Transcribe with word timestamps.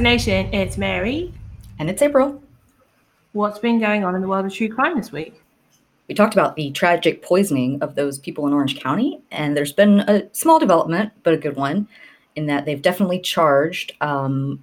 It's 0.00 0.78
Mary. 0.78 1.34
And 1.80 1.90
it's 1.90 2.02
April. 2.02 2.40
What's 3.32 3.58
been 3.58 3.80
going 3.80 4.04
on 4.04 4.14
in 4.14 4.20
the 4.20 4.28
world 4.28 4.46
of 4.46 4.54
true 4.54 4.68
crime 4.68 4.96
this 4.96 5.10
week? 5.10 5.42
We 6.06 6.14
talked 6.14 6.34
about 6.34 6.54
the 6.54 6.70
tragic 6.70 7.20
poisoning 7.20 7.82
of 7.82 7.96
those 7.96 8.20
people 8.20 8.46
in 8.46 8.52
Orange 8.52 8.78
County, 8.78 9.20
and 9.32 9.56
there's 9.56 9.72
been 9.72 10.00
a 10.00 10.32
small 10.32 10.60
development, 10.60 11.12
but 11.24 11.34
a 11.34 11.36
good 11.36 11.56
one, 11.56 11.88
in 12.36 12.46
that 12.46 12.64
they've 12.64 12.80
definitely 12.80 13.18
charged 13.18 13.92
um, 14.00 14.62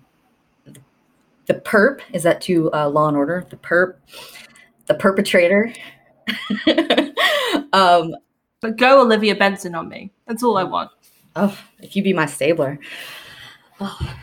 the 1.48 1.56
perp. 1.56 2.00
Is 2.14 2.24
that 2.24 2.40
to 2.42 2.72
uh, 2.72 2.88
Law 2.88 3.10
and 3.10 3.18
Order? 3.18 3.46
The 3.50 3.58
perp, 3.58 3.96
the 4.86 4.96
perpetrator. 4.96 5.74
um, 7.74 8.16
but 8.62 8.78
go 8.78 9.02
Olivia 9.02 9.36
Benson 9.36 9.76
on 9.76 9.90
me. 9.90 10.14
That's 10.28 10.44
all 10.44 10.58
I 10.58 10.64
want. 10.64 10.92
Oh, 11.36 11.60
if 11.80 11.98
you 11.98 12.04
be 12.04 12.14
my 12.14 12.26
stabler. 12.26 12.80
Oh. 13.82 14.16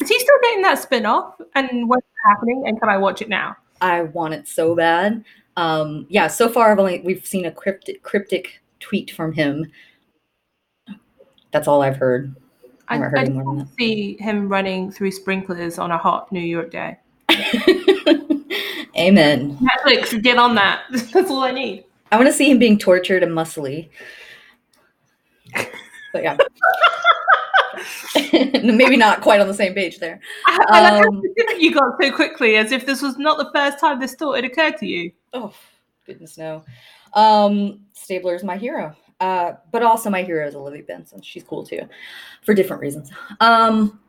Is 0.00 0.08
he 0.08 0.18
still 0.18 0.36
getting 0.42 0.62
that 0.62 0.78
spin 0.78 1.06
off? 1.06 1.40
And 1.54 1.88
what's 1.88 2.06
happening? 2.26 2.64
And 2.66 2.80
can 2.80 2.88
I 2.88 2.96
watch 2.96 3.22
it 3.22 3.28
now? 3.28 3.56
I 3.80 4.02
want 4.02 4.34
it 4.34 4.48
so 4.48 4.74
bad. 4.74 5.24
Um, 5.56 6.06
yeah, 6.08 6.26
so 6.28 6.48
far 6.48 6.72
I've 6.72 6.78
only 6.78 7.00
we've 7.00 7.26
seen 7.26 7.44
a 7.46 7.52
cryptic 7.52 8.02
cryptic 8.02 8.62
tweet 8.78 9.10
from 9.10 9.32
him. 9.32 9.70
That's 11.50 11.68
all 11.68 11.82
I've 11.82 11.96
heard. 11.96 12.34
I, 12.88 12.98
I, 12.98 13.06
I 13.06 13.24
didn't 13.24 13.68
see 13.78 14.16
him 14.18 14.48
running 14.48 14.90
through 14.90 15.12
sprinklers 15.12 15.78
on 15.78 15.90
a 15.90 15.98
hot 15.98 16.32
New 16.32 16.40
York 16.40 16.70
day. 16.70 16.98
Amen. 18.96 19.56
Netflix, 19.58 20.20
get 20.22 20.38
on 20.38 20.54
that. 20.56 20.82
That's 20.90 21.30
all 21.30 21.42
I 21.42 21.52
need. 21.52 21.84
I 22.12 22.16
want 22.16 22.26
to 22.26 22.32
see 22.32 22.50
him 22.50 22.58
being 22.58 22.78
tortured 22.78 23.22
and 23.22 23.32
muscly. 23.32 23.88
But 26.12 26.22
yeah. 26.22 26.36
Maybe 28.32 28.96
not 28.96 29.20
quite 29.20 29.40
on 29.40 29.48
the 29.48 29.54
same 29.54 29.74
page 29.74 29.98
there. 29.98 30.20
Um, 30.68 31.22
you 31.58 31.72
got 31.72 31.94
so 32.00 32.12
quickly, 32.12 32.56
as 32.56 32.72
if 32.72 32.86
this 32.86 33.02
was 33.02 33.18
not 33.18 33.38
the 33.38 33.50
first 33.54 33.78
time 33.78 34.00
this 34.00 34.14
thought 34.14 34.36
had 34.36 34.44
occurred 34.44 34.76
to 34.78 34.86
you. 34.86 35.12
Oh, 35.32 35.52
goodness 36.06 36.38
no. 36.38 36.64
Um, 37.14 37.80
Stabler 37.92 38.34
is 38.34 38.44
my 38.44 38.56
hero. 38.56 38.94
Uh, 39.20 39.52
but 39.70 39.82
also 39.82 40.08
my 40.08 40.22
hero 40.22 40.46
is 40.46 40.54
Olivia 40.54 40.82
Benson. 40.82 41.20
She's 41.20 41.44
cool 41.44 41.64
too, 41.64 41.82
for 42.42 42.54
different 42.54 42.80
reasons. 42.80 43.10
Um, 43.40 44.00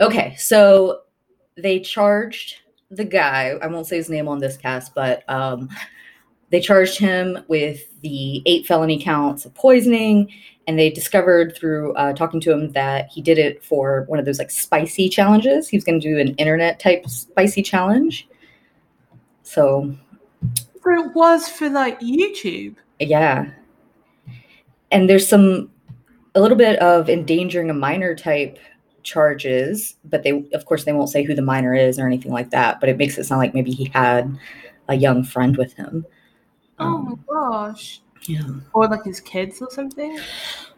okay, 0.00 0.34
so 0.36 1.02
they 1.56 1.78
charged 1.78 2.56
the 2.90 3.04
guy. 3.04 3.56
I 3.62 3.68
won't 3.68 3.86
say 3.86 3.96
his 3.96 4.10
name 4.10 4.26
on 4.26 4.40
this 4.40 4.56
cast, 4.56 4.92
but 4.94 5.22
um, 5.30 5.68
they 6.50 6.60
charged 6.60 6.98
him 6.98 7.44
with 7.46 8.00
the 8.00 8.42
eight 8.44 8.66
felony 8.66 9.00
counts 9.00 9.44
of 9.44 9.54
poisoning 9.54 10.32
and 10.66 10.78
they 10.78 10.90
discovered 10.90 11.56
through 11.56 11.92
uh, 11.94 12.12
talking 12.12 12.40
to 12.40 12.52
him 12.52 12.70
that 12.72 13.08
he 13.08 13.20
did 13.20 13.38
it 13.38 13.64
for 13.64 14.04
one 14.06 14.18
of 14.18 14.24
those 14.24 14.38
like 14.38 14.50
spicy 14.50 15.08
challenges. 15.08 15.68
He 15.68 15.76
was 15.76 15.84
going 15.84 16.00
to 16.00 16.08
do 16.08 16.18
an 16.18 16.34
internet 16.36 16.78
type 16.78 17.06
spicy 17.08 17.62
challenge. 17.62 18.28
So, 19.42 19.94
so 20.82 21.04
it 21.04 21.14
was 21.14 21.48
for 21.48 21.68
like 21.68 22.00
YouTube. 22.00 22.76
Yeah, 23.00 23.50
and 24.90 25.10
there's 25.10 25.26
some 25.26 25.70
a 26.34 26.40
little 26.40 26.56
bit 26.56 26.78
of 26.78 27.10
endangering 27.10 27.68
a 27.68 27.74
minor 27.74 28.14
type 28.14 28.58
charges, 29.02 29.96
but 30.04 30.22
they 30.22 30.44
of 30.52 30.64
course 30.66 30.84
they 30.84 30.92
won't 30.92 31.10
say 31.10 31.24
who 31.24 31.34
the 31.34 31.42
minor 31.42 31.74
is 31.74 31.98
or 31.98 32.06
anything 32.06 32.32
like 32.32 32.50
that. 32.50 32.78
But 32.78 32.88
it 32.88 32.96
makes 32.96 33.18
it 33.18 33.24
sound 33.24 33.40
like 33.40 33.54
maybe 33.54 33.72
he 33.72 33.86
had 33.92 34.38
a 34.88 34.94
young 34.94 35.24
friend 35.24 35.56
with 35.56 35.74
him. 35.74 36.06
Oh 36.78 36.98
my 36.98 37.14
gosh. 37.28 38.00
Yeah. 38.26 38.42
Or 38.72 38.88
like 38.88 39.04
his 39.04 39.20
kids 39.20 39.60
or 39.60 39.70
something. 39.70 40.18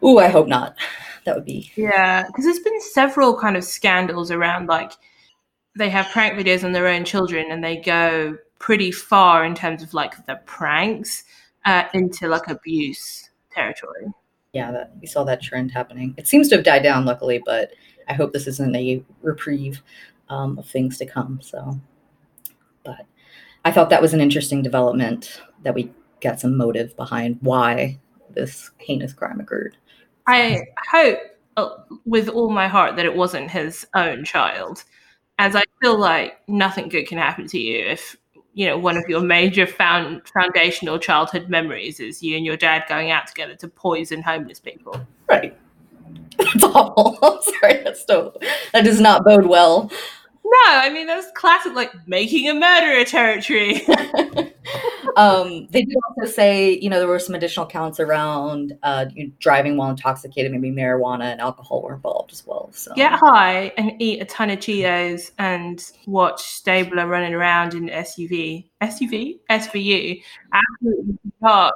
Ooh, 0.03 0.19
I 0.19 0.28
hope 0.28 0.48
not. 0.48 0.77
That 1.24 1.35
would 1.36 1.45
be. 1.45 1.70
Yeah, 1.77 2.27
because 2.27 2.45
there's 2.45 2.58
been 2.61 2.80
several 2.80 3.39
kind 3.39 3.57
of 3.57 3.64
scandals 3.64 4.30
around 4.30 4.67
like 4.67 4.92
they 5.77 5.91
have 5.91 6.07
prank 6.13 6.35
videos 6.39 6.64
on 6.64 6.73
their 6.73 6.86
own 6.86 7.05
children 7.05 7.51
and 7.51 7.63
they 7.63 7.77
go 7.77 8.36
pretty 8.58 8.92
far 8.92 9.45
in 9.45 9.55
terms 9.55 9.83
of 9.83 9.92
like 9.92 10.24
the 10.27 10.36
pranks 10.46 11.24
uh, 11.64 11.85
into 11.95 12.29
like 12.29 12.48
abuse 12.48 13.30
territory. 13.51 14.07
Yeah, 14.52 14.70
that 14.70 14.92
we 15.01 15.07
saw 15.07 15.24
that 15.24 15.42
trend 15.42 15.73
happening. 15.73 16.14
It 16.17 16.29
seems 16.29 16.48
to 16.48 16.57
have 16.57 16.64
died 16.64 16.83
down, 16.83 17.05
luckily, 17.05 17.42
but 17.45 17.73
I 18.08 18.13
hope 18.13 18.33
this 18.33 18.46
isn't 18.46 18.77
a 18.77 19.02
reprieve 19.23 19.83
um, 20.29 20.58
of 20.58 20.67
things 20.67 20.96
to 20.98 21.07
come. 21.07 21.40
So, 21.42 21.80
but 22.85 23.07
I 23.64 23.73
thought 23.73 23.90
that 23.90 24.02
was 24.02 24.14
an 24.14 24.20
interesting 24.20 24.63
development 24.63 25.40
that 25.63 25.74
we 25.74 25.90
get 26.24 26.40
some 26.40 26.57
motive 26.57 26.96
behind 26.96 27.39
why 27.42 27.98
this 28.30 28.70
heinous 28.79 29.12
crime 29.12 29.39
occurred. 29.39 29.77
I 30.27 30.62
hope 30.90 31.18
uh, 31.57 31.77
with 32.07 32.29
all 32.29 32.51
my 32.51 32.67
heart 32.67 32.96
that 32.96 33.05
it 33.05 33.14
wasn't 33.14 33.51
his 33.51 33.86
own 33.95 34.24
child, 34.24 34.84
as 35.39 35.55
I 35.55 35.63
feel 35.80 35.98
like 35.98 36.40
nothing 36.48 36.89
good 36.89 37.07
can 37.07 37.18
happen 37.18 37.46
to 37.48 37.58
you 37.58 37.84
if 37.84 38.17
you 38.55 38.67
know 38.67 38.79
one 38.79 38.96
of 38.96 39.05
your 39.08 39.20
major 39.20 39.67
found 39.67 40.23
foundational 40.29 40.98
childhood 40.98 41.48
memories 41.48 42.01
is 42.01 42.23
you 42.23 42.36
and 42.36 42.46
your 42.46 42.57
dad 42.57 42.84
going 42.89 43.11
out 43.11 43.27
together 43.27 43.55
to 43.57 43.68
poison 43.68 44.23
homeless 44.23 44.61
people. 44.61 44.98
Right. 45.29 45.57
That's 46.39 46.64
awful. 46.64 47.18
I'm 47.23 47.42
sorry. 47.42 47.83
That's 47.84 48.07
so. 48.07 48.34
That 48.73 48.84
does 48.84 49.01
not 49.01 49.24
bode 49.24 49.46
well. 49.46 49.90
No, 50.45 50.61
I 50.67 50.91
mean 50.91 51.07
that's 51.07 51.31
classic, 51.33 51.75
like 51.75 51.93
making 52.07 52.49
a 52.49 52.55
murderer 52.55 53.05
territory. 53.05 53.87
um, 55.17 55.67
they 55.71 55.83
did 55.85 55.97
also 56.07 56.31
say, 56.31 56.79
you 56.79 56.91
know, 56.91 56.99
there 56.99 57.09
were 57.09 57.19
some 57.19 57.35
additional 57.35 57.67
counts 57.67 57.99
around 57.99 58.77
uh, 58.83 59.07
driving 59.39 59.79
while 59.79 59.91
intoxicated, 59.91 60.53
maybe 60.53 60.71
marijuana 60.71 61.25
and 61.25 61.41
alcohol 61.41 61.83
were 61.83 61.95
involved 61.95 62.31
as 62.33 62.47
well. 62.47 62.69
So 62.73 62.93
get 62.95 63.13
high 63.13 63.73
and 63.79 63.93
eat 64.01 64.21
a 64.21 64.27
ton 64.27 64.51
of 64.51 64.59
Cheetos 64.59 65.31
and 65.39 65.83
watch 66.07 66.43
Stabler 66.43 67.07
running 67.07 67.33
around 67.33 67.73
in 67.73 67.89
SUV, 67.89 68.69
SUV, 68.83 69.39
SVU, 69.51 70.23
absolutely 70.53 71.19
not 71.41 71.73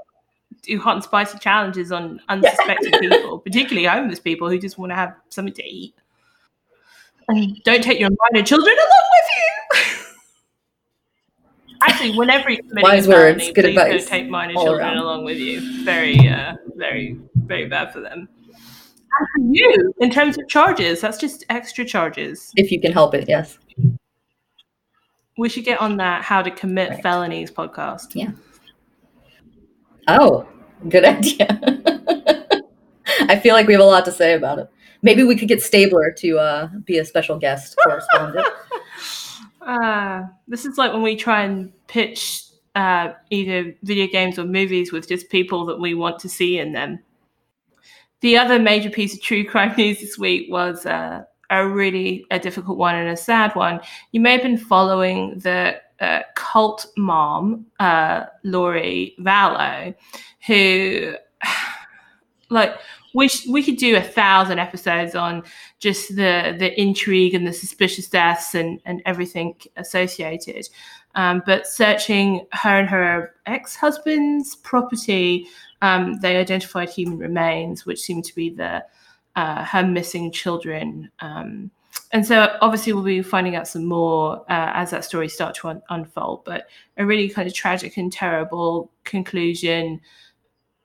do 0.63 0.79
hot 0.79 0.97
and 0.97 1.05
spicy 1.05 1.39
challenges 1.39 1.93
on 1.93 2.21
unsuspecting 2.29 2.93
people, 2.99 3.39
particularly 3.39 3.87
homeless 3.87 4.21
people 4.21 4.49
who 4.51 4.59
just 4.59 4.79
want 4.79 4.91
to 4.91 4.97
have 4.97 5.15
something 5.31 5.55
to 5.55 5.65
eat. 5.65 5.95
Don't 7.29 7.83
take 7.85 8.01
your 8.01 8.11
minor 8.33 8.45
children 8.45 8.75
along 8.75 9.09
with 9.13 9.27
you. 9.37 10.05
Actually, 11.83 12.17
whenever 12.17 12.51
you're 12.51 12.63
committing 12.63 12.83
Wise 12.83 13.07
words, 13.07 13.39
felony, 13.41 13.53
good 13.53 13.65
advice. 13.67 14.05
don't 14.05 14.09
take 14.09 14.29
minor 14.29 14.55
children 14.55 14.81
around. 14.81 14.97
along 14.99 15.25
with 15.25 15.39
you. 15.39 15.85
Very, 15.85 16.29
uh, 16.29 16.55
very, 16.77 17.21
very 17.37 17.69
bad 17.69 17.93
for 17.93 18.01
them. 18.01 18.29
And 19.21 19.29
for 19.35 19.55
you, 19.55 19.95
in 20.01 20.11
terms 20.11 20.39
of 20.39 20.49
charges, 20.49 21.01
that's 21.01 21.19
just 21.19 21.45
extra 21.51 21.85
charges. 21.85 22.51
If 22.57 22.73
you 22.73 22.81
can 22.81 22.93
help 22.93 23.15
it, 23.15 23.29
yes. 23.29 23.59
We 25.37 25.49
should 25.49 25.65
get 25.65 25.81
on 25.81 25.99
that 25.99 26.25
how 26.25 26.43
to 26.43 26.51
commit 26.51 26.91
right. 26.91 27.03
felonies 27.03 27.51
podcast. 27.51 28.09
Yeah. 28.15 28.31
Oh, 30.09 30.49
good 30.89 31.05
idea. 31.05 31.47
I 33.21 33.39
feel 33.39 33.55
like 33.55 33.67
we 33.67 33.75
have 33.75 33.83
a 33.83 33.87
lot 33.87 34.05
to 34.07 34.13
say 34.13 34.35
about 34.35 34.59
it. 34.59 34.69
Maybe 35.03 35.23
we 35.23 35.37
could 35.37 35.49
get 35.49 35.63
Stabler 35.63 36.13
to 36.19 36.39
uh, 36.39 36.69
be 36.85 36.99
a 36.99 37.05
special 37.05 37.39
guest 37.39 37.77
correspondent. 37.83 38.47
uh, 39.63 40.25
this 40.49 40.65
is 40.65 40.77
like 40.77 40.93
when 40.93 41.03
we 41.03 41.17
try 41.17 41.43
and 41.45 41.73
pitch 41.87 42.45
uh, 42.75 43.13
either 43.31 43.75
video 43.83 44.07
games 44.07 44.39
or 44.39 44.45
movies 44.45 44.93
with 44.93 45.09
just 45.09 45.31
people 45.31 45.67
that 45.67 45.81
we 45.81 45.95
want 45.95 46.19
to 46.21 46.29
see 46.29 46.59
in 46.59 46.73
them. 46.73 46.99
The 48.21 48.37
other 48.37 48.59
major 48.59 48.91
piece 48.91 49.15
of 49.15 49.23
true 49.23 49.45
crime 49.45 49.75
news 49.79 50.01
this 50.01 50.19
week 50.19 50.51
was 50.51 50.87
uh, 50.87 51.23
a 51.51 51.67
really 51.67 52.25
a 52.31 52.39
difficult 52.39 52.79
one 52.79 52.95
and 52.95 53.09
a 53.09 53.17
sad 53.17 53.55
one. 53.55 53.81
You 54.13 54.21
may 54.21 54.33
have 54.33 54.43
been 54.43 54.59
following 54.59 55.39
the 55.39 55.81
uh, 56.01 56.21
cult 56.35 56.87
mom, 56.97 57.67
uh, 57.81 58.27
Lori 58.45 59.15
Vallow, 59.21 59.95
who, 60.47 61.15
like, 62.51 62.79
we 63.19 63.27
sh- 63.27 63.49
we 63.49 63.65
could 63.65 63.77
do 63.77 63.97
a 63.97 64.01
thousand 64.01 64.61
episodes 64.61 65.17
on 65.17 65.43
just 65.81 66.15
the 66.15 66.55
the 66.57 66.71
intrigue 66.81 67.35
and 67.35 67.47
the 67.47 67.53
suspicious 67.53 68.09
deaths 68.09 68.55
and 68.55 68.81
and 68.85 69.03
everything 69.07 69.57
associated. 69.77 70.69
Um, 71.17 71.43
but 71.45 71.67
searching 71.67 72.47
her 72.53 72.79
and 72.79 72.89
her 72.89 73.35
ex 73.47 73.75
husband's 73.75 74.55
property, 74.55 75.49
um, 75.83 76.21
they 76.21 76.37
identified 76.37 76.91
human 76.91 77.19
remains, 77.19 77.85
which 77.85 78.01
seemed 78.01 78.25
to 78.27 78.35
be 78.37 78.51
the 78.51 78.85
uh, 79.35 79.65
her 79.65 79.85
missing 79.85 80.31
children. 80.31 81.11
Um, 81.19 81.73
and 82.13 82.25
so 82.25 82.57
obviously 82.61 82.93
we'll 82.93 83.03
be 83.03 83.23
finding 83.23 83.57
out 83.57 83.67
some 83.67 83.85
more 83.85 84.43
uh, 84.49 84.71
as 84.75 84.91
that 84.93 85.05
story 85.05 85.29
starts 85.29 85.59
to 85.61 85.69
un- 85.69 85.83
unfold. 85.91 86.45
But 86.45 86.69
a 86.97 87.05
really 87.05 87.29
kind 87.29 87.49
of 87.49 87.55
tragic 87.55 87.97
and 87.97 88.13
terrible 88.13 88.93
conclusion 89.03 90.01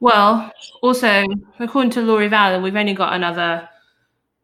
well, 0.03 0.51
also, 0.81 1.23
according 1.59 1.91
to 1.91 2.01
Lori 2.01 2.27
Vallow, 2.27 2.61
we've 2.61 2.75
only 2.75 2.94
got 2.94 3.13
another, 3.13 3.69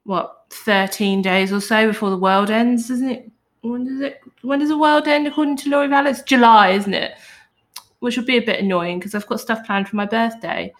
what, 0.05 0.45
13 0.51 1.21
days 1.21 1.51
or 1.51 1.59
so 1.59 1.85
before 1.85 2.09
the 2.09 2.17
world 2.17 2.49
ends, 2.49 2.89
isn't 2.89 3.09
it? 3.09 3.31
When 3.59 3.83
does 3.83 3.99
it? 3.99 4.21
When 4.41 4.59
does 4.59 4.69
the 4.69 4.77
world 4.77 5.05
end? 5.09 5.27
According 5.27 5.57
to 5.57 5.69
Lori 5.69 5.89
Vallow, 5.89 6.11
it's 6.11 6.21
July, 6.21 6.69
isn't 6.69 6.93
it? 6.93 7.15
Which 7.99 8.15
would 8.15 8.25
be 8.25 8.37
a 8.37 8.41
bit 8.41 8.61
annoying 8.61 8.99
because 8.99 9.13
I've 9.13 9.27
got 9.27 9.41
stuff 9.41 9.65
planned 9.65 9.89
for 9.89 9.97
my 9.97 10.05
birthday. 10.05 10.73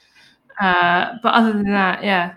Uh, 0.61 1.15
but 1.21 1.33
other 1.33 1.51
than 1.51 1.69
that, 1.71 2.01
yeah. 2.01 2.35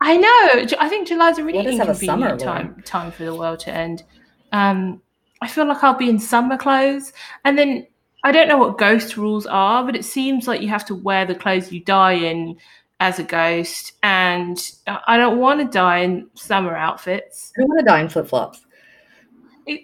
I 0.00 0.16
know. 0.16 0.76
I 0.80 0.88
think 0.88 1.06
July's 1.06 1.38
a 1.38 1.44
really 1.44 1.68
us 1.68 1.78
have 1.78 1.88
a 1.88 1.94
summer 1.94 2.30
inconvenient 2.30 2.40
time 2.40 2.82
time 2.84 3.12
for 3.12 3.24
the 3.24 3.34
world 3.34 3.60
to 3.60 3.72
end. 3.72 4.02
Um, 4.50 5.00
I 5.40 5.46
feel 5.46 5.68
like 5.68 5.84
I'll 5.84 5.94
be 5.94 6.10
in 6.10 6.18
summer 6.18 6.56
clothes, 6.56 7.12
and 7.44 7.56
then 7.56 7.86
I 8.24 8.32
don't 8.32 8.48
know 8.48 8.56
what 8.56 8.78
ghost 8.78 9.18
rules 9.18 9.44
are, 9.46 9.84
but 9.84 9.94
it 9.94 10.04
seems 10.04 10.48
like 10.48 10.62
you 10.62 10.68
have 10.68 10.86
to 10.86 10.94
wear 10.94 11.26
the 11.26 11.34
clothes 11.34 11.70
you 11.70 11.80
die 11.80 12.14
in 12.14 12.56
as 12.98 13.18
a 13.18 13.22
ghost, 13.22 13.92
and 14.02 14.58
I 14.86 15.18
don't 15.18 15.38
want 15.38 15.60
to 15.60 15.66
die 15.66 15.98
in 15.98 16.30
summer 16.32 16.74
outfits. 16.74 17.52
I 17.56 17.60
don't 17.60 17.68
want 17.68 17.80
to 17.80 17.84
die 17.84 18.00
in 18.00 18.08
flip 18.08 18.26
flops. 18.28 18.64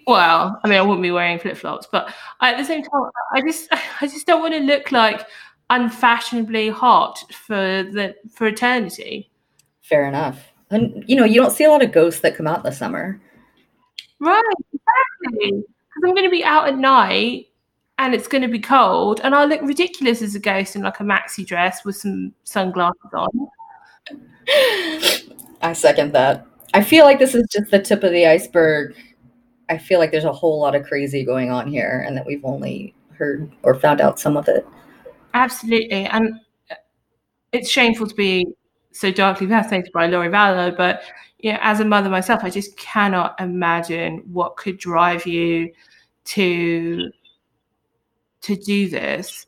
Well, 0.07 0.59
I 0.63 0.67
mean, 0.67 0.79
I 0.79 0.81
wouldn't 0.81 1.03
be 1.03 1.11
wearing 1.11 1.37
flip 1.37 1.55
flops, 1.55 1.87
but 1.91 2.11
at 2.41 2.57
the 2.57 2.65
same 2.65 2.81
time, 2.81 3.11
I 3.31 3.41
just, 3.41 3.67
I 4.01 4.07
just 4.07 4.25
don't 4.25 4.41
want 4.41 4.55
to 4.55 4.59
look 4.59 4.91
like 4.91 5.27
unfashionably 5.69 6.69
hot 6.69 7.23
for 7.31 7.55
the 7.55 8.15
for 8.33 8.47
eternity. 8.47 9.29
Fair 9.83 10.07
enough. 10.07 10.51
And 10.71 11.03
you 11.07 11.15
know, 11.15 11.25
you 11.25 11.39
don't 11.39 11.51
see 11.51 11.65
a 11.65 11.69
lot 11.69 11.83
of 11.83 11.91
ghosts 11.91 12.21
that 12.21 12.35
come 12.35 12.47
out 12.47 12.57
in 12.57 12.63
the 12.63 12.71
summer. 12.71 13.21
Right, 14.19 14.41
exactly. 14.73 15.51
Because 15.61 16.03
I'm 16.03 16.15
going 16.15 16.23
to 16.23 16.31
be 16.31 16.43
out 16.43 16.67
at 16.67 16.77
night 16.77 17.47
and 18.01 18.15
it's 18.15 18.27
going 18.27 18.41
to 18.41 18.47
be 18.47 18.59
cold, 18.59 19.21
and 19.23 19.35
I'll 19.35 19.47
look 19.47 19.61
ridiculous 19.61 20.23
as 20.23 20.33
a 20.33 20.39
ghost 20.39 20.75
in 20.75 20.81
like 20.81 20.99
a 20.99 21.03
maxi 21.03 21.45
dress 21.45 21.85
with 21.85 21.95
some 21.95 22.33
sunglasses 22.45 23.11
on. 23.13 23.29
I 25.61 25.73
second 25.73 26.11
that. 26.13 26.47
I 26.73 26.83
feel 26.83 27.05
like 27.05 27.19
this 27.19 27.35
is 27.35 27.47
just 27.51 27.69
the 27.69 27.77
tip 27.77 28.03
of 28.03 28.11
the 28.11 28.25
iceberg. 28.25 28.95
I 29.69 29.77
feel 29.77 29.99
like 29.99 30.09
there's 30.09 30.23
a 30.23 30.33
whole 30.33 30.59
lot 30.59 30.73
of 30.73 30.83
crazy 30.83 31.23
going 31.23 31.51
on 31.51 31.67
here, 31.67 32.03
and 32.07 32.17
that 32.17 32.25
we've 32.25 32.43
only 32.43 32.95
heard 33.13 33.51
or 33.61 33.75
found 33.75 34.01
out 34.01 34.19
some 34.19 34.35
of 34.35 34.47
it. 34.47 34.65
Absolutely, 35.35 36.05
and 36.05 36.39
uh, 36.71 36.75
it's 37.51 37.69
shameful 37.69 38.07
to 38.07 38.15
be 38.15 38.47
so 38.93 39.11
darkly 39.11 39.45
fascinated 39.45 39.91
by 39.93 40.07
Lori 40.07 40.29
Vallow, 40.29 40.75
but 40.75 41.03
you 41.37 41.51
know, 41.51 41.59
as 41.61 41.79
a 41.79 41.85
mother 41.85 42.09
myself, 42.09 42.43
I 42.43 42.49
just 42.49 42.75
cannot 42.77 43.39
imagine 43.39 44.23
what 44.31 44.57
could 44.57 44.79
drive 44.79 45.27
you 45.27 45.71
to 46.23 47.11
to 48.41 48.55
do 48.55 48.89
this 48.89 49.45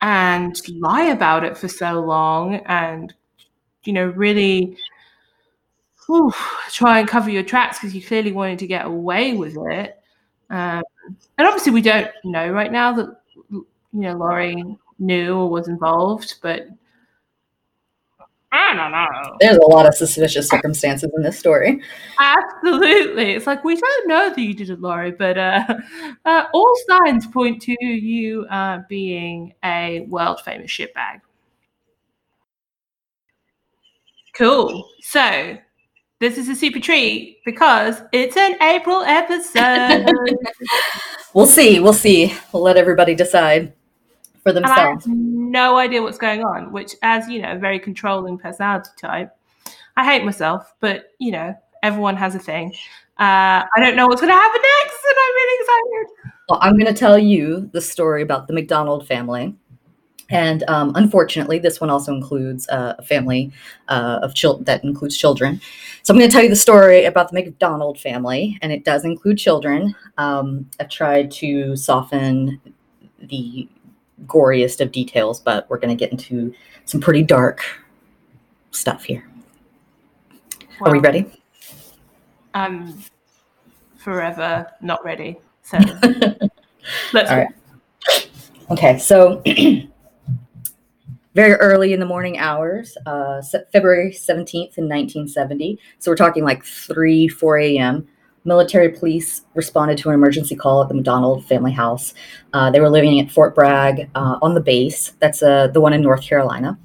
and 0.00 0.60
lie 0.68 1.04
about 1.04 1.44
it 1.44 1.56
for 1.56 1.68
so 1.68 2.00
long 2.00 2.56
and 2.66 3.14
you 3.84 3.92
know 3.92 4.06
really 4.06 4.76
whew, 6.06 6.32
try 6.70 6.98
and 6.98 7.08
cover 7.08 7.30
your 7.30 7.42
tracks 7.42 7.78
because 7.78 7.94
you 7.94 8.02
clearly 8.02 8.32
wanted 8.32 8.58
to 8.58 8.66
get 8.66 8.86
away 8.86 9.34
with 9.34 9.56
it. 9.70 9.98
Um, 10.50 10.82
and 11.38 11.46
obviously 11.46 11.72
we 11.72 11.80
don't 11.80 12.10
know 12.24 12.50
right 12.50 12.70
now 12.70 12.92
that 12.92 13.16
you 13.50 13.66
know 13.92 14.14
Lori 14.14 14.76
knew 14.98 15.34
or 15.34 15.48
was 15.48 15.68
involved 15.68 16.36
but 16.42 16.68
I 18.52 18.74
don't 18.74 18.92
know. 18.92 19.36
There's 19.40 19.56
a 19.56 19.66
lot 19.66 19.86
of 19.86 19.94
suspicious 19.94 20.46
circumstances 20.48 21.10
in 21.16 21.22
this 21.22 21.38
story. 21.38 21.80
Absolutely. 22.18 23.32
It's 23.32 23.46
like 23.46 23.64
we 23.64 23.76
don't 23.76 24.08
know 24.08 24.28
that 24.28 24.38
you 24.38 24.52
did 24.52 24.68
it, 24.68 24.80
Lori, 24.80 25.10
but 25.10 25.38
uh, 25.38 25.64
uh, 26.26 26.44
all 26.52 26.74
signs 26.86 27.26
point 27.26 27.62
to 27.62 27.76
you 27.82 28.44
uh, 28.50 28.80
being 28.90 29.54
a 29.64 30.00
world 30.08 30.40
famous 30.42 30.70
shitbag. 30.70 31.22
Cool. 34.34 34.86
So 35.00 35.56
this 36.20 36.36
is 36.36 36.50
a 36.50 36.54
super 36.54 36.78
treat 36.78 37.38
because 37.46 38.02
it's 38.12 38.36
an 38.36 38.62
April 38.62 39.02
episode. 39.02 40.10
we'll 41.34 41.46
see. 41.46 41.80
We'll 41.80 41.94
see. 41.94 42.34
We'll 42.52 42.62
let 42.62 42.76
everybody 42.76 43.14
decide 43.14 43.72
for 44.42 44.52
themselves. 44.52 45.06
No 45.52 45.76
idea 45.76 46.00
what's 46.00 46.16
going 46.16 46.42
on, 46.42 46.72
which, 46.72 46.94
as 47.02 47.28
you 47.28 47.42
know, 47.42 47.52
a 47.52 47.58
very 47.58 47.78
controlling 47.78 48.38
personality 48.38 48.88
type, 48.98 49.36
I 49.98 50.04
hate 50.10 50.24
myself, 50.24 50.72
but 50.80 51.10
you 51.18 51.30
know, 51.30 51.54
everyone 51.82 52.16
has 52.16 52.34
a 52.34 52.38
thing. 52.38 52.72
Uh, 53.20 53.60
I 53.76 53.80
don't 53.80 53.94
know 53.94 54.06
what's 54.06 54.22
going 54.22 54.32
to 54.32 54.34
happen 54.34 54.62
next, 54.62 54.98
and 55.04 55.14
I'm 55.14 55.34
really 55.34 55.60
excited. 55.60 56.32
Well, 56.48 56.58
I'm 56.62 56.72
going 56.78 56.86
to 56.86 56.98
tell 56.98 57.18
you 57.18 57.68
the 57.74 57.82
story 57.82 58.22
about 58.22 58.46
the 58.46 58.54
MacDonald 58.54 59.06
family. 59.06 59.54
And 60.30 60.62
um, 60.68 60.92
unfortunately, 60.94 61.58
this 61.58 61.82
one 61.82 61.90
also 61.90 62.14
includes 62.14 62.66
uh, 62.70 62.94
a 62.98 63.02
family 63.02 63.52
uh, 63.88 64.20
of 64.22 64.32
children 64.32 64.64
that 64.64 64.82
includes 64.82 65.18
children. 65.18 65.60
So 66.02 66.14
I'm 66.14 66.18
going 66.18 66.30
to 66.30 66.34
tell 66.34 66.42
you 66.42 66.48
the 66.48 66.56
story 66.56 67.04
about 67.04 67.30
the 67.30 67.34
MacDonald 67.34 68.00
family, 68.00 68.58
and 68.62 68.72
it 68.72 68.86
does 68.86 69.04
include 69.04 69.36
children. 69.36 69.94
Um, 70.16 70.70
I've 70.80 70.88
tried 70.88 71.30
to 71.32 71.76
soften 71.76 72.58
the 73.18 73.68
goriest 74.26 74.80
of 74.80 74.92
details, 74.92 75.40
but 75.40 75.68
we're 75.68 75.78
going 75.78 75.96
to 75.96 75.96
get 75.96 76.12
into 76.12 76.54
some 76.84 77.00
pretty 77.00 77.22
dark 77.22 77.62
stuff 78.70 79.04
here. 79.04 79.28
Wow. 80.80 80.88
Are 80.88 80.92
we 80.92 80.98
ready? 80.98 81.30
I'm 82.54 83.02
forever 83.96 84.70
not 84.80 85.04
ready. 85.04 85.38
So 85.62 85.78
let's 87.12 87.30
All 87.30 87.38
right. 87.38 87.48
Okay, 88.70 88.98
so 88.98 89.42
very 91.34 91.52
early 91.54 91.92
in 91.92 92.00
the 92.00 92.06
morning 92.06 92.38
hours, 92.38 92.96
uh, 93.06 93.42
February 93.72 94.10
17th 94.10 94.78
in 94.78 94.88
1970. 94.88 95.78
So 95.98 96.10
we're 96.10 96.16
talking 96.16 96.44
like 96.44 96.64
3, 96.64 97.28
4 97.28 97.58
a.m 97.58 98.08
military 98.44 98.88
police 98.88 99.42
responded 99.54 99.98
to 99.98 100.08
an 100.08 100.14
emergency 100.14 100.56
call 100.56 100.82
at 100.82 100.88
the 100.88 100.94
MacDonald 100.94 101.46
family 101.46 101.72
house. 101.72 102.14
Uh, 102.52 102.70
they 102.70 102.80
were 102.80 102.90
living 102.90 103.20
at 103.20 103.30
Fort 103.30 103.54
Bragg 103.54 104.10
uh, 104.14 104.38
on 104.42 104.54
the 104.54 104.60
base. 104.60 105.12
That's 105.20 105.42
uh, 105.42 105.68
the 105.68 105.80
one 105.80 105.92
in 105.92 106.02
North 106.02 106.22
Carolina. 106.22 106.78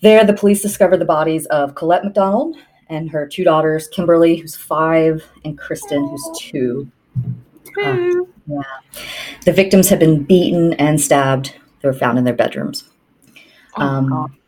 There, 0.00 0.24
the 0.24 0.32
police 0.32 0.62
discovered 0.62 0.98
the 0.98 1.04
bodies 1.04 1.46
of 1.46 1.74
Colette 1.74 2.04
MacDonald 2.04 2.56
and 2.88 3.10
her 3.10 3.26
two 3.26 3.44
daughters, 3.44 3.88
Kimberly, 3.88 4.36
who's 4.36 4.56
five, 4.56 5.24
and 5.44 5.58
Kristen, 5.58 6.08
who's 6.08 6.30
two. 6.38 6.90
Uh, 7.82 8.24
yeah. 8.46 8.62
The 9.44 9.52
victims 9.52 9.88
had 9.88 9.98
been 9.98 10.22
beaten 10.22 10.72
and 10.74 11.00
stabbed. 11.00 11.54
They 11.80 11.88
were 11.88 11.94
found 11.94 12.18
in 12.18 12.24
their 12.24 12.34
bedrooms. 12.34 12.88
Oh, 13.76 13.82
um, 13.82 14.38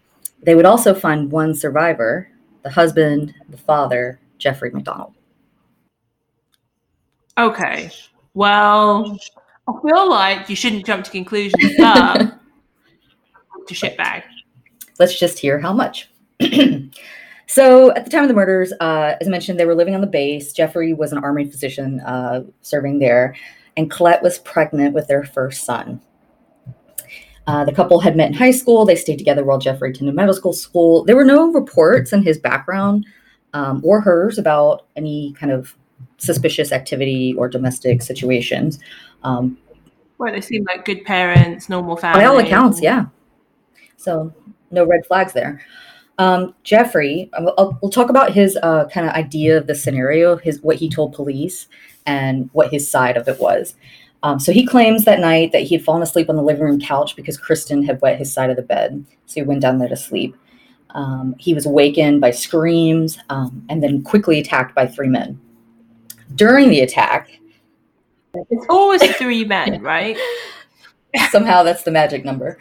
they 0.43 0.55
would 0.55 0.65
also 0.65 0.95
find 0.95 1.31
one 1.31 1.55
survivor, 1.55 2.29
the 2.63 2.71
husband, 2.71 3.35
the 3.51 3.59
father, 3.59 4.19
Jeffrey 4.39 4.71
MacDonald. 4.71 5.15
Okay. 7.41 7.91
Well, 8.35 9.19
I 9.67 9.73
feel 9.83 10.11
like 10.11 10.51
you 10.51 10.57
shouldn't 10.57 10.85
jump 10.85 11.07
to 11.07 11.11
conclusions, 11.11 11.73
but 11.79 12.39
to 13.67 13.75
shit 13.75 13.97
bag. 13.97 14.25
Let's 14.99 15.19
just 15.19 15.39
hear 15.39 15.59
how 15.59 15.73
much. 15.73 16.11
so, 17.47 17.93
at 17.93 18.05
the 18.05 18.11
time 18.11 18.25
of 18.25 18.29
the 18.29 18.35
murders, 18.35 18.75
uh, 18.81 19.17
as 19.19 19.27
I 19.27 19.31
mentioned, 19.31 19.59
they 19.59 19.65
were 19.65 19.75
living 19.75 19.95
on 19.95 20.03
the 20.03 20.07
base. 20.07 20.53
Jeffrey 20.53 20.93
was 20.93 21.13
an 21.13 21.25
army 21.25 21.47
physician 21.47 22.01
uh, 22.01 22.43
serving 22.61 22.99
there, 22.99 23.35
and 23.75 23.91
Colette 23.91 24.23
was 24.23 24.39
pregnant 24.41 24.95
with 24.95 25.09
their 25.09 25.25
first 25.25 25.65
son. 25.65 26.03
Uh, 27.47 27.65
the 27.65 27.73
couple 27.73 28.01
had 28.01 28.19
met 28.19 28.29
in 28.29 28.35
high 28.35 28.51
school. 28.51 28.85
They 28.85 28.97
stayed 28.97 29.19
together 29.19 29.45
while 29.45 29.59
Jeffrey 29.59 29.91
attended 29.91 30.15
medical 30.15 30.53
school. 30.53 31.05
There 31.05 31.17
were 31.17 31.25
no 31.25 31.51
reports 31.53 32.13
in 32.13 32.23
his 32.23 32.39
background 32.39 33.07
um, 33.55 33.81
or 33.83 34.03
hers 34.03 34.37
about 34.37 34.87
any 34.95 35.33
kind 35.39 35.51
of 35.51 35.75
suspicious 36.21 36.71
activity 36.71 37.35
or 37.37 37.49
domestic 37.49 38.03
situations. 38.03 38.79
Um, 39.25 39.59
Where 40.19 40.31
they 40.31 40.41
seem 40.41 40.65
like 40.65 40.85
good 40.85 41.05
parents, 41.05 41.69
normal 41.69 41.97
family. 41.97 42.21
By 42.21 42.27
all 42.27 42.39
accounts, 42.39 42.81
yeah. 42.81 43.07
So 43.97 44.33
no 44.71 44.85
red 44.85 45.05
flags 45.07 45.33
there. 45.33 45.61
Um, 46.19 46.55
Jeffrey, 46.65 47.31
I'll, 47.33 47.79
we'll 47.81 47.91
talk 47.91 48.11
about 48.11 48.33
his 48.33 48.59
uh, 48.63 48.87
kind 48.89 49.09
of 49.09 49.15
idea 49.15 49.57
of 49.57 49.67
the 49.67 49.75
scenario, 49.75 50.37
his 50.37 50.61
what 50.63 50.77
he 50.77 50.91
told 50.91 51.15
police, 51.15 51.67
and 52.05 52.51
what 52.53 52.71
his 52.71 52.89
side 52.89 53.17
of 53.17 53.27
it 53.27 53.41
was. 53.41 53.75
Um, 54.23 54.39
so 54.39 54.53
he 54.53 54.67
claims 54.67 55.07
that 55.07 55.21
night 55.21 55.53
that 55.53 55.63
he 55.63 55.75
had 55.75 55.85
fallen 55.85 56.03
asleep 56.03 56.29
on 56.29 56.37
the 56.37 56.43
living 56.43 56.63
room 56.63 56.81
couch 56.81 57.17
because 57.17 57.39
Kristen 57.39 57.83
had 57.83 58.03
wet 58.03 58.19
his 58.19 58.31
side 58.31 58.51
of 58.51 58.57
the 58.57 58.63
bed. 58.63 59.03
So 59.25 59.37
he 59.37 59.43
went 59.43 59.63
down 59.63 59.79
there 59.79 59.89
to 59.89 59.97
sleep. 59.97 60.37
Um, 60.91 61.35
he 61.39 61.55
was 61.55 61.65
awakened 61.65 62.21
by 62.21 62.33
screams 62.33 63.19
um, 63.31 63.65
and 63.71 63.83
then 63.83 64.03
quickly 64.03 64.41
attacked 64.41 64.75
by 64.75 64.87
three 64.87 65.09
men 65.09 65.41
during 66.35 66.71
the 66.71 66.81
attack. 66.81 67.31
It's 68.35 68.67
always 68.69 69.03
three 69.17 69.45
men, 69.45 69.83
right? 69.83 70.17
Somehow 71.31 71.63
that's 71.63 71.83
the 71.83 71.91
magic 71.91 72.25
number. 72.25 72.59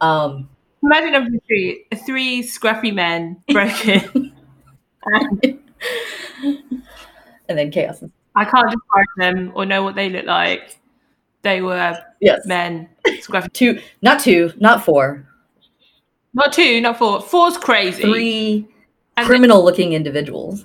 Um, 0.00 0.48
magic 0.82 1.12
number 1.12 1.38
three: 1.46 1.84
three 2.06 2.42
scruffy 2.42 2.94
men 2.94 3.42
broke 3.52 3.86
in, 3.86 4.32
and, 5.04 5.58
and 6.42 7.58
then 7.58 7.70
chaos. 7.70 8.02
I 8.36 8.44
can't 8.44 8.70
describe 8.70 9.06
them 9.18 9.52
or 9.54 9.66
know 9.66 9.82
what 9.82 9.94
they 9.94 10.08
look 10.08 10.24
like. 10.24 10.78
They 11.42 11.62
were 11.62 11.98
yes. 12.20 12.46
men, 12.46 12.88
scruffy. 13.06 13.52
Two, 13.52 13.80
not 14.02 14.20
two, 14.20 14.52
not 14.58 14.84
four. 14.84 15.26
Not 16.32 16.52
two, 16.52 16.80
not 16.80 16.98
four. 16.98 17.20
Four's 17.20 17.56
crazy. 17.56 18.02
Three 18.02 18.68
criminal-looking 19.18 19.92
individuals. 19.92 20.64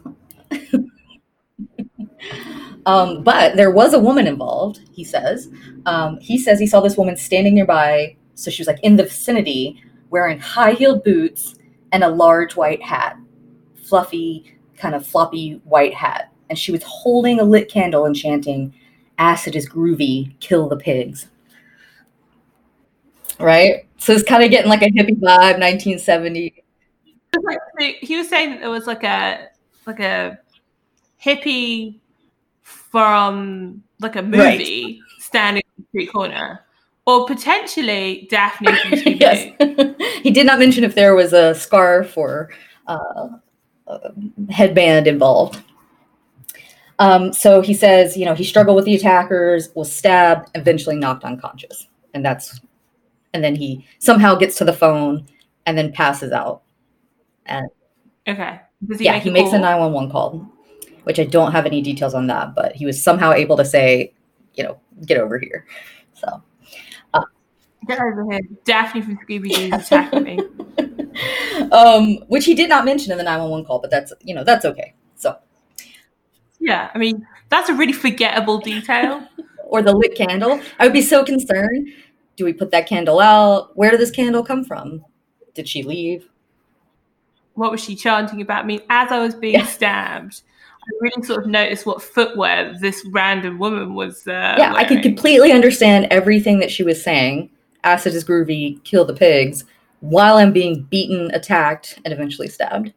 Um, 2.86 3.24
but 3.24 3.56
there 3.56 3.72
was 3.72 3.94
a 3.94 4.00
woman 4.00 4.28
involved, 4.28 4.82
he 4.92 5.04
says. 5.04 5.50
Um, 5.86 6.20
he 6.20 6.38
says 6.38 6.60
he 6.60 6.68
saw 6.68 6.82
this 6.82 6.98
woman 6.98 7.18
standing 7.18 7.56
nearby. 7.56 8.16
So 8.36 8.52
she 8.52 8.62
was 8.62 8.68
like 8.68 8.84
in 8.84 8.96
the 8.96 9.04
vicinity 9.04 9.82
wearing 10.10 10.40
high 10.40 10.74
heeled 10.74 11.04
boots 11.04 11.56
and 11.92 12.04
a 12.04 12.10
large 12.10 12.56
white 12.56 12.84
hat, 12.84 13.18
fluffy, 13.84 14.56
kind 14.78 14.94
of 14.94 15.06
floppy 15.06 15.62
white 15.64 15.94
hat. 15.94 16.32
And 16.50 16.60
she 16.60 16.72
was 16.72 16.84
holding 16.84 17.40
a 17.40 17.44
lit 17.44 17.70
candle 17.70 18.06
and 18.06 18.16
chanting, 18.16 18.74
Acid 19.18 19.56
is 19.56 19.68
groovy, 19.68 20.38
kill 20.40 20.68
the 20.68 20.78
pigs. 20.78 21.28
Right? 23.40 23.88
So 23.98 24.14
it's 24.14 24.24
kind 24.24 24.44
of 24.44 24.52
getting 24.52 24.70
like 24.70 24.84
a 24.84 24.92
hippie 24.92 25.20
vibe, 25.20 25.60
1970. 25.60 26.64
he 28.02 28.18
was 28.18 28.30
saying 28.30 28.62
it 28.62 28.68
was 28.68 28.86
like 28.88 29.04
a 29.04 29.48
like 29.86 30.00
a 30.00 30.38
hippie 31.24 32.00
from 32.66 33.84
like 34.00 34.16
a 34.16 34.22
movie 34.22 34.38
right. 34.38 34.98
standing 35.20 35.64
on 35.66 35.84
the 35.84 35.88
street 35.90 36.12
corner. 36.12 36.62
Or 37.06 37.28
potentially 37.28 38.28
Daphne 38.32 38.72
yes. 39.20 39.54
he 40.24 40.32
did 40.32 40.48
not 40.48 40.58
mention 40.58 40.84
if 40.84 40.96
there 40.96 41.14
was 41.14 41.34
a 41.34 41.54
scarf 41.54 42.18
or 42.18 42.50
uh, 42.88 43.28
a 43.88 44.12
headband 44.50 45.06
involved. 45.06 45.62
Um, 46.98 47.32
so 47.32 47.62
he 47.62 47.76
says, 47.76 48.18
you 48.18 48.26
know, 48.26 48.34
he 48.34 48.44
struggled 48.44 48.76
with 48.76 48.86
the 48.86 48.96
attackers, 48.96 49.70
was 49.76 49.92
stabbed, 49.92 50.50
eventually 50.56 50.96
knocked 50.96 51.24
unconscious, 51.26 51.88
and 52.14 52.26
that's, 52.26 52.60
and 53.34 53.44
then 53.44 53.54
he 53.54 53.86
somehow 54.00 54.34
gets 54.34 54.58
to 54.58 54.66
the 54.66 54.74
phone 54.74 55.28
and 55.66 55.78
then 55.78 55.92
passes 55.92 56.32
out. 56.32 56.64
And 57.46 57.68
okay, 58.28 58.62
he 58.98 59.04
yeah, 59.04 59.20
he 59.20 59.30
makes 59.30 59.52
a 59.52 59.60
nine 59.60 59.80
one 59.80 59.92
one 59.92 60.10
call, 60.10 60.50
which 61.06 61.20
I 61.20 61.24
don't 61.24 61.52
have 61.52 61.66
any 61.66 61.82
details 61.82 62.14
on 62.14 62.28
that, 62.28 62.54
but 62.54 62.76
he 62.76 62.86
was 62.86 63.02
somehow 63.02 63.32
able 63.32 63.58
to 63.58 63.66
say, 63.66 64.14
you 64.54 64.64
know, 64.64 64.80
get 65.06 65.18
over 65.18 65.40
here. 65.40 65.66
So. 66.14 66.44
Uh, 67.14 67.24
get 67.88 68.00
over 68.00 68.26
here, 68.30 68.42
Daphne 68.66 69.02
from 69.02 69.18
Scooby 69.18 69.54
Doo 69.54 69.70
attacking 69.74 70.24
me. 70.24 70.40
um, 71.72 72.18
which 72.28 72.46
he 72.46 72.54
did 72.54 72.70
not 72.70 72.86
mention 72.86 73.12
in 73.12 73.18
the 73.18 73.24
911 73.24 73.66
call, 73.66 73.80
but 73.80 73.90
that's 73.90 74.14
you 74.22 74.36
know 74.36 74.44
that's 74.44 74.66
okay. 74.66 74.94
So 75.16 75.38
yeah, 76.60 76.92
I 76.94 76.98
mean 76.98 77.26
that's 77.50 77.70
a 77.70 77.74
really 77.74 77.94
forgettable 77.94 78.60
detail. 78.60 79.26
or 79.66 79.82
the 79.82 79.94
lit 79.94 80.16
candle. 80.16 80.60
I 80.80 80.86
would 80.86 80.94
be 80.94 81.02
so 81.02 81.24
concerned. 81.24 81.90
Do 82.36 82.46
we 82.46 82.54
put 82.54 82.72
that 82.72 82.88
candle 82.88 83.20
out? 83.20 83.76
Where 83.76 83.92
did 83.92 84.00
this 84.00 84.12
candle 84.12 84.44
come 84.44 84.64
from? 84.64 85.04
Did 85.54 85.68
she 85.68 85.84
leave? 85.84 86.30
What 87.54 87.72
was 87.72 87.84
she 87.84 87.96
chanting 87.96 88.42
about? 88.42 88.66
me 88.66 88.82
as 88.90 89.12
I 89.12 89.20
was 89.20 89.36
being 89.36 89.56
yeah. 89.56 89.66
stabbed, 89.66 90.42
really 91.00 91.24
sort 91.24 91.44
of 91.44 91.50
noticed 91.50 91.86
what 91.86 92.02
footwear 92.02 92.76
this 92.80 93.06
random 93.12 93.60
woman 93.60 93.94
was. 93.94 94.28
Uh, 94.28 94.56
yeah, 94.58 94.72
wearing. 94.72 94.76
I 94.76 94.88
could 94.88 95.02
completely 95.02 95.52
understand 95.52 96.08
everything 96.12 96.60
that 96.60 96.72
she 96.72 96.84
was 96.84 97.02
saying. 97.02 97.50
Acid 97.84 98.14
is 98.16 98.26
groovy, 98.26 98.84
kill 98.84 99.06
the 99.06 99.14
pigs 99.14 99.66
while 100.00 100.38
I'm 100.38 100.52
being 100.52 100.84
beaten, 100.84 101.32
attacked, 101.34 102.00
and 102.06 102.14
eventually 102.14 102.48
stabbed. 102.48 102.94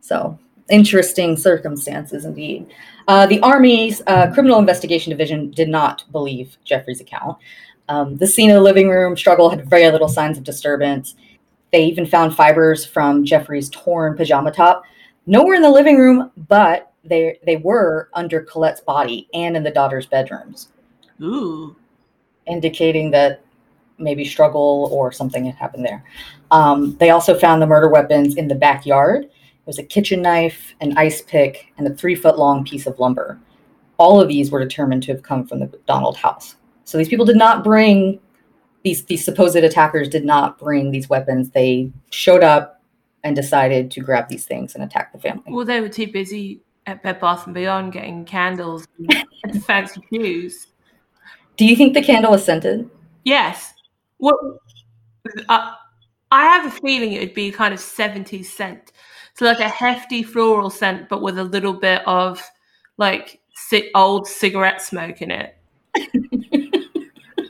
So 0.00 0.38
interesting 0.70 1.36
circumstances 1.36 2.24
indeed. 2.24 2.66
Uh, 3.08 3.26
the 3.26 3.40
Army's 3.40 4.00
uh, 4.06 4.32
Criminal 4.32 4.58
Investigation 4.58 5.10
Division 5.10 5.50
did 5.50 5.68
not 5.68 6.04
believe 6.12 6.56
Jeffrey's 6.64 7.00
account. 7.00 7.38
Um, 7.88 8.16
the 8.16 8.26
scene 8.26 8.50
of 8.50 8.54
the 8.54 8.62
living 8.62 8.88
room 8.88 9.16
struggle 9.16 9.50
had 9.50 9.68
very 9.68 9.90
little 9.90 10.08
signs 10.08 10.38
of 10.38 10.44
disturbance. 10.44 11.14
They 11.72 11.84
even 11.84 12.06
found 12.06 12.34
fibers 12.34 12.84
from 12.84 13.24
Jeffrey's 13.24 13.70
torn 13.70 14.16
pajama 14.16 14.52
top. 14.52 14.84
Nowhere 15.26 15.54
in 15.54 15.62
the 15.62 15.70
living 15.70 15.98
room, 15.98 16.30
but 16.48 16.91
they 17.04 17.38
they 17.44 17.56
were 17.56 18.08
under 18.14 18.42
Colette's 18.42 18.80
body 18.80 19.28
and 19.34 19.56
in 19.56 19.62
the 19.62 19.70
daughter's 19.70 20.06
bedrooms. 20.06 20.72
Ooh. 21.20 21.76
Indicating 22.46 23.10
that 23.12 23.44
maybe 23.98 24.24
struggle 24.24 24.88
or 24.92 25.12
something 25.12 25.44
had 25.44 25.54
happened 25.54 25.84
there. 25.84 26.04
Um, 26.50 26.96
they 26.98 27.10
also 27.10 27.38
found 27.38 27.62
the 27.62 27.66
murder 27.66 27.88
weapons 27.88 28.36
in 28.36 28.48
the 28.48 28.54
backyard. 28.54 29.24
It 29.24 29.66
was 29.66 29.78
a 29.78 29.84
kitchen 29.84 30.22
knife, 30.22 30.74
an 30.80 30.96
ice 30.96 31.22
pick, 31.22 31.72
and 31.78 31.86
a 31.86 31.94
three 31.94 32.14
foot 32.14 32.38
long 32.38 32.64
piece 32.64 32.86
of 32.86 32.98
lumber. 32.98 33.38
All 33.96 34.20
of 34.20 34.28
these 34.28 34.50
were 34.50 34.58
determined 34.58 35.04
to 35.04 35.12
have 35.12 35.22
come 35.22 35.46
from 35.46 35.60
the 35.60 35.78
Donald 35.86 36.16
house. 36.16 36.56
So 36.84 36.98
these 36.98 37.08
people 37.08 37.26
did 37.26 37.36
not 37.36 37.62
bring 37.62 38.20
these 38.82 39.04
these 39.04 39.24
supposed 39.24 39.56
attackers 39.56 40.08
did 40.08 40.24
not 40.24 40.58
bring 40.58 40.90
these 40.90 41.08
weapons. 41.08 41.50
They 41.50 41.92
showed 42.10 42.42
up 42.42 42.82
and 43.24 43.36
decided 43.36 43.90
to 43.92 44.00
grab 44.00 44.28
these 44.28 44.44
things 44.44 44.74
and 44.74 44.82
attack 44.82 45.12
the 45.12 45.20
family. 45.20 45.44
Well, 45.46 45.64
they 45.64 45.80
were 45.80 45.88
too 45.88 46.10
busy 46.10 46.60
at 46.86 47.02
Bed 47.02 47.20
Bath 47.20 47.46
and 47.46 47.54
Beyond 47.54 47.92
getting 47.92 48.24
candles 48.24 48.86
and 49.44 49.64
fancy 49.64 50.00
shoes. 50.12 50.68
Do 51.56 51.64
you 51.64 51.76
think 51.76 51.94
the 51.94 52.02
candle 52.02 52.32
was 52.32 52.44
scented? 52.44 52.88
Yes. 53.24 53.74
What 54.18 54.36
uh, 55.48 55.74
I 56.30 56.44
have 56.44 56.66
a 56.66 56.70
feeling 56.70 57.12
it 57.12 57.20
would 57.20 57.34
be 57.34 57.50
kind 57.50 57.74
of 57.74 57.80
70s 57.80 58.46
scent. 58.46 58.92
So 59.34 59.44
like 59.44 59.60
a 59.60 59.68
hefty 59.68 60.22
floral 60.22 60.70
scent, 60.70 61.08
but 61.08 61.22
with 61.22 61.38
a 61.38 61.44
little 61.44 61.72
bit 61.72 62.06
of 62.06 62.42
like 62.96 63.40
old 63.94 64.26
cigarette 64.26 64.82
smoke 64.82 65.22
in 65.22 65.30
it. 65.30 65.56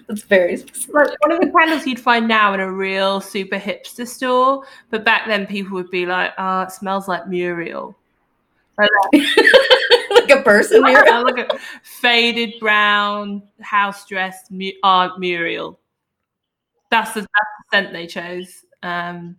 That's 0.09 0.23
very 0.23 0.57
specific. 0.57 0.95
Like 0.95 1.21
one 1.21 1.33
of 1.33 1.41
the 1.41 1.51
candles 1.51 1.87
you'd 1.87 1.99
find 1.99 2.29
now 2.29 2.53
in 2.55 2.61
a 2.61 2.71
real 2.71 3.21
super 3.21 3.59
hipster 3.59 4.07
store, 4.07 4.65
but 4.91 5.05
back 5.05 5.27
then 5.27 5.47
people 5.47 5.75
would 5.75 5.91
be 5.91 6.07
like, 6.07 6.33
"Oh, 6.39 6.63
it 6.63 6.73
smells 6.73 7.09
like 7.09 7.29
Muriel." 7.29 7.97
Like, 10.13 10.31
a 10.31 10.43
person, 10.43 10.83
Muriel. 10.83 11.25
like 11.25 11.51
a 11.51 11.59
faded 11.83 12.61
brown 12.61 13.43
house 13.61 14.07
dress 14.07 14.45
Aunt 14.83 15.19
Muriel 15.19 15.81
that's 16.93 17.15
the, 17.15 17.21
that's 17.21 17.31
the 17.33 17.77
scent 17.77 17.93
they 17.93 18.07
chose. 18.07 18.65
Um, 18.83 19.37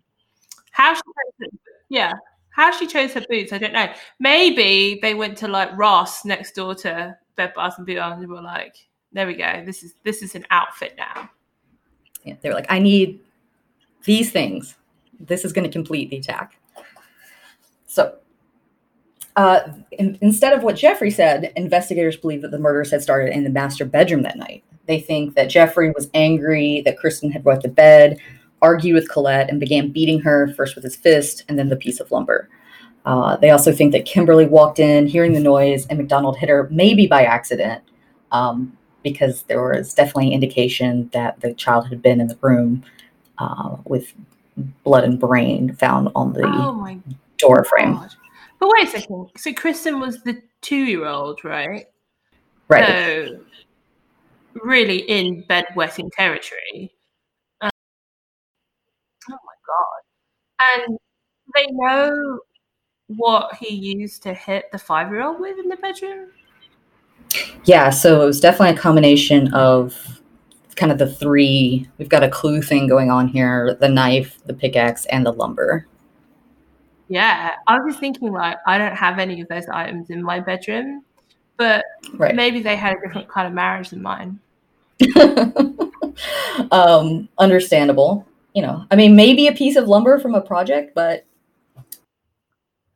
how 0.72 0.96
she 0.96 1.02
chose 1.02 1.52
yeah, 1.90 2.13
how 2.50 2.72
she 2.72 2.88
chose 2.88 3.13
her 3.13 3.24
boots, 3.30 3.54
I 3.54 3.60
don't 3.60 3.74
know. 3.74 3.94
Maybe 4.20 5.00
they 5.02 5.13
went 5.13 5.38
to 5.38 5.48
like 5.48 5.70
Ross 5.78 6.25
next 6.25 6.56
door 6.56 6.74
to 6.75 7.16
Bed 7.36 7.54
Bath 7.56 7.78
and 7.78 7.86
Beyond 7.86 8.24
and 8.24 8.32
were 8.32 8.42
like, 8.42 8.75
"There 9.12 9.28
we 9.28 9.36
go. 9.36 9.63
This 9.63 9.84
is 9.84 9.94
this 10.04 10.24
is 10.24 10.34
an 10.34 10.46
outfit 10.50 10.96
now." 10.98 11.30
Yeah, 12.24 12.36
they 12.42 12.50
were 12.50 12.56
like, 12.56 12.72
"I 12.72 12.80
need 12.80 13.20
these 14.04 14.32
things. 14.32 14.75
This 15.20 15.46
is 15.46 15.54
going 15.54 15.66
to 15.66 15.72
complete 15.72 16.10
the 16.10 16.18
attack." 16.18 16.58
So, 17.86 18.18
uh, 19.36 19.62
in, 19.92 20.18
instead 20.22 20.54
of 20.54 20.63
what 20.63 20.75
Jeffrey 20.75 21.12
said, 21.12 21.52
investigators 21.56 22.18
believe 22.18 22.42
that 22.42 22.52
the 22.52 22.60
murders 22.60 22.92
had 22.92 23.02
started 23.02 23.34
in 23.34 23.44
the 23.44 23.50
master 23.50 23.86
bedroom 23.86 24.22
that 24.24 24.38
night. 24.38 24.63
They 24.86 25.00
think 25.00 25.36
that 25.36 25.50
Jeffrey 25.50 25.92
was 25.92 26.10
angry 26.13 26.82
that 26.86 26.98
Kristen 26.98 27.32
had 27.32 27.44
brought 27.44 27.62
the 27.62 27.70
bed, 27.70 28.20
argued 28.62 28.96
with 28.96 29.10
Colette, 29.10 29.50
and 29.50 29.60
began 29.60 29.92
beating 29.92 30.20
her 30.20 30.54
first 30.54 30.75
with 30.75 30.84
his 30.84 30.96
fist 30.96 31.46
and 31.48 31.58
then 31.58 31.70
the 31.70 31.75
piece 31.75 32.00
of 32.00 32.12
lumber. 32.12 32.50
Uh, 33.06 33.36
they 33.38 33.50
also 33.50 33.74
think 33.74 33.92
that 33.92 34.06
Kimberly 34.06 34.46
walked 34.46 34.80
in, 34.80 35.08
hearing 35.08 35.34
the 35.34 35.40
noise, 35.40 35.86
and 35.88 36.00
MacDonald 36.00 36.38
hit 36.38 36.50
her, 36.50 36.70
maybe 36.72 37.08
by 37.08 37.24
accident, 37.24 37.84
um, 38.32 38.78
because 39.04 39.44
there 39.44 39.62
was 39.62 39.94
definitely 39.94 40.32
indication 40.32 41.10
that 41.12 41.40
the 41.42 41.54
child 41.54 41.88
had 41.88 42.02
been 42.02 42.22
in 42.22 42.28
the 42.28 42.38
room 42.42 42.84
uh, 43.40 43.75
with 43.86 44.13
blood 44.84 45.04
and 45.04 45.20
brain 45.20 45.75
found 45.75 46.10
on 46.16 46.34
the 46.34 46.44
oh 46.46 46.98
door 47.38 47.66
frame. 47.66 47.96
God. 47.96 48.16
But 48.63 48.72
wait 48.77 48.88
a 48.88 48.91
second. 48.91 49.29
So 49.36 49.51
Kristen 49.51 50.00
was 50.00 50.24
the 50.24 50.41
two-year-old, 50.62 51.43
right? 51.43 51.86
Right. 52.70 52.88
So 52.88 53.39
really 54.63 55.00
in 55.00 55.43
bedwetting 55.50 56.10
territory. 56.13 56.93
Um, 57.60 57.72
oh 59.29 59.38
my 59.43 59.58
god! 59.67 60.88
And 60.88 60.98
they 61.53 61.65
know 61.72 62.39
what 63.08 63.53
he 63.55 63.75
used 63.75 64.24
to 64.24 64.34
hit 64.34 64.72
the 64.72 64.79
five-year-old 64.79 65.41
with 65.41 65.60
in 65.60 65.67
the 65.67 65.75
bedroom. 65.75 66.29
Yeah, 67.65 67.89
so 67.89 68.22
it 68.22 68.25
was 68.25 68.39
definitely 68.39 68.77
a 68.77 68.79
combination 68.79 69.53
of 69.53 70.22
kind 70.77 70.89
of 70.89 71.00
the 71.00 71.13
three. 71.13 71.86
We've 71.98 72.08
got 72.08 72.24
a 72.24 72.29
clue 72.29 72.62
thing 72.62 72.88
going 72.88 73.12
on 73.12 73.27
here: 73.27 73.75
the 73.82 73.89
knife, 73.89 74.39
the 74.46 74.53
pickaxe, 74.53 75.05
and 75.08 75.25
the 75.25 75.34
lumber. 75.34 75.86
Yeah, 77.07 77.55
I 77.67 77.77
was 77.77 77.93
just 77.93 78.00
thinking 78.00 78.31
like 78.31 78.57
I 78.65 78.77
don't 78.77 78.95
have 78.95 79.19
any 79.19 79.41
of 79.41 79.48
those 79.48 79.67
items 79.67 80.10
in 80.10 80.24
my 80.24 80.39
bedroom, 80.39 81.03
but 81.57 81.83
right. 82.15 82.36
maybe 82.36 82.62
they 82.62 82.75
had 82.75 82.98
a 82.98 83.01
different 83.01 83.29
kind 83.29 83.48
of 83.48 83.53
marriage 83.53 83.89
than 83.89 84.01
mine. 84.01 84.39
um, 86.72 87.27
understandable. 87.38 88.25
You 88.53 88.62
know, 88.62 88.86
I 88.91 88.95
mean, 88.95 89.15
maybe 89.15 89.48
a 89.48 89.51
piece 89.51 89.75
of 89.75 89.88
lumber 89.88 90.19
from 90.19 90.36
a 90.36 90.41
project, 90.41 90.93
but 90.95 91.25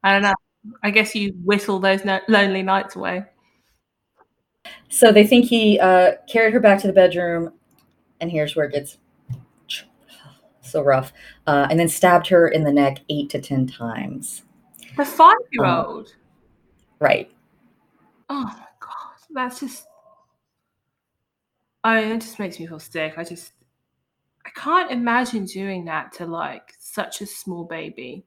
I 0.03 0.13
don't 0.13 0.21
know. 0.21 0.35
I 0.83 0.91
guess 0.91 1.15
you 1.15 1.33
whistle 1.43 1.79
those 1.79 2.05
no- 2.05 2.21
lonely 2.27 2.61
nights 2.61 2.95
away. 2.95 3.25
So 4.89 5.11
they 5.11 5.25
think 5.25 5.45
he 5.45 5.79
uh, 5.79 6.13
carried 6.27 6.53
her 6.53 6.59
back 6.59 6.79
to 6.81 6.87
the 6.87 6.93
bedroom, 6.93 7.53
and 8.21 8.31
here's 8.31 8.55
where 8.55 8.65
it 8.65 8.73
gets 8.73 8.97
so 10.67 10.83
rough. 10.83 11.13
Uh, 11.45 11.67
and 11.69 11.79
then 11.79 11.89
stabbed 11.89 12.27
her 12.27 12.47
in 12.47 12.63
the 12.63 12.71
neck 12.71 12.99
eight 13.09 13.29
to 13.31 13.41
ten 13.41 13.65
times. 13.67 14.43
The 14.97 15.05
five-year-old. 15.05 16.07
Um, 16.07 16.13
right. 16.99 17.31
Oh 18.29 18.43
my 18.43 18.65
god, 18.79 19.17
that's 19.31 19.59
just 19.59 19.85
I 21.83 22.01
mean, 22.01 22.11
it 22.11 22.21
just 22.21 22.39
makes 22.39 22.59
me 22.59 22.67
feel 22.67 22.79
sick. 22.79 23.13
I 23.17 23.23
just 23.23 23.53
I 24.45 24.49
can't 24.49 24.91
imagine 24.91 25.45
doing 25.45 25.85
that 25.85 26.11
to 26.13 26.25
like 26.25 26.73
such 26.79 27.21
a 27.21 27.25
small 27.25 27.63
baby. 27.63 28.25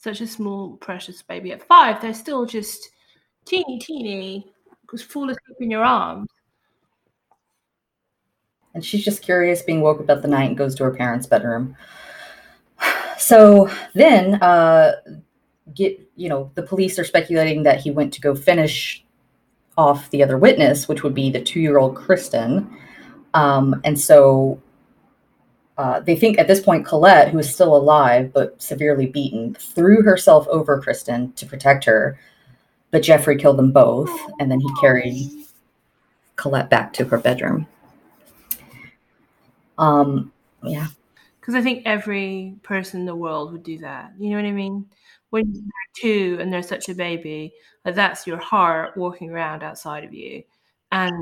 such 0.00 0.20
a 0.22 0.26
small, 0.26 0.76
precious 0.78 1.22
baby. 1.22 1.52
At 1.52 1.66
five, 1.66 2.00
they're 2.00 2.14
still 2.14 2.46
just 2.46 2.90
teeny, 3.44 3.78
teeny, 3.78 4.50
because 4.82 5.02
fall 5.02 5.28
asleep 5.28 5.56
in 5.60 5.70
your 5.70 5.84
arms. 5.84 6.28
And 8.80 8.84
she's 8.86 9.04
just 9.04 9.20
curious, 9.20 9.60
being 9.60 9.82
woke 9.82 10.08
at 10.08 10.22
the 10.22 10.26
night, 10.26 10.48
and 10.48 10.56
goes 10.56 10.74
to 10.76 10.84
her 10.84 10.90
parents' 10.90 11.26
bedroom. 11.26 11.76
So 13.18 13.70
then, 13.92 14.42
uh, 14.42 14.92
get 15.74 16.00
you 16.16 16.30
know, 16.30 16.50
the 16.54 16.62
police 16.62 16.98
are 16.98 17.04
speculating 17.04 17.62
that 17.64 17.78
he 17.78 17.90
went 17.90 18.14
to 18.14 18.20
go 18.22 18.34
finish 18.34 19.04
off 19.76 20.08
the 20.08 20.22
other 20.22 20.38
witness, 20.38 20.88
which 20.88 21.02
would 21.02 21.14
be 21.14 21.30
the 21.30 21.42
two-year-old 21.42 21.94
Kristen. 21.94 22.74
Um, 23.34 23.78
and 23.84 24.00
so 24.00 24.58
uh, 25.76 26.00
they 26.00 26.16
think 26.16 26.38
at 26.38 26.48
this 26.48 26.60
point 26.60 26.86
Colette, 26.86 27.28
who 27.28 27.38
is 27.38 27.52
still 27.52 27.76
alive 27.76 28.32
but 28.32 28.60
severely 28.60 29.04
beaten, 29.04 29.52
threw 29.52 30.02
herself 30.02 30.48
over 30.48 30.80
Kristen 30.80 31.34
to 31.34 31.44
protect 31.44 31.84
her. 31.84 32.18
But 32.90 33.02
Jeffrey 33.02 33.36
killed 33.36 33.58
them 33.58 33.70
both, 33.70 34.10
and 34.40 34.50
then 34.50 34.60
he 34.60 34.74
carried 34.80 35.30
Colette 36.36 36.70
back 36.70 36.94
to 36.94 37.04
her 37.04 37.18
bedroom. 37.18 37.66
Um, 39.80 40.32
yeah. 40.62 40.88
Because 41.40 41.54
I 41.54 41.62
think 41.62 41.82
every 41.86 42.54
person 42.62 43.00
in 43.00 43.06
the 43.06 43.16
world 43.16 43.50
would 43.52 43.62
do 43.62 43.78
that. 43.78 44.12
You 44.18 44.30
know 44.30 44.36
what 44.36 44.44
I 44.44 44.52
mean? 44.52 44.86
When 45.30 45.52
you're 45.52 45.62
two 45.94 46.38
and 46.40 46.52
there's 46.52 46.68
such 46.68 46.88
a 46.88 46.94
baby, 46.94 47.52
like 47.84 47.94
that's 47.94 48.26
your 48.26 48.36
heart 48.36 48.96
walking 48.96 49.30
around 49.30 49.62
outside 49.62 50.04
of 50.04 50.12
you. 50.12 50.42
And 50.92 51.14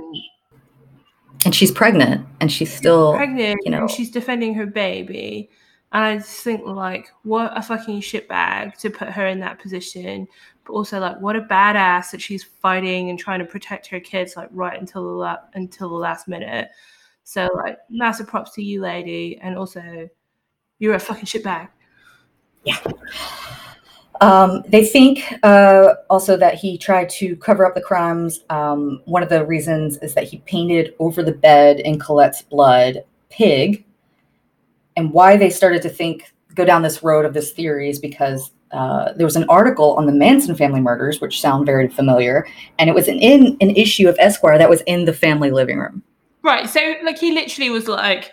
and 1.44 1.54
she's 1.54 1.70
pregnant 1.70 2.26
and 2.40 2.50
she's 2.50 2.74
still 2.74 3.14
pregnant 3.14 3.60
you 3.64 3.70
know 3.70 3.82
and 3.82 3.90
she's 3.90 4.10
defending 4.10 4.54
her 4.54 4.66
baby. 4.66 5.50
And 5.92 6.04
I 6.04 6.16
just 6.16 6.42
think 6.42 6.66
like 6.66 7.08
what 7.22 7.56
a 7.56 7.62
fucking 7.62 8.00
shitbag 8.00 8.76
to 8.78 8.90
put 8.90 9.08
her 9.08 9.26
in 9.26 9.40
that 9.40 9.60
position. 9.60 10.26
But 10.64 10.72
also 10.72 10.98
like 10.98 11.20
what 11.20 11.36
a 11.36 11.42
badass 11.42 12.10
that 12.10 12.20
she's 12.20 12.42
fighting 12.42 13.10
and 13.10 13.18
trying 13.18 13.38
to 13.38 13.44
protect 13.44 13.86
her 13.88 14.00
kids 14.00 14.36
like 14.36 14.48
right 14.52 14.78
until 14.78 15.04
the 15.04 15.12
la- 15.12 15.46
until 15.54 15.90
the 15.90 15.94
last 15.94 16.28
minute. 16.28 16.70
So 17.28 17.50
like 17.56 17.76
massive 17.90 18.26
props 18.26 18.52
to 18.52 18.62
you, 18.62 18.80
lady, 18.80 19.38
and 19.42 19.54
also 19.54 20.08
you're 20.78 20.94
a 20.94 20.98
fucking 20.98 21.26
shitbag. 21.26 21.68
Yeah. 22.64 22.78
Um, 24.22 24.62
they 24.66 24.86
think 24.86 25.34
uh, 25.42 25.96
also 26.08 26.38
that 26.38 26.54
he 26.54 26.78
tried 26.78 27.10
to 27.10 27.36
cover 27.36 27.66
up 27.66 27.74
the 27.74 27.82
crimes. 27.82 28.44
Um, 28.48 29.02
one 29.04 29.22
of 29.22 29.28
the 29.28 29.44
reasons 29.44 29.98
is 29.98 30.14
that 30.14 30.24
he 30.24 30.38
painted 30.46 30.94
over 31.00 31.22
the 31.22 31.32
bed 31.32 31.80
in 31.80 31.98
Colette's 31.98 32.40
blood 32.40 33.04
pig. 33.28 33.84
And 34.96 35.12
why 35.12 35.36
they 35.36 35.50
started 35.50 35.82
to 35.82 35.90
think, 35.90 36.32
go 36.54 36.64
down 36.64 36.80
this 36.80 37.02
road 37.02 37.26
of 37.26 37.34
this 37.34 37.52
theory 37.52 37.90
is 37.90 37.98
because 37.98 38.52
uh, 38.72 39.12
there 39.12 39.26
was 39.26 39.36
an 39.36 39.44
article 39.50 39.94
on 39.96 40.06
the 40.06 40.12
Manson 40.12 40.54
family 40.54 40.80
murders, 40.80 41.20
which 41.20 41.42
sound 41.42 41.66
very 41.66 41.88
familiar. 41.88 42.46
And 42.78 42.88
it 42.88 42.94
was 42.94 43.06
in 43.06 43.58
an 43.60 43.76
issue 43.76 44.08
of 44.08 44.16
Esquire 44.18 44.56
that 44.56 44.70
was 44.70 44.80
in 44.86 45.04
the 45.04 45.12
family 45.12 45.50
living 45.50 45.78
room. 45.78 46.02
Right. 46.42 46.68
So 46.68 46.94
like 47.02 47.18
he 47.18 47.32
literally 47.32 47.70
was 47.70 47.88
like, 47.88 48.32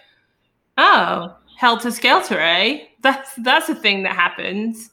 "Oh, 0.77 1.35
helter 1.57 1.91
skelter, 1.91 2.39
eh? 2.39 2.85
That's 3.01 3.33
that's 3.35 3.69
a 3.69 3.75
thing 3.75 4.03
that 4.03 4.15
happens." 4.15 4.91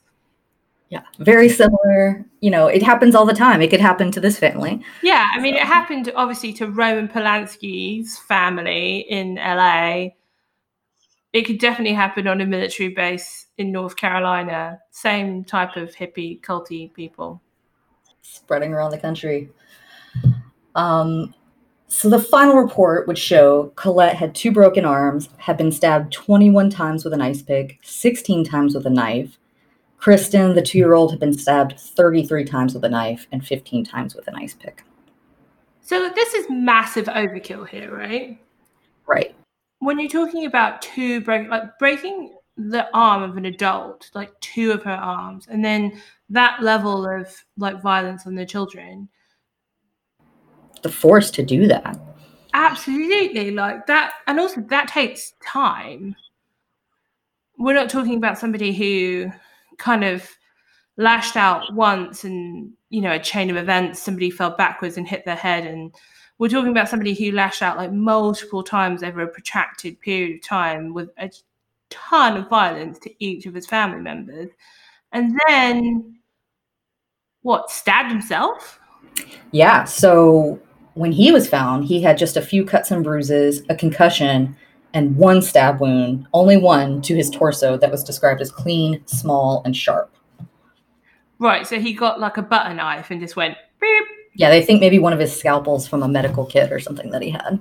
Yeah, 0.92 1.00
very 1.18 1.48
similar. 1.48 2.22
You 2.40 2.50
know, 2.50 2.66
it 2.66 2.82
happens 2.82 3.14
all 3.14 3.24
the 3.24 3.32
time. 3.32 3.62
It 3.62 3.70
could 3.70 3.80
happen 3.80 4.10
to 4.10 4.20
this 4.20 4.38
family. 4.38 4.84
Yeah, 5.02 5.26
I 5.32 5.40
mean, 5.40 5.54
so. 5.54 5.60
it 5.60 5.66
happened 5.66 6.12
obviously 6.14 6.52
to 6.54 6.66
Roman 6.66 7.08
Polanski's 7.08 8.18
family 8.18 9.06
in 9.08 9.36
LA. 9.36 10.08
It 11.32 11.46
could 11.46 11.58
definitely 11.58 11.94
happen 11.94 12.28
on 12.28 12.42
a 12.42 12.46
military 12.46 12.90
base 12.90 13.46
in 13.56 13.72
North 13.72 13.96
Carolina. 13.96 14.80
Same 14.90 15.44
type 15.44 15.76
of 15.76 15.94
hippie, 15.94 16.42
culty 16.42 16.92
people. 16.92 17.40
Spreading 18.20 18.74
around 18.74 18.90
the 18.90 18.98
country. 18.98 19.48
Um, 20.74 21.34
so 21.92 22.08
the 22.08 22.18
final 22.18 22.56
report 22.56 23.06
would 23.06 23.18
show 23.18 23.70
Colette 23.76 24.16
had 24.16 24.34
two 24.34 24.50
broken 24.50 24.86
arms, 24.86 25.28
had 25.36 25.58
been 25.58 25.70
stabbed 25.70 26.10
21 26.10 26.70
times 26.70 27.04
with 27.04 27.12
an 27.12 27.20
ice 27.20 27.42
pick, 27.42 27.78
16 27.82 28.44
times 28.46 28.74
with 28.74 28.86
a 28.86 28.90
knife. 28.90 29.38
Kristen, 29.98 30.54
the 30.54 30.62
two 30.62 30.78
year 30.78 30.94
old, 30.94 31.10
had 31.10 31.20
been 31.20 31.36
stabbed 31.36 31.78
33 31.78 32.46
times 32.46 32.72
with 32.72 32.82
a 32.84 32.88
knife 32.88 33.26
and 33.30 33.46
15 33.46 33.84
times 33.84 34.14
with 34.14 34.26
an 34.26 34.34
ice 34.36 34.54
pick. 34.54 34.84
So 35.82 36.08
this 36.08 36.32
is 36.32 36.46
massive 36.48 37.04
overkill 37.06 37.68
here, 37.68 37.94
right? 37.94 38.40
Right. 39.06 39.34
When 39.80 39.98
you're 39.98 40.08
talking 40.08 40.46
about 40.46 40.80
two 40.80 41.20
break, 41.20 41.50
like 41.50 41.78
breaking 41.78 42.34
the 42.56 42.88
arm 42.94 43.22
of 43.22 43.36
an 43.36 43.44
adult, 43.44 44.10
like 44.14 44.32
two 44.40 44.72
of 44.72 44.82
her 44.84 44.90
arms, 44.92 45.46
and 45.46 45.62
then 45.62 46.00
that 46.30 46.62
level 46.62 47.06
of 47.06 47.28
like 47.58 47.82
violence 47.82 48.26
on 48.26 48.34
the 48.34 48.46
children 48.46 49.10
the 50.82 50.90
force 50.92 51.30
to 51.32 51.42
do 51.42 51.66
that. 51.68 51.98
Absolutely, 52.54 53.50
like 53.50 53.86
that, 53.86 54.12
and 54.26 54.38
also 54.38 54.60
that 54.62 54.88
takes 54.88 55.32
time. 55.44 56.14
We're 57.58 57.74
not 57.74 57.90
talking 57.90 58.16
about 58.16 58.38
somebody 58.38 58.72
who 58.72 59.30
kind 59.78 60.04
of 60.04 60.28
lashed 60.96 61.36
out 61.36 61.72
once 61.74 62.24
and 62.24 62.72
you 62.90 63.00
know 63.00 63.12
a 63.12 63.18
chain 63.18 63.50
of 63.50 63.56
events 63.56 64.00
somebody 64.00 64.30
fell 64.30 64.54
backwards 64.56 64.96
and 64.96 65.08
hit 65.08 65.24
their 65.24 65.36
head 65.36 65.66
and 65.66 65.94
we're 66.38 66.48
talking 66.48 66.70
about 66.70 66.88
somebody 66.88 67.14
who 67.14 67.32
lashed 67.32 67.62
out 67.62 67.78
like 67.78 67.92
multiple 67.92 68.62
times 68.62 69.02
over 69.02 69.22
a 69.22 69.28
protracted 69.28 69.98
period 70.00 70.36
of 70.36 70.42
time 70.42 70.92
with 70.92 71.08
a 71.18 71.30
ton 71.88 72.36
of 72.36 72.48
violence 72.48 72.98
to 72.98 73.10
each 73.24 73.46
of 73.46 73.54
his 73.54 73.66
family 73.66 74.00
members 74.00 74.50
and 75.12 75.38
then 75.48 76.14
what 77.40 77.70
stabbed 77.70 78.10
himself 78.10 78.78
yeah 79.50 79.84
so 79.84 80.60
when 80.94 81.12
he 81.12 81.32
was 81.32 81.48
found, 81.48 81.84
he 81.84 82.02
had 82.02 82.18
just 82.18 82.36
a 82.36 82.42
few 82.42 82.64
cuts 82.64 82.90
and 82.90 83.02
bruises, 83.02 83.62
a 83.68 83.74
concussion, 83.74 84.56
and 84.94 85.16
one 85.16 85.40
stab 85.40 85.80
wound, 85.80 86.26
only 86.34 86.56
one 86.56 87.00
to 87.02 87.14
his 87.14 87.30
torso 87.30 87.76
that 87.78 87.90
was 87.90 88.04
described 88.04 88.40
as 88.40 88.50
clean, 88.50 89.02
small, 89.06 89.62
and 89.64 89.76
sharp. 89.76 90.14
Right, 91.38 91.66
so 91.66 91.80
he 91.80 91.92
got 91.92 92.20
like 92.20 92.36
a 92.36 92.42
butter 92.42 92.74
knife 92.74 93.10
and 93.10 93.20
just 93.20 93.36
went 93.36 93.56
beep. 93.80 94.04
Yeah, 94.34 94.50
they 94.50 94.62
think 94.62 94.80
maybe 94.80 94.98
one 94.98 95.12
of 95.12 95.18
his 95.18 95.36
scalpels 95.36 95.88
from 95.88 96.02
a 96.02 96.08
medical 96.08 96.46
kit 96.46 96.72
or 96.72 96.78
something 96.78 97.10
that 97.10 97.22
he 97.22 97.30
had. 97.30 97.60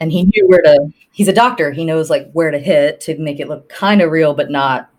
And 0.00 0.10
he 0.10 0.24
knew 0.24 0.48
where 0.48 0.62
to, 0.62 0.88
he's 1.12 1.28
a 1.28 1.32
doctor. 1.32 1.70
He 1.70 1.84
knows 1.84 2.10
like 2.10 2.30
where 2.32 2.50
to 2.50 2.58
hit 2.58 3.00
to 3.02 3.16
make 3.18 3.38
it 3.38 3.48
look 3.48 3.68
kind 3.68 4.02
of 4.02 4.10
real, 4.10 4.34
but 4.34 4.50
not, 4.50 4.90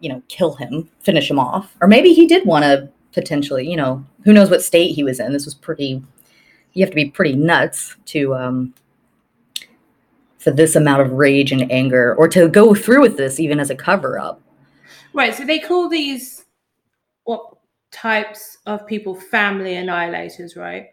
you 0.00 0.08
know, 0.08 0.22
kill 0.28 0.54
him, 0.54 0.88
finish 1.00 1.30
him 1.30 1.38
off. 1.38 1.74
Or 1.80 1.88
maybe 1.88 2.12
he 2.12 2.26
did 2.26 2.46
want 2.46 2.64
to 2.64 2.88
potentially, 3.12 3.68
you 3.68 3.76
know, 3.76 4.04
who 4.24 4.32
knows 4.32 4.50
what 4.50 4.62
state 4.62 4.94
he 4.94 5.04
was 5.04 5.20
in. 5.20 5.32
This 5.32 5.44
was 5.44 5.54
pretty, 5.54 6.02
you 6.72 6.84
have 6.84 6.90
to 6.90 6.96
be 6.96 7.10
pretty 7.10 7.34
nuts 7.36 7.96
to, 8.06 8.34
um, 8.34 8.74
for 10.38 10.50
this 10.50 10.76
amount 10.76 11.02
of 11.02 11.12
rage 11.12 11.52
and 11.52 11.70
anger 11.70 12.14
or 12.14 12.28
to 12.28 12.48
go 12.48 12.74
through 12.74 13.02
with 13.02 13.16
this 13.16 13.40
even 13.40 13.58
as 13.58 13.70
a 13.70 13.74
cover 13.74 14.18
up. 14.18 14.40
Right. 15.12 15.34
So 15.34 15.44
they 15.44 15.58
call 15.58 15.88
these 15.88 16.44
what 17.24 17.58
types 17.90 18.58
of 18.66 18.86
people 18.86 19.14
family 19.14 19.74
annihilators, 19.74 20.56
right? 20.56 20.86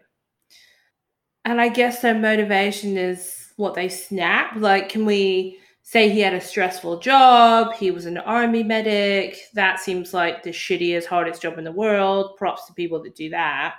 And 1.44 1.60
I 1.60 1.68
guess 1.68 2.00
their 2.02 2.14
motivation 2.14 2.96
is 2.96 3.52
what 3.56 3.74
they 3.74 3.88
snap. 3.88 4.56
Like, 4.56 4.88
can 4.88 5.06
we 5.06 5.60
say 5.86 6.08
he 6.08 6.18
had 6.18 6.34
a 6.34 6.40
stressful 6.40 6.98
job, 6.98 7.72
he 7.74 7.92
was 7.92 8.06
an 8.06 8.18
army 8.18 8.64
medic. 8.64 9.38
That 9.54 9.78
seems 9.78 10.12
like 10.12 10.42
the 10.42 10.50
shittiest, 10.50 11.04
hardest 11.04 11.40
job 11.40 11.58
in 11.58 11.64
the 11.64 11.70
world. 11.70 12.36
Props 12.36 12.66
to 12.66 12.72
people 12.72 13.00
that 13.04 13.14
do 13.14 13.30
that. 13.30 13.76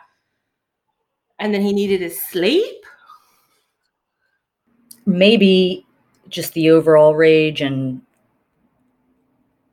And 1.38 1.54
then 1.54 1.62
he 1.62 1.74
needed 1.74 2.00
his 2.00 2.18
sleep. 2.26 2.86
Maybe 5.06 5.86
just 6.30 6.54
the 6.54 6.70
overall 6.70 7.14
rage 7.14 7.60
and 7.60 8.02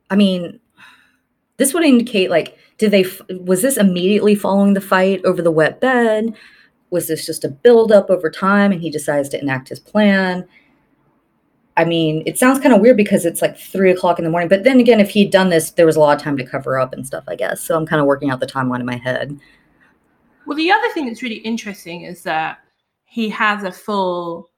I 0.09 0.17
mean, 0.17 0.59
this 1.55 1.73
would 1.73 1.85
indicate 1.85 2.29
like 2.29 2.57
did 2.77 2.91
they 2.91 3.05
was 3.29 3.61
this 3.61 3.77
immediately 3.77 4.35
following 4.35 4.73
the 4.73 4.81
fight 4.81 5.23
over 5.23 5.41
the 5.41 5.51
wet 5.51 5.79
bed? 5.79 6.33
Was 6.89 7.07
this 7.07 7.25
just 7.25 7.45
a 7.45 7.49
build 7.49 7.93
up 7.93 8.09
over 8.09 8.29
time 8.29 8.73
and 8.73 8.81
he 8.81 8.89
decides 8.89 9.29
to 9.29 9.39
enact 9.39 9.69
his 9.69 9.79
plan? 9.79 10.45
I 11.77 11.83
mean, 11.83 12.23
it 12.25 12.37
sounds 12.37 12.59
kind 12.59 12.73
of 12.73 12.79
weird 12.79 12.95
because 12.95 13.25
it's 13.25 13.41
like 13.41 13.57
three 13.57 13.91
o'clock 13.91 14.17
in 14.17 14.23
the 14.23 14.31
morning. 14.31 14.47
But 14.47 14.63
then 14.63 14.79
again, 14.79 14.99
if 14.99 15.09
he'd 15.09 15.31
done 15.31 15.49
this, 15.49 15.71
there 15.71 15.85
was 15.85 15.97
a 15.97 15.99
lot 15.99 16.15
of 16.15 16.23
time 16.23 16.37
to 16.37 16.45
cover 16.45 16.79
up 16.79 16.93
and 16.93 17.05
stuff, 17.05 17.25
I 17.27 17.35
guess. 17.35 17.61
So 17.61 17.75
I'm 17.75 17.85
kind 17.85 17.99
of 17.99 18.05
working 18.05 18.29
out 18.29 18.39
the 18.39 18.47
timeline 18.47 18.79
in 18.79 18.85
my 18.85 18.95
head. 18.95 19.37
Well, 20.45 20.55
the 20.55 20.71
other 20.71 20.89
thing 20.93 21.07
that's 21.07 21.21
really 21.21 21.37
interesting 21.37 22.01
is 22.01 22.23
that 22.23 22.59
he 23.03 23.29
has 23.29 23.63
a 23.63 23.71
full, 23.71 24.49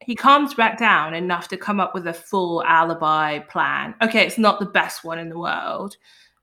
he 0.00 0.14
calms 0.14 0.52
back 0.52 0.78
down 0.78 1.14
enough 1.14 1.48
to 1.48 1.56
come 1.56 1.80
up 1.80 1.94
with 1.94 2.06
a 2.06 2.12
full 2.12 2.62
alibi 2.64 3.38
plan. 3.38 3.94
Okay, 4.02 4.26
it's 4.26 4.38
not 4.38 4.60
the 4.60 4.66
best 4.66 5.04
one 5.04 5.18
in 5.18 5.28
the 5.30 5.38
world. 5.38 5.96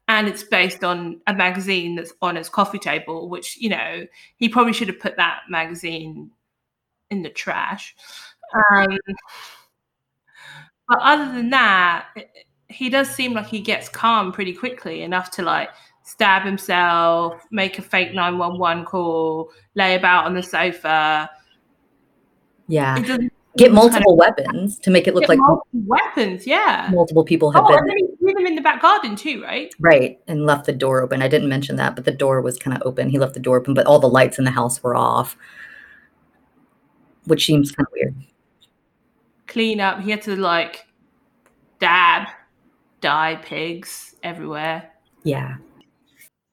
And 0.07 0.27
it's 0.27 0.43
based 0.43 0.83
on 0.83 1.19
a 1.27 1.33
magazine 1.33 1.95
that's 1.95 2.13
on 2.21 2.37
his 2.37 2.47
coffee 2.49 2.79
table, 2.79 3.29
which, 3.29 3.57
you 3.57 3.69
know, 3.69 4.07
he 4.37 4.47
probably 4.47 4.73
should 4.73 4.87
have 4.87 4.99
put 4.99 5.17
that 5.17 5.41
magazine 5.49 6.31
in 7.11 7.21
the 7.21 7.29
trash. 7.29 7.93
Um, 8.71 8.97
but 10.87 10.99
other 11.01 11.31
than 11.31 11.49
that, 11.49 12.07
he 12.69 12.89
does 12.89 13.09
seem 13.09 13.33
like 13.33 13.47
he 13.47 13.59
gets 13.59 13.89
calm 13.89 14.31
pretty 14.31 14.53
quickly 14.53 15.01
enough 15.01 15.31
to 15.31 15.41
like 15.41 15.69
stab 16.03 16.43
himself, 16.43 17.45
make 17.51 17.77
a 17.79 17.81
fake 17.81 18.13
911 18.13 18.85
call, 18.85 19.51
lay 19.75 19.95
about 19.95 20.25
on 20.25 20.33
the 20.33 20.43
sofa. 20.43 21.29
Yeah. 22.67 22.97
Get 23.57 23.71
multiple 23.71 24.15
kind 24.17 24.31
of, 24.31 24.37
weapons 24.45 24.77
to 24.79 24.91
make 24.91 25.07
it 25.07 25.15
look 25.15 25.27
like 25.27 25.39
weapons, 25.73 26.45
yeah. 26.45 26.89
Multiple 26.93 27.23
people 27.23 27.49
have 27.51 27.63
oh, 27.63 27.67
been. 27.67 27.79
And 27.79 27.89
then 27.89 27.97
he 27.97 28.15
threw 28.17 28.33
them 28.33 28.45
in 28.45 28.55
the 28.55 28.61
back 28.61 28.81
garden 28.83 29.15
too, 29.15 29.41
right? 29.41 29.73
Right, 29.79 30.19
and 30.27 30.45
left 30.45 30.65
the 30.65 30.73
door 30.73 31.01
open. 31.01 31.23
I 31.23 31.27
didn't 31.27 31.49
mention 31.49 31.75
that, 31.77 31.95
but 31.95 32.05
the 32.05 32.11
door 32.11 32.39
was 32.41 32.59
kind 32.59 32.77
of 32.77 32.83
open. 32.85 33.09
He 33.09 33.17
left 33.17 33.33
the 33.33 33.39
door 33.39 33.57
open, 33.57 33.73
but 33.73 33.87
all 33.87 33.97
the 33.97 34.07
lights 34.07 34.37
in 34.37 34.45
the 34.45 34.51
house 34.51 34.83
were 34.83 34.95
off, 34.95 35.35
which 37.25 37.47
seems 37.47 37.71
kind 37.71 37.87
of 37.87 37.93
weird. 37.93 38.15
Clean 39.47 39.79
up. 39.79 40.01
He 40.01 40.11
had 40.11 40.21
to 40.23 40.35
like 40.35 40.85
dab, 41.79 42.27
dye 43.01 43.35
pigs 43.43 44.15
everywhere. 44.23 44.91
Yeah. 45.23 45.57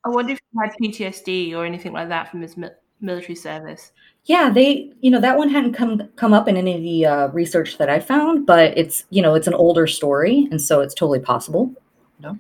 I 0.05 0.09
wonder 0.11 0.33
if 0.33 0.41
he 0.53 0.59
had 0.61 0.75
PTSD 0.81 1.55
or 1.55 1.65
anything 1.65 1.93
like 1.93 2.09
that 2.09 2.31
from 2.31 2.43
his 2.43 2.57
mi- 2.57 2.69
military 3.01 3.35
service. 3.35 3.93
Yeah, 4.27 4.51
they, 4.51 4.93
you 5.01 5.11
know, 5.11 5.21
that 5.21 5.37
one 5.37 5.49
hadn't 5.51 5.75
come 5.75 6.09
come 6.17 6.33
up 6.33 6.49
in 6.49 6.57
any 6.57 6.75
of 6.77 6.83
the 6.83 7.07
uh, 7.07 7.29
research 7.29 7.77
that 7.79 7.91
I 7.91 8.01
found, 8.01 8.47
but 8.47 8.77
it's, 8.77 9.05
you 9.11 9.21
know, 9.21 9.35
it's 9.35 9.47
an 9.47 9.55
older 9.55 9.87
story, 9.87 10.49
and 10.51 10.61
so 10.61 10.81
it's 10.81 10.95
totally 10.95 11.21
possible. 11.21 11.73
No. 12.21 12.39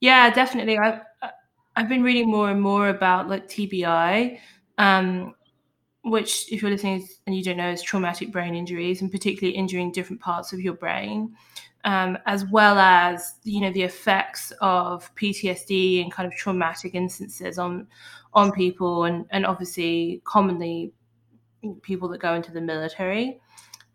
Yeah, 0.00 0.30
definitely. 0.30 0.78
I've 0.78 1.00
I've 1.76 1.88
been 1.88 2.02
reading 2.02 2.28
more 2.28 2.50
and 2.50 2.60
more 2.60 2.88
about 2.88 3.28
like 3.28 3.48
TBI, 3.48 4.38
um, 4.78 5.34
which, 6.10 6.52
if 6.52 6.62
you're 6.62 6.70
listening 6.70 7.08
and 7.26 7.36
you 7.36 7.42
don't 7.42 7.56
know, 7.56 7.70
is 7.70 7.82
traumatic 7.82 8.32
brain 8.32 8.54
injuries, 8.54 9.02
and 9.02 9.10
particularly 9.10 9.56
injuring 9.56 9.92
different 9.92 10.20
parts 10.20 10.52
of 10.52 10.60
your 10.60 10.74
brain 10.74 11.34
um, 11.84 12.18
as 12.26 12.44
well 12.46 12.78
as 12.78 13.34
you 13.44 13.60
know 13.60 13.72
the 13.72 13.82
effects 13.82 14.52
of 14.60 15.14
PTSD 15.14 16.02
and 16.02 16.12
kind 16.12 16.26
of 16.26 16.36
traumatic 16.36 16.94
instances 16.94 17.58
on 17.58 17.86
on 18.34 18.52
people, 18.52 19.04
and 19.04 19.26
and 19.30 19.46
obviously 19.46 20.20
commonly 20.24 20.92
people 21.82 22.08
that 22.08 22.20
go 22.20 22.34
into 22.34 22.52
the 22.52 22.60
military. 22.60 23.40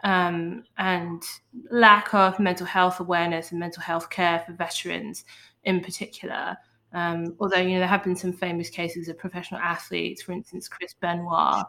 Um, 0.04 0.66
and 0.78 1.24
lack 1.72 2.14
of 2.14 2.38
mental 2.38 2.66
health 2.66 3.00
awareness 3.00 3.52
and 3.52 3.60
mental 3.60 3.82
health 3.82 4.10
care 4.10 4.44
for 4.46 4.52
veterans 4.52 5.24
in 5.64 5.80
particular. 5.80 6.58
Um, 6.92 7.38
although 7.40 7.60
you 7.60 7.72
know 7.76 7.80
there 7.80 7.88
have 7.88 8.04
been 8.04 8.16
some 8.16 8.34
famous 8.34 8.70
cases 8.70 9.08
of 9.08 9.18
professional 9.18 9.62
athletes, 9.62 10.22
for 10.22 10.34
instance, 10.34 10.68
Chris 10.68 10.94
Benoit, 11.00 11.66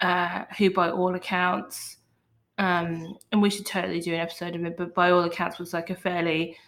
uh, 0.00 0.44
who 0.56 0.70
by 0.70 0.90
all 0.90 1.14
accounts 1.14 1.98
um, 2.60 3.16
and 3.32 3.40
we 3.40 3.48
should 3.48 3.64
totally 3.64 4.00
do 4.00 4.12
an 4.12 4.20
episode 4.20 4.54
of 4.54 4.62
it. 4.66 4.76
But 4.76 4.94
by 4.94 5.10
all 5.10 5.24
accounts, 5.24 5.58
was 5.58 5.72
like 5.72 5.88
a 5.88 5.96
fairly 5.96 6.58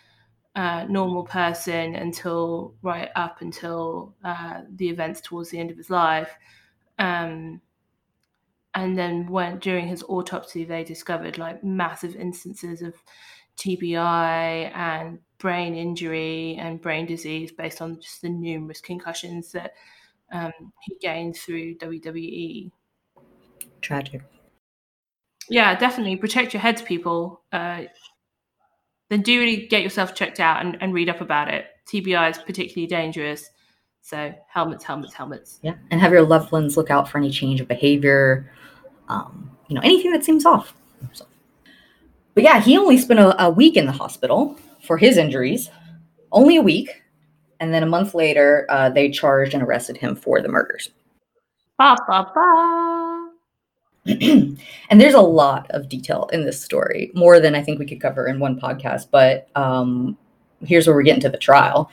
uh, 0.56 0.86
normal 0.88 1.22
person 1.22 1.94
until 1.94 2.74
right 2.80 3.10
up 3.14 3.42
until 3.42 4.14
uh, 4.24 4.62
the 4.74 4.88
events 4.88 5.20
towards 5.20 5.50
the 5.50 5.58
end 5.58 5.70
of 5.70 5.76
his 5.76 5.90
life. 5.90 6.30
Um, 6.98 7.60
and 8.74 8.96
then 8.96 9.26
when 9.26 9.58
during 9.58 9.86
his 9.86 10.02
autopsy, 10.04 10.64
they 10.64 10.82
discovered 10.82 11.36
like 11.36 11.62
massive 11.62 12.16
instances 12.16 12.80
of 12.80 12.94
TBI 13.58 14.74
and 14.74 15.18
brain 15.36 15.74
injury 15.74 16.56
and 16.58 16.80
brain 16.80 17.04
disease 17.04 17.52
based 17.52 17.82
on 17.82 18.00
just 18.00 18.22
the 18.22 18.30
numerous 18.30 18.80
concussions 18.80 19.52
that 19.52 19.74
um, 20.32 20.52
he 20.80 20.96
gained 21.02 21.36
through 21.36 21.74
WWE. 21.76 22.70
Tragic 23.82 24.22
yeah, 25.48 25.78
definitely 25.78 26.16
protect 26.16 26.54
your 26.54 26.60
heads, 26.60 26.82
people. 26.82 27.42
Uh, 27.52 27.82
then 29.10 29.22
do 29.22 29.38
really 29.38 29.66
get 29.66 29.82
yourself 29.82 30.14
checked 30.14 30.40
out 30.40 30.64
and, 30.64 30.78
and 30.80 30.94
read 30.94 31.08
up 31.08 31.20
about 31.20 31.52
it. 31.52 31.66
TBI 31.92 32.30
is 32.30 32.38
particularly 32.38 32.86
dangerous. 32.86 33.50
So 34.00 34.34
helmets, 34.48 34.84
helmets, 34.84 35.12
helmets. 35.12 35.58
Yeah, 35.62 35.74
and 35.90 36.00
have 36.00 36.12
your 36.12 36.22
loved 36.22 36.52
ones 36.52 36.76
look 36.76 36.90
out 36.90 37.08
for 37.08 37.18
any 37.18 37.30
change 37.30 37.60
of 37.60 37.68
behavior. 37.68 38.50
Um, 39.08 39.50
you 39.68 39.74
know, 39.74 39.82
anything 39.84 40.12
that 40.12 40.24
seems 40.24 40.46
off. 40.46 40.74
So. 41.12 41.26
But 42.34 42.44
yeah, 42.44 42.60
he 42.60 42.78
only 42.78 42.96
spent 42.96 43.20
a, 43.20 43.44
a 43.44 43.50
week 43.50 43.76
in 43.76 43.86
the 43.86 43.92
hospital 43.92 44.58
for 44.82 44.96
his 44.96 45.18
injuries, 45.18 45.70
only 46.32 46.56
a 46.56 46.62
week, 46.62 47.02
and 47.60 47.74
then 47.74 47.82
a 47.82 47.86
month 47.86 48.14
later, 48.14 48.66
uh, 48.70 48.88
they 48.88 49.10
charged 49.10 49.54
and 49.54 49.62
arrested 49.62 49.96
him 49.96 50.16
for 50.16 50.40
the 50.40 50.48
murders. 50.48 50.88
Ba 51.78 51.96
ba 52.08 52.32
ba. 52.34 52.91
and 54.06 55.00
there's 55.00 55.14
a 55.14 55.20
lot 55.20 55.70
of 55.70 55.88
detail 55.88 56.28
in 56.32 56.44
this 56.44 56.60
story, 56.60 57.12
more 57.14 57.38
than 57.38 57.54
I 57.54 57.62
think 57.62 57.78
we 57.78 57.86
could 57.86 58.00
cover 58.00 58.26
in 58.26 58.40
one 58.40 58.58
podcast. 58.58 59.08
But 59.10 59.48
um, 59.54 60.16
here's 60.64 60.86
where 60.86 60.96
we're 60.96 61.02
getting 61.02 61.22
to 61.22 61.28
the 61.28 61.38
trial. 61.38 61.90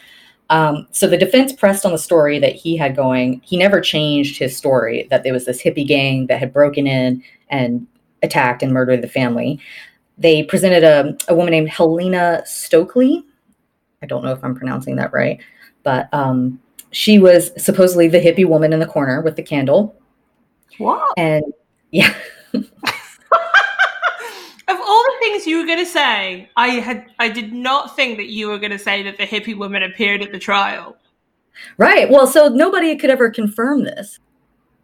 Um, 0.50 0.88
so 0.92 1.08
the 1.08 1.18
defense 1.18 1.54
pressed 1.54 1.86
on 1.86 1.92
the 1.92 2.00
story 2.00 2.40
that 2.40 2.56
he 2.56 2.76
had 2.76 2.96
going. 2.96 3.42
He 3.44 3.58
never 3.58 3.80
changed 3.82 4.40
his 4.40 4.58
story 4.58 5.08
that 5.12 5.24
there 5.24 5.34
was 5.34 5.46
this 5.46 5.62
hippie 5.62 5.88
gang 5.88 6.28
that 6.28 6.40
had 6.40 6.52
broken 6.52 6.88
in 6.88 7.24
and 7.50 7.86
attacked 8.24 8.64
and 8.64 8.74
murdered 8.74 9.04
the 9.04 9.08
family. 9.08 9.60
They 10.18 10.44
presented 10.44 10.84
a, 10.84 11.16
a 11.32 11.36
woman 11.36 11.52
named 11.52 11.70
Helena 11.70 12.42
Stoeckley. 12.46 13.24
I 14.02 14.08
don't 14.08 14.24
know 14.24 14.32
if 14.32 14.44
I'm 14.44 14.56
pronouncing 14.56 14.96
that 14.96 15.14
right, 15.14 15.40
but 15.84 16.12
um, 16.14 16.60
she 16.92 17.20
was 17.20 17.52
supposedly 17.64 18.08
the 18.08 18.20
hippie 18.20 18.48
woman 18.48 18.74
in 18.74 18.80
the 18.80 18.88
corner 18.88 19.22
with 19.22 19.36
the 19.36 19.44
candle. 19.44 19.96
Wow. 20.80 21.14
And 21.16 21.44
yeah. 21.92 22.14
of 24.70 24.78
all 24.80 25.04
the 25.04 25.16
things 25.20 25.48
you 25.48 25.58
were 25.58 25.66
going 25.66 25.80
to 25.80 25.86
say, 25.86 26.50
I 26.56 26.68
had 26.68 27.06
I 27.20 27.30
did 27.30 27.54
not 27.54 27.96
think 27.96 28.18
that 28.18 28.28
you 28.28 28.48
were 28.48 28.60
going 28.60 28.72
to 28.72 28.80
say 28.80 29.04
that 29.04 29.18
the 29.18 29.26
hippie 29.26 29.58
woman 29.58 29.84
appeared 29.84 30.22
at 30.22 30.32
the 30.32 30.40
trial. 30.40 30.96
Right. 31.78 32.10
Well, 32.10 32.28
so 32.28 32.48
nobody 32.48 32.96
could 32.96 33.10
ever 33.10 33.30
confirm 33.30 33.84
this. 33.84 34.20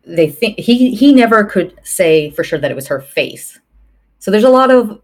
They 0.05 0.29
think 0.29 0.59
he 0.59 0.93
he 0.95 1.13
never 1.13 1.43
could 1.43 1.79
say 1.83 2.31
for 2.31 2.43
sure 2.43 2.59
that 2.59 2.71
it 2.71 2.75
was 2.75 2.87
her 2.87 2.99
face. 2.99 3.59
So 4.19 4.31
there's 4.31 4.43
a 4.43 4.49
lot 4.49 4.71
of 4.71 5.01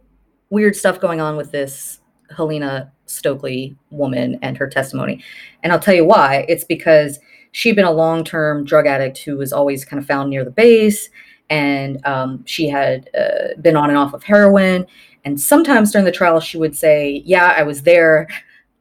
weird 0.49 0.75
stuff 0.75 0.99
going 0.99 1.21
on 1.21 1.37
with 1.37 1.51
this 1.51 1.99
Helena 2.35 2.91
Stoeckley 3.07 3.75
woman 3.89 4.39
and 4.41 4.57
her 4.57 4.67
testimony. 4.67 5.23
And 5.63 5.71
I'll 5.71 5.79
tell 5.79 5.93
you 5.93 6.05
why. 6.05 6.45
It's 6.47 6.63
because 6.63 7.19
she'd 7.51 7.75
been 7.75 7.85
a 7.85 7.91
long-term 7.91 8.65
drug 8.65 8.87
addict 8.87 9.19
who 9.19 9.37
was 9.37 9.53
always 9.53 9.85
kind 9.85 9.99
of 10.01 10.07
found 10.07 10.29
near 10.29 10.43
the 10.43 10.51
base 10.51 11.09
and 11.51 12.03
um, 12.05 12.43
she 12.47 12.67
had 12.69 13.09
uh, 13.15 13.59
been 13.61 13.75
on 13.75 13.89
and 13.89 13.97
off 13.97 14.13
of 14.13 14.23
heroin. 14.23 14.87
And 15.25 15.39
sometimes 15.39 15.91
during 15.91 16.05
the 16.05 16.11
trial, 16.11 16.39
she 16.39 16.57
would 16.57 16.75
say, 16.75 17.21
"Yeah, 17.25 17.53
I 17.55 17.61
was 17.61 17.83
there, 17.83 18.27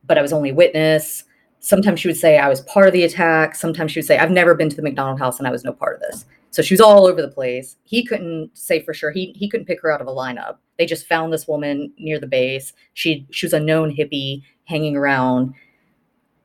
but 0.06 0.16
I 0.16 0.22
was 0.22 0.32
only 0.32 0.50
a 0.50 0.54
witness." 0.54 1.24
Sometimes 1.58 2.00
she 2.00 2.08
would 2.08 2.16
say, 2.16 2.38
"I 2.38 2.48
was 2.48 2.62
part 2.62 2.86
of 2.86 2.94
the 2.94 3.02
attack." 3.02 3.56
Sometimes 3.56 3.92
she 3.92 3.98
would 3.98 4.06
say, 4.06 4.16
"I've 4.18 4.30
never 4.30 4.54
been 4.54 4.70
to 4.70 4.76
the 4.76 4.82
MacDonald 4.82 5.18
house 5.18 5.38
and 5.38 5.46
I 5.46 5.50
was 5.50 5.64
no 5.64 5.72
part 5.72 5.96
of 5.96 6.02
this." 6.02 6.24
So 6.52 6.62
she 6.62 6.74
was 6.74 6.80
all 6.80 7.06
over 7.06 7.20
the 7.20 7.28
place. 7.28 7.76
He 7.84 8.04
couldn't 8.04 8.50
say 8.54 8.80
for 8.80 8.94
sure. 8.94 9.10
He 9.10 9.32
he 9.36 9.48
couldn't 9.48 9.66
pick 9.66 9.82
her 9.82 9.90
out 9.90 10.00
of 10.00 10.06
a 10.06 10.12
lineup. 10.12 10.56
They 10.78 10.86
just 10.86 11.06
found 11.06 11.32
this 11.32 11.48
woman 11.48 11.92
near 11.98 12.20
the 12.20 12.26
base. 12.26 12.72
She 12.94 13.26
she 13.30 13.46
was 13.46 13.52
a 13.52 13.60
known 13.60 13.94
hippie 13.94 14.42
hanging 14.64 14.96
around 14.96 15.54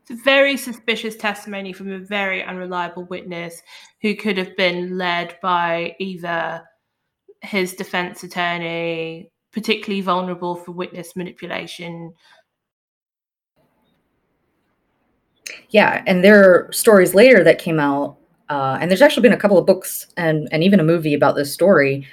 it's 0.08 0.20
a 0.20 0.24
very 0.24 0.56
suspicious 0.56 1.16
testimony 1.16 1.74
from 1.74 1.92
a 1.92 1.98
very 1.98 2.44
unreliable 2.44 3.06
witness 3.06 3.64
who 4.04 4.16
could 4.16 4.38
have 4.38 4.56
been 4.56 5.00
led 5.00 5.36
by 5.42 5.96
either 5.98 6.62
his 7.42 7.74
defense 7.74 8.24
attorney, 8.24 9.32
particularly 9.52 10.02
vulnerable 10.02 10.58
for 10.58 10.74
witness 10.74 11.16
manipulation. 11.16 12.14
Yeah, 15.70 16.04
and 16.06 16.24
there 16.24 16.44
are 16.44 16.72
stories 16.72 17.16
later 17.16 17.44
that 17.44 17.58
came 17.58 17.80
out, 17.80 18.18
uh, 18.50 18.78
and 18.80 18.92
there's 18.92 19.02
actually 19.02 19.24
been 19.24 19.34
a 19.34 19.38
couple 19.38 19.58
of 19.58 19.66
books 19.66 20.06
and 20.18 20.48
and 20.52 20.64
even 20.64 20.80
a 20.80 20.84
movie 20.84 21.16
about 21.16 21.36
this 21.36 21.52
story 21.52 22.08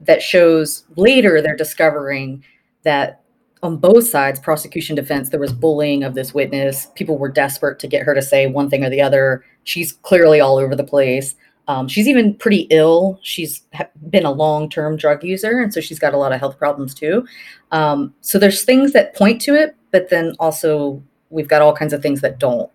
that 0.00 0.22
shows 0.22 0.84
later 0.96 1.40
they're 1.40 1.54
discovering 1.54 2.42
that 2.82 3.21
on 3.62 3.76
both 3.76 4.08
sides, 4.08 4.40
prosecution 4.40 4.96
defense, 4.96 5.28
there 5.28 5.38
was 5.38 5.52
bullying 5.52 6.02
of 6.02 6.14
this 6.14 6.34
witness. 6.34 6.88
People 6.94 7.16
were 7.16 7.28
desperate 7.28 7.78
to 7.78 7.86
get 7.86 8.02
her 8.02 8.14
to 8.14 8.22
say 8.22 8.46
one 8.46 8.68
thing 8.68 8.84
or 8.84 8.90
the 8.90 9.00
other. 9.00 9.44
She's 9.64 9.92
clearly 9.92 10.40
all 10.40 10.58
over 10.58 10.74
the 10.74 10.84
place. 10.84 11.36
Um, 11.68 11.86
she's 11.86 12.08
even 12.08 12.34
pretty 12.34 12.66
ill. 12.70 13.20
She's 13.22 13.62
been 14.10 14.26
a 14.26 14.32
long 14.32 14.68
term 14.68 14.96
drug 14.96 15.22
user, 15.22 15.60
and 15.60 15.72
so 15.72 15.80
she's 15.80 16.00
got 16.00 16.12
a 16.12 16.16
lot 16.16 16.32
of 16.32 16.40
health 16.40 16.58
problems 16.58 16.92
too. 16.92 17.24
Um, 17.70 18.12
so 18.20 18.38
there's 18.38 18.64
things 18.64 18.92
that 18.94 19.14
point 19.14 19.40
to 19.42 19.54
it, 19.54 19.76
but 19.92 20.10
then 20.10 20.34
also 20.40 21.00
we've 21.30 21.48
got 21.48 21.62
all 21.62 21.74
kinds 21.74 21.92
of 21.92 22.02
things 22.02 22.20
that 22.20 22.40
don't. 22.40 22.70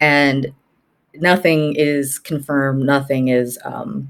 And 0.00 0.52
nothing 1.14 1.74
is 1.74 2.20
confirmed. 2.20 2.84
Nothing 2.84 3.26
is 3.26 3.58
um, 3.64 4.08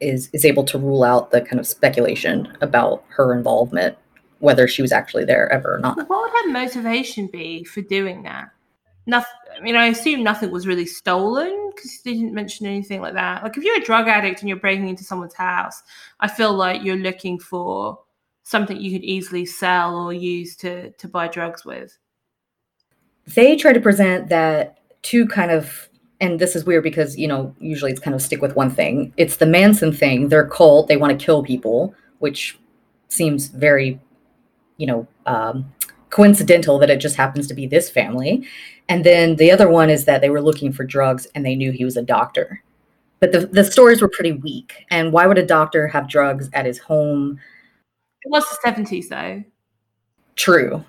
is 0.00 0.28
is 0.34 0.44
able 0.44 0.64
to 0.64 0.78
rule 0.78 1.02
out 1.02 1.30
the 1.30 1.40
kind 1.40 1.58
of 1.58 1.66
speculation 1.66 2.54
about 2.60 3.02
her 3.08 3.32
involvement 3.34 3.96
whether 4.42 4.66
she 4.66 4.82
was 4.82 4.90
actually 4.90 5.24
there 5.24 5.50
ever 5.52 5.76
or 5.76 5.78
not. 5.78 5.96
What 6.08 6.08
would 6.08 6.44
her 6.44 6.50
motivation 6.50 7.28
be 7.28 7.62
for 7.62 7.80
doing 7.80 8.24
that? 8.24 8.50
Nothing. 9.06 9.30
I 9.56 9.60
mean, 9.60 9.76
I 9.76 9.86
assume 9.86 10.24
nothing 10.24 10.50
was 10.50 10.66
really 10.66 10.86
stolen 10.86 11.70
because 11.72 12.00
they 12.04 12.14
didn't 12.14 12.34
mention 12.34 12.66
anything 12.66 13.00
like 13.00 13.14
that. 13.14 13.44
Like, 13.44 13.56
if 13.56 13.62
you're 13.62 13.78
a 13.78 13.84
drug 13.84 14.08
addict 14.08 14.40
and 14.40 14.48
you're 14.48 14.58
breaking 14.58 14.88
into 14.88 15.04
someone's 15.04 15.34
house, 15.34 15.82
I 16.18 16.26
feel 16.26 16.54
like 16.54 16.82
you're 16.82 16.96
looking 16.96 17.38
for 17.38 18.00
something 18.42 18.80
you 18.80 18.90
could 18.90 19.04
easily 19.04 19.46
sell 19.46 19.96
or 19.96 20.12
use 20.12 20.56
to 20.56 20.90
to 20.90 21.06
buy 21.06 21.28
drugs 21.28 21.64
with. 21.64 21.96
They 23.28 23.54
try 23.54 23.72
to 23.72 23.80
present 23.80 24.28
that 24.30 24.78
two 25.02 25.26
kind 25.26 25.52
of 25.52 25.88
and 26.20 26.40
this 26.40 26.56
is 26.56 26.64
weird 26.64 26.82
because 26.82 27.16
you 27.16 27.28
know 27.28 27.54
usually 27.60 27.92
it's 27.92 28.00
kind 28.00 28.14
of 28.14 28.22
stick 28.22 28.42
with 28.42 28.56
one 28.56 28.70
thing. 28.70 29.14
It's 29.16 29.36
the 29.36 29.46
Manson 29.46 29.92
thing. 29.92 30.30
They're 30.30 30.48
cult. 30.48 30.88
They 30.88 30.96
want 30.96 31.16
to 31.16 31.24
kill 31.24 31.44
people, 31.44 31.94
which 32.18 32.58
seems 33.12 33.48
very, 33.48 34.00
you 34.76 34.86
know, 34.86 35.06
um, 35.26 35.72
coincidental 36.10 36.78
that 36.78 36.90
it 36.90 37.00
just 37.00 37.16
happens 37.16 37.46
to 37.48 37.54
be 37.54 37.66
this 37.66 37.90
family. 37.90 38.46
And 38.88 39.04
then 39.04 39.36
the 39.36 39.50
other 39.50 39.68
one 39.68 39.90
is 39.90 40.04
that 40.04 40.20
they 40.20 40.30
were 40.30 40.42
looking 40.42 40.72
for 40.72 40.84
drugs 40.84 41.26
and 41.34 41.44
they 41.44 41.54
knew 41.54 41.72
he 41.72 41.84
was 41.84 41.96
a 41.96 42.02
doctor. 42.02 42.62
But 43.20 43.32
the, 43.32 43.46
the 43.46 43.64
stories 43.64 44.02
were 44.02 44.08
pretty 44.08 44.32
weak. 44.32 44.84
And 44.90 45.12
why 45.12 45.26
would 45.26 45.38
a 45.38 45.46
doctor 45.46 45.86
have 45.88 46.08
drugs 46.08 46.50
at 46.52 46.66
his 46.66 46.78
home? 46.78 47.38
It 48.22 48.30
was 48.30 48.44
the 48.50 48.68
70s, 48.68 49.08
though. 49.08 49.44
True. 50.36 50.84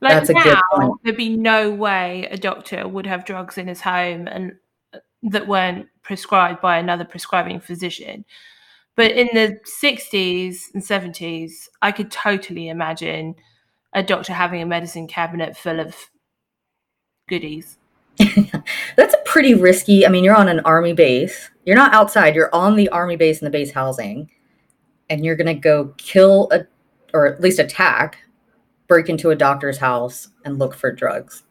Like 0.00 0.12
That's 0.12 0.30
a 0.30 0.32
now, 0.34 0.42
good 0.42 0.58
point. 0.72 1.00
there'd 1.02 1.16
be 1.16 1.36
no 1.36 1.70
way 1.70 2.28
a 2.30 2.36
doctor 2.36 2.86
would 2.86 3.06
have 3.06 3.24
drugs 3.24 3.56
in 3.56 3.68
his 3.68 3.80
home 3.80 4.26
and 4.28 4.52
uh, 4.92 4.98
that 5.22 5.46
weren't 5.46 5.88
prescribed 6.02 6.60
by 6.60 6.76
another 6.76 7.04
prescribing 7.04 7.60
physician. 7.60 8.24
But 8.96 9.12
in 9.12 9.28
the 9.32 9.58
60s 9.82 10.72
and 10.72 10.82
70s, 10.82 11.68
I 11.82 11.90
could 11.90 12.10
totally 12.10 12.68
imagine 12.68 13.34
a 13.92 14.02
doctor 14.02 14.32
having 14.32 14.62
a 14.62 14.66
medicine 14.66 15.06
cabinet 15.08 15.56
full 15.56 15.80
of 15.80 15.96
goodies. 17.28 17.78
That's 18.96 19.14
a 19.14 19.22
pretty 19.24 19.54
risky. 19.54 20.06
I 20.06 20.10
mean, 20.10 20.22
you're 20.22 20.36
on 20.36 20.48
an 20.48 20.60
army 20.60 20.92
base. 20.92 21.50
You're 21.64 21.76
not 21.76 21.94
outside. 21.94 22.34
You're 22.34 22.54
on 22.54 22.76
the 22.76 22.88
army 22.90 23.16
base 23.16 23.40
in 23.40 23.44
the 23.44 23.50
base 23.50 23.72
housing, 23.72 24.30
and 25.10 25.24
you're 25.24 25.36
gonna 25.36 25.54
go 25.54 25.92
kill 25.96 26.48
a, 26.52 26.66
or 27.12 27.26
at 27.26 27.40
least 27.40 27.58
attack, 27.58 28.18
break 28.86 29.08
into 29.08 29.30
a 29.30 29.36
doctor's 29.36 29.78
house 29.78 30.28
and 30.44 30.58
look 30.58 30.74
for 30.74 30.92
drugs, 30.92 31.42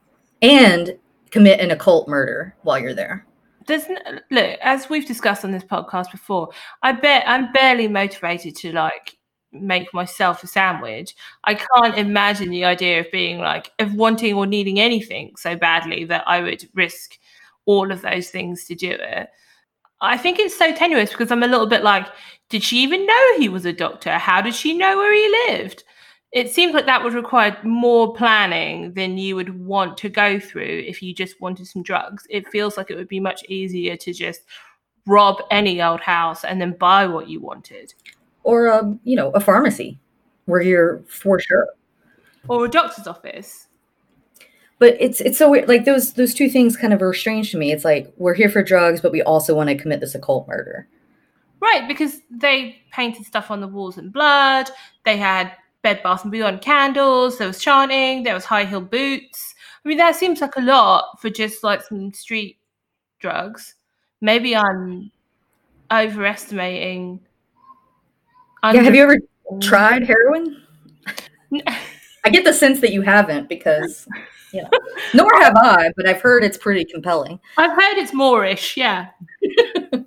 and 0.42 0.98
commit 1.32 1.60
an 1.60 1.72
occult 1.72 2.08
murder 2.08 2.56
while 2.62 2.80
you're 2.80 2.94
there. 2.94 3.26
There's 3.68 3.86
n- 3.86 4.22
look, 4.32 4.60
as 4.62 4.90
we've 4.90 5.06
discussed 5.08 5.46
on 5.46 5.52
this 5.52 5.64
podcast 5.64 6.12
before, 6.12 6.50
I 6.82 6.92
bet 6.94 7.24
I'm 7.28 7.52
barely 7.52 7.88
motivated 7.88 8.56
to 8.58 8.72
like 8.72 9.18
make 9.52 9.94
myself 9.94 10.44
a 10.44 10.48
sandwich. 10.48 11.16
I 11.44 11.56
can't 11.56 11.98
imagine 11.98 12.50
the 12.50 12.66
idea 12.66 13.00
of 13.00 13.12
being 13.12 13.40
like 13.40 13.72
of 13.80 13.94
wanting 13.96 14.34
or 14.34 14.46
needing 14.46 14.80
anything 14.80 15.34
so 15.38 15.56
badly 15.56 16.06
that 16.06 16.24
I 16.28 16.42
would 16.42 16.68
risk 16.74 17.18
all 17.66 17.92
of 17.92 18.02
those 18.02 18.30
things 18.30 18.66
to 18.66 18.76
do 18.76 18.92
it. 18.92 19.30
I 20.02 20.18
think 20.18 20.40
it's 20.40 20.58
so 20.58 20.74
tenuous 20.74 21.12
because 21.12 21.32
I'm 21.32 21.44
a 21.44 21.48
little 21.48 21.68
bit 21.68 21.84
like, 21.84 22.08
did 22.50 22.64
she 22.64 22.80
even 22.84 23.06
know 23.06 23.38
he 23.38 23.50
was 23.50 23.66
a 23.66 23.74
doctor? 23.74 24.12
How 24.18 24.42
did 24.42 24.54
she 24.56 24.78
know 24.78 24.98
where 24.98 25.14
he 25.14 25.54
lived? 25.54 25.84
It 26.34 26.50
seems 26.50 26.74
like 26.74 26.88
that 26.88 27.04
would 27.04 27.14
require 27.14 27.56
more 27.64 28.12
planning 28.16 28.94
than 28.94 29.20
you 29.20 29.36
would 29.36 29.64
want 29.64 29.98
to 30.00 30.10
go 30.10 30.40
through 30.40 30.84
if 30.88 31.02
you 31.02 31.14
just 31.14 31.40
wanted 31.40 31.68
some 31.68 31.84
drugs. 31.84 32.26
It 32.28 32.48
feels 32.48 32.76
like 32.76 32.90
it 32.90 32.96
would 32.96 33.08
be 33.08 33.20
much 33.20 33.44
easier 33.46 33.96
to 33.98 34.12
just 34.12 34.42
rob 35.06 35.44
any 35.52 35.80
old 35.80 36.02
house 36.02 36.44
and 36.44 36.60
then 36.60 36.72
buy 36.74 37.06
what 37.06 37.30
you 37.30 37.40
wanted. 37.40 37.94
Or 38.42 38.66
a 38.68 38.98
you 39.04 39.16
know, 39.16 39.30
a 39.32 39.40
pharmacy 39.40 40.00
where 40.46 40.62
you're 40.62 41.04
for 41.08 41.40
sure. 41.40 41.68
Or 42.48 42.66
a 42.66 42.70
doctor's 42.70 43.06
office. 43.06 43.68
But 44.80 44.98
it's 45.00 45.22
it's 45.22 45.38
so 45.38 45.52
weird. 45.52 45.70
Like 45.70 45.86
those 45.86 46.14
those 46.14 46.34
two 46.34 46.50
things 46.50 46.76
kind 46.76 46.94
of 46.94 47.02
are 47.04 47.14
strange 47.14 47.52
to 47.52 47.58
me. 47.58 47.72
It's 47.72 47.86
like 47.86 48.12
we're 48.18 48.34
here 48.34 48.50
for 48.50 48.64
drugs, 48.64 49.02
but 49.02 49.12
we 49.12 49.22
also 49.22 49.54
want 49.54 49.70
to 49.70 49.78
commit 49.78 50.00
this 50.00 50.16
occult 50.16 50.48
murder. 50.48 50.88
Right, 51.62 51.88
because 51.88 52.20
they 52.30 52.82
painted 52.92 53.26
stuff 53.26 53.50
on 53.50 53.62
the 53.62 53.68
walls 53.68 53.98
in 53.98 54.10
blood. 54.10 54.70
They 55.06 55.16
had 55.16 55.54
Bed 55.84 56.02
Bath 56.02 56.24
and 56.24 56.32
Beyond 56.32 56.62
candles. 56.62 57.38
There 57.38 57.48
was 57.48 57.60
chanting. 57.60 58.24
There 58.24 58.34
was 58.34 58.46
high 58.46 58.66
heel 58.66 58.82
boots. 58.82 59.54
I 59.84 59.90
mean, 59.90 59.98
that 59.98 60.16
seems 60.16 60.42
like 60.42 60.56
a 60.56 60.62
lot 60.62 61.20
for 61.22 61.30
just 61.30 61.64
like 61.64 61.84
some 61.84 62.14
street 62.14 62.58
drugs. 63.20 63.76
Maybe 64.22 64.56
I'm 64.56 65.12
overestimating. 65.92 67.20
Yeah, 68.64 68.82
have 68.82 68.96
you 68.96 69.04
ever 69.04 69.20
tried 69.60 70.06
heroin? 70.06 70.64
I 72.24 72.30
get 72.30 72.46
the 72.46 72.54
sense 72.54 72.80
that 72.80 72.94
you 72.94 73.02
haven't 73.02 73.50
because, 73.50 74.08
you 74.54 74.62
know, 74.62 74.70
nor 75.14 75.30
have 75.42 75.54
I, 75.58 75.92
but 75.98 76.08
I've 76.08 76.22
heard 76.22 76.46
it's 76.46 76.58
pretty 76.58 76.86
compelling. 76.86 77.42
I've 77.58 77.72
heard 77.72 77.98
it's 77.98 78.14
Moorish. 78.14 78.78
Yeah. 78.78 79.10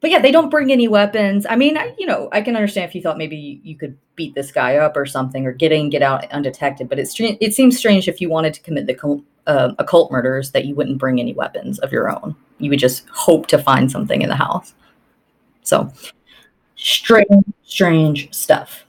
But 0.00 0.10
yeah, 0.10 0.20
they 0.20 0.30
don't 0.30 0.50
bring 0.50 0.70
any 0.70 0.88
weapons. 0.88 1.46
I 1.48 1.56
mean, 1.56 1.78
I, 1.78 1.94
you 1.98 2.06
know, 2.06 2.28
I 2.30 2.42
can 2.42 2.54
understand 2.54 2.88
if 2.88 2.94
you 2.94 3.00
thought 3.00 3.16
maybe 3.16 3.60
you, 3.64 3.76
could 3.76 3.96
beat 4.14 4.34
this 4.34 4.52
guy 4.52 4.76
up 4.76 4.96
or 4.96 5.06
something, 5.06 5.46
or 5.46 5.52
get 5.52 5.72
in, 5.72 5.90
get 5.90 6.02
out 6.02 6.30
undetected. 6.32 6.88
But 6.88 6.98
it's 6.98 7.14
it 7.18 7.54
seems 7.54 7.78
strange 7.78 8.06
if 8.08 8.20
you 8.20 8.28
wanted 8.28 8.54
to 8.54 8.60
commit 8.60 8.86
the 8.86 8.94
cult, 8.94 9.22
uh, 9.46 9.72
occult 9.78 10.12
murders 10.12 10.52
that 10.52 10.66
you 10.66 10.74
wouldn't 10.74 10.98
bring 10.98 11.18
any 11.18 11.32
weapons 11.32 11.78
of 11.78 11.92
your 11.92 12.10
own. 12.10 12.36
You 12.58 12.70
would 12.70 12.78
just 12.78 13.08
hope 13.08 13.46
to 13.48 13.58
find 13.58 13.90
something 13.90 14.22
in 14.22 14.28
the 14.28 14.36
house. 14.36 14.74
So 15.62 15.90
strange, 16.76 17.44
strange 17.62 18.32
stuff. 18.34 18.84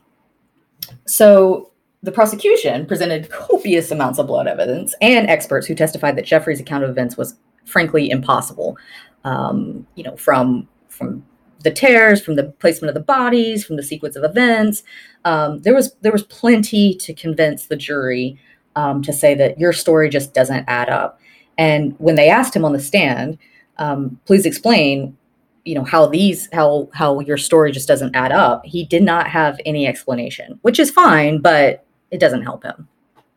So 1.05 1.71
the 2.03 2.11
prosecution 2.11 2.85
presented 2.85 3.29
copious 3.29 3.91
amounts 3.91 4.19
of 4.19 4.27
blood 4.27 4.47
evidence 4.47 4.93
and 5.01 5.27
experts 5.29 5.67
who 5.67 5.75
testified 5.75 6.15
that 6.17 6.25
Jeffrey's 6.25 6.59
account 6.59 6.83
of 6.83 6.89
events 6.89 7.17
was 7.17 7.35
frankly 7.65 8.09
impossible. 8.09 8.77
Um, 9.23 9.85
you 9.95 10.03
know, 10.03 10.15
from 10.15 10.67
from 10.97 11.25
the 11.63 11.71
tears, 11.71 12.23
from 12.23 12.35
the 12.35 12.45
placement 12.59 12.89
of 12.89 12.93
the 12.93 13.01
bodies, 13.01 13.65
from 13.65 13.75
the 13.75 13.83
sequence 13.83 14.15
of 14.15 14.23
events, 14.23 14.83
um, 15.25 15.61
there 15.61 15.73
was 15.73 15.95
there 16.01 16.11
was 16.11 16.23
plenty 16.23 16.95
to 16.95 17.13
convince 17.13 17.65
the 17.65 17.75
jury 17.75 18.39
um, 18.75 19.01
to 19.01 19.11
say 19.11 19.33
that 19.35 19.59
your 19.59 19.73
story 19.73 20.09
just 20.09 20.33
doesn't 20.33 20.65
add 20.67 20.89
up. 20.89 21.19
And 21.57 21.95
when 21.97 22.15
they 22.15 22.29
asked 22.29 22.55
him 22.55 22.63
on 22.63 22.73
the 22.73 22.79
stand, 22.79 23.37
um, 23.77 24.19
please 24.25 24.45
explain, 24.45 25.17
you 25.65 25.75
know, 25.75 25.83
how 25.83 26.05
these 26.05 26.47
how 26.53 26.89
how 26.93 27.19
your 27.21 27.37
story 27.37 27.71
just 27.71 27.87
doesn't 27.87 28.15
add 28.15 28.31
up. 28.31 28.65
He 28.65 28.85
did 28.85 29.03
not 29.03 29.27
have 29.27 29.59
any 29.65 29.87
explanation, 29.87 30.59
which 30.61 30.79
is 30.79 30.91
fine, 30.91 31.41
but 31.41 31.85
it 32.11 32.19
doesn't 32.19 32.43
help 32.43 32.63
him, 32.63 32.87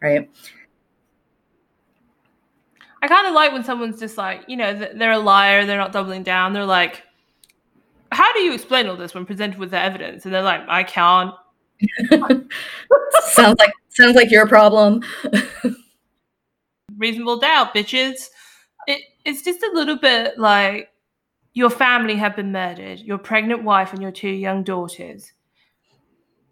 right? 0.01 0.31
I 3.03 3.09
kind 3.09 3.27
of 3.27 3.33
like 3.33 3.53
when 3.53 3.65
someone's 3.65 3.99
just 3.99 4.19
like, 4.19 4.45
you 4.47 4.57
know, 4.57 4.75
they're 4.75 5.13
a 5.13 5.19
liar, 5.19 5.65
they're 5.65 5.79
not 5.79 5.93
doubling 5.93 6.23
down. 6.23 6.53
They're 6.53 6.67
like, 6.67 7.03
how 8.13 8.33
do 8.33 8.41
you 8.41 8.53
explain 8.53 8.87
all 8.87 8.97
this 8.97 9.15
when 9.15 9.27
presented 9.27 9.59
with 9.59 9.71
the 9.71 9.79
evidence? 9.79 10.25
And 10.25 10.35
they're 10.35 10.43
like, 10.43 10.63
I 10.69 10.83
can't. 10.83 11.35
sounds 13.31 13.59
like 13.59 13.73
sounds 13.89 14.17
like 14.17 14.31
your 14.31 14.47
problem. 14.47 15.03
Reasonable 16.97 17.39
doubt, 17.39 17.75
bitches. 17.75 18.29
It, 18.87 19.03
it's 19.25 19.43
just 19.43 19.63
a 19.63 19.71
little 19.73 19.97
bit 19.97 20.39
like 20.39 20.91
your 21.53 21.71
family 21.71 22.17
have 22.17 22.37
been 22.37 22.53
murdered, 22.53 23.01
your 23.01 23.19
pregnant 23.19 23.65
wife 23.65 23.93
and 23.93 24.03
your 24.03 24.13
two 24.13 24.29
young 24.29 24.63
daughters. 24.63 25.33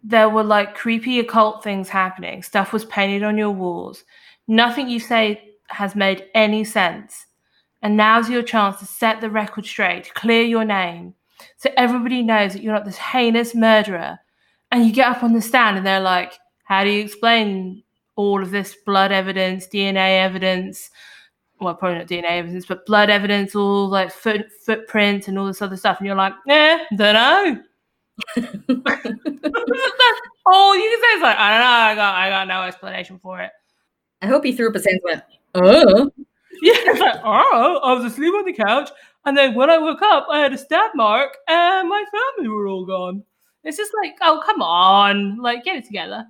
There 0.03 0.29
were 0.29 0.43
like 0.43 0.75
creepy 0.75 1.19
occult 1.19 1.63
things 1.63 1.89
happening. 1.89 2.41
Stuff 2.41 2.73
was 2.73 2.85
painted 2.85 3.23
on 3.23 3.37
your 3.37 3.51
walls. 3.51 4.03
Nothing 4.47 4.89
you 4.89 4.99
say 4.99 5.55
has 5.67 5.95
made 5.95 6.25
any 6.33 6.63
sense. 6.63 7.25
And 7.81 7.95
now's 7.95 8.29
your 8.29 8.43
chance 8.43 8.79
to 8.79 8.85
set 8.85 9.21
the 9.21 9.29
record 9.29 9.65
straight, 9.65 10.13
clear 10.13 10.43
your 10.43 10.65
name, 10.65 11.13
so 11.59 11.69
everybody 11.75 12.23
knows 12.23 12.53
that 12.53 12.63
you're 12.63 12.73
not 12.73 12.85
this 12.85 12.97
heinous 12.97 13.53
murderer. 13.53 14.17
And 14.71 14.85
you 14.85 14.93
get 14.93 15.07
up 15.07 15.23
on 15.23 15.33
the 15.33 15.41
stand 15.41 15.77
and 15.77 15.85
they're 15.85 15.99
like, 15.99 16.33
How 16.63 16.85
do 16.85 16.89
you 16.89 17.03
explain 17.03 17.83
all 18.15 18.41
of 18.41 18.49
this 18.49 18.75
blood 18.85 19.11
evidence, 19.11 19.67
DNA 19.67 20.21
evidence? 20.21 20.89
Well, 21.59 21.75
probably 21.75 21.97
not 21.97 22.07
DNA 22.07 22.31
evidence, 22.31 22.65
but 22.65 22.85
blood 22.85 23.09
evidence, 23.09 23.55
all 23.55 23.89
like 23.89 24.09
foot, 24.09 24.45
footprints 24.65 25.27
and 25.27 25.37
all 25.37 25.47
this 25.47 25.61
other 25.61 25.75
stuff. 25.75 25.97
And 25.99 26.07
you're 26.07 26.15
like, 26.15 26.33
Eh, 26.47 26.79
don't 26.95 27.13
know. 27.13 27.61
All 30.45 30.75
you 30.75 30.89
can 30.89 31.19
say 31.19 31.21
like, 31.21 31.37
I 31.37 31.51
don't 31.51 31.61
know, 31.61 31.67
I 31.67 31.95
got 31.95 32.15
I 32.15 32.29
got 32.29 32.47
no 32.47 32.63
explanation 32.63 33.19
for 33.19 33.39
it. 33.39 33.51
I 34.21 34.27
hope 34.27 34.43
he 34.43 34.51
threw 34.53 34.67
up 34.69 34.73
his 34.73 34.85
hands 34.85 34.99
and 35.05 35.21
went, 35.21 35.23
oh. 35.55 36.11
Yeah, 36.61 36.73
it's 36.75 36.99
like, 36.99 37.21
oh, 37.23 37.79
I 37.83 37.93
was 37.93 38.03
asleep 38.03 38.33
on 38.33 38.45
the 38.45 38.53
couch, 38.53 38.89
and 39.25 39.37
then 39.37 39.55
when 39.55 39.69
I 39.69 39.77
woke 39.77 40.01
up, 40.01 40.27
I 40.29 40.39
had 40.39 40.53
a 40.53 40.57
stab 40.57 40.91
mark, 40.93 41.37
and 41.47 41.87
my 41.87 42.03
family 42.11 42.49
were 42.49 42.67
all 42.67 42.85
gone. 42.85 43.23
It's 43.63 43.77
just 43.77 43.93
like, 44.01 44.15
oh, 44.21 44.41
come 44.45 44.61
on, 44.61 45.37
like 45.37 45.63
get 45.63 45.77
it 45.77 45.85
together. 45.85 46.25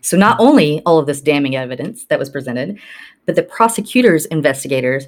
So 0.00 0.16
not 0.16 0.38
only 0.40 0.82
all 0.84 0.98
of 0.98 1.06
this 1.06 1.20
damning 1.20 1.56
evidence 1.56 2.06
that 2.06 2.18
was 2.18 2.30
presented, 2.30 2.78
but 3.24 3.36
the 3.36 3.42
prosecutor's 3.42 4.26
investigators 4.26 5.06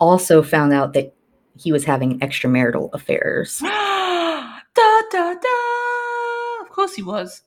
also 0.00 0.42
found 0.42 0.72
out 0.72 0.92
that 0.94 1.14
he 1.56 1.72
was 1.72 1.84
having 1.84 2.18
extramarital 2.20 2.92
affairs. 2.92 3.58
da 3.60 4.60
da 4.74 5.34
da. 5.34 6.62
Of 6.62 6.70
course 6.70 6.94
he 6.94 7.02
was. 7.02 7.42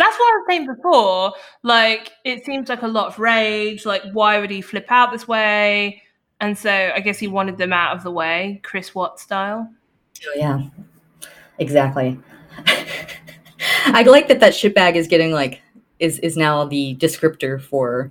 That's 0.00 0.16
what 0.16 0.24
I 0.24 0.36
was 0.38 0.44
saying 0.48 0.66
before. 0.66 1.34
Like, 1.62 2.12
it 2.24 2.46
seems 2.46 2.70
like 2.70 2.80
a 2.80 2.88
lot 2.88 3.08
of 3.08 3.18
rage. 3.18 3.84
Like, 3.84 4.02
why 4.12 4.38
would 4.38 4.50
he 4.50 4.62
flip 4.62 4.86
out 4.88 5.12
this 5.12 5.28
way? 5.28 6.02
And 6.40 6.56
so 6.56 6.70
I 6.94 7.00
guess 7.00 7.18
he 7.18 7.28
wanted 7.28 7.58
them 7.58 7.74
out 7.74 7.94
of 7.94 8.02
the 8.02 8.10
way, 8.10 8.62
Chris 8.64 8.94
Watt 8.94 9.20
style. 9.20 9.70
Oh, 10.26 10.32
yeah, 10.36 10.62
exactly. 11.58 12.18
I 13.86 14.02
like 14.02 14.26
that 14.28 14.40
that 14.40 14.54
shitbag 14.54 14.94
is 14.94 15.06
getting 15.06 15.32
like 15.32 15.60
is 15.98 16.18
is 16.20 16.34
now 16.34 16.64
the 16.64 16.96
descriptor 16.96 17.60
for 17.60 18.10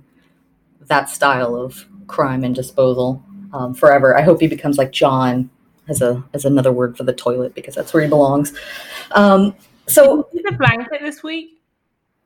that 0.82 1.10
style 1.10 1.56
of 1.56 1.84
crime 2.06 2.44
and 2.44 2.54
disposal 2.54 3.20
um, 3.52 3.74
forever. 3.74 4.16
I 4.16 4.22
hope 4.22 4.40
he 4.40 4.46
becomes 4.46 4.78
like 4.78 4.92
John 4.92 5.50
as 5.88 6.02
a 6.02 6.22
as 6.34 6.44
another 6.44 6.70
word 6.70 6.96
for 6.96 7.02
the 7.02 7.12
toilet 7.12 7.54
because 7.54 7.74
that's 7.74 7.92
where 7.92 8.04
he 8.04 8.08
belongs. 8.08 8.52
Um, 9.10 9.56
so 9.88 10.28
the 10.32 10.52
blanket 10.52 11.00
this 11.00 11.24
week. 11.24 11.59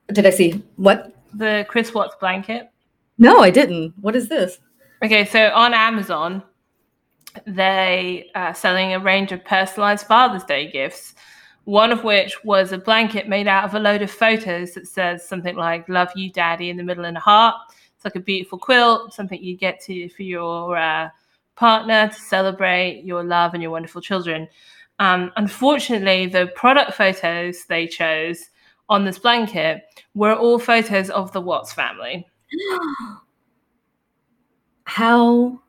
Did 0.09 0.27
I 0.27 0.31
see 0.31 0.63
what 0.77 1.15
the 1.33 1.67
Chris 1.69 1.95
Watts 1.95 2.15
blanket? 2.21 2.71
No, 3.19 3.41
I 3.41 3.51
didn't. 3.51 3.95
What 4.01 4.17
is 4.17 4.29
this? 4.29 4.59
Okay, 5.03 5.25
so 5.25 5.51
on 5.51 5.75
Amazon, 5.75 6.43
they 7.47 8.31
are 8.35 8.55
selling 8.55 8.93
a 8.93 9.01
range 9.01 9.33
of 9.33 9.45
personalized 9.45 10.07
Father's 10.07 10.45
Day 10.45 10.71
gifts. 10.71 11.15
One 11.65 11.93
of 11.93 12.05
which 12.05 12.45
was 12.45 12.73
a 12.73 12.79
blanket 12.79 13.29
made 13.29 13.49
out 13.49 13.65
of 13.65 13.75
a 13.75 13.79
load 13.79 14.03
of 14.03 14.11
photos 14.11 14.75
that 14.75 14.87
says 14.87 15.27
something 15.27 15.57
like 15.57 15.89
"Love 15.89 16.11
you, 16.15 16.31
Daddy" 16.31 16.69
in 16.69 16.77
the 16.77 16.83
middle 16.83 17.07
and 17.07 17.17
a 17.17 17.21
heart. 17.21 17.57
It's 17.97 18.05
like 18.05 18.17
a 18.17 18.21
beautiful 18.21 18.59
quilt, 18.59 19.15
something 19.15 19.43
you 19.43 19.57
get 19.57 19.81
to 19.85 20.09
for 20.11 20.23
your 20.23 20.77
uh, 20.77 21.09
partner 21.57 22.09
to 22.09 22.21
celebrate 22.21 23.03
your 23.05 23.25
love 23.25 23.55
and 23.55 23.63
your 23.63 23.73
wonderful 23.73 24.03
children. 24.03 24.47
Um, 24.99 25.33
unfortunately, 25.37 26.27
the 26.27 26.49
product 26.55 26.95
photos 26.95 27.65
they 27.65 27.87
chose 27.87 28.51
on 28.89 29.05
this 29.05 29.19
blanket 29.19 29.83
were 30.15 30.35
all 30.35 30.59
photos 30.59 31.11
of 31.11 31.33
the 31.33 31.41
Watts 31.41 31.73
family. 31.73 32.27
How 34.85 35.61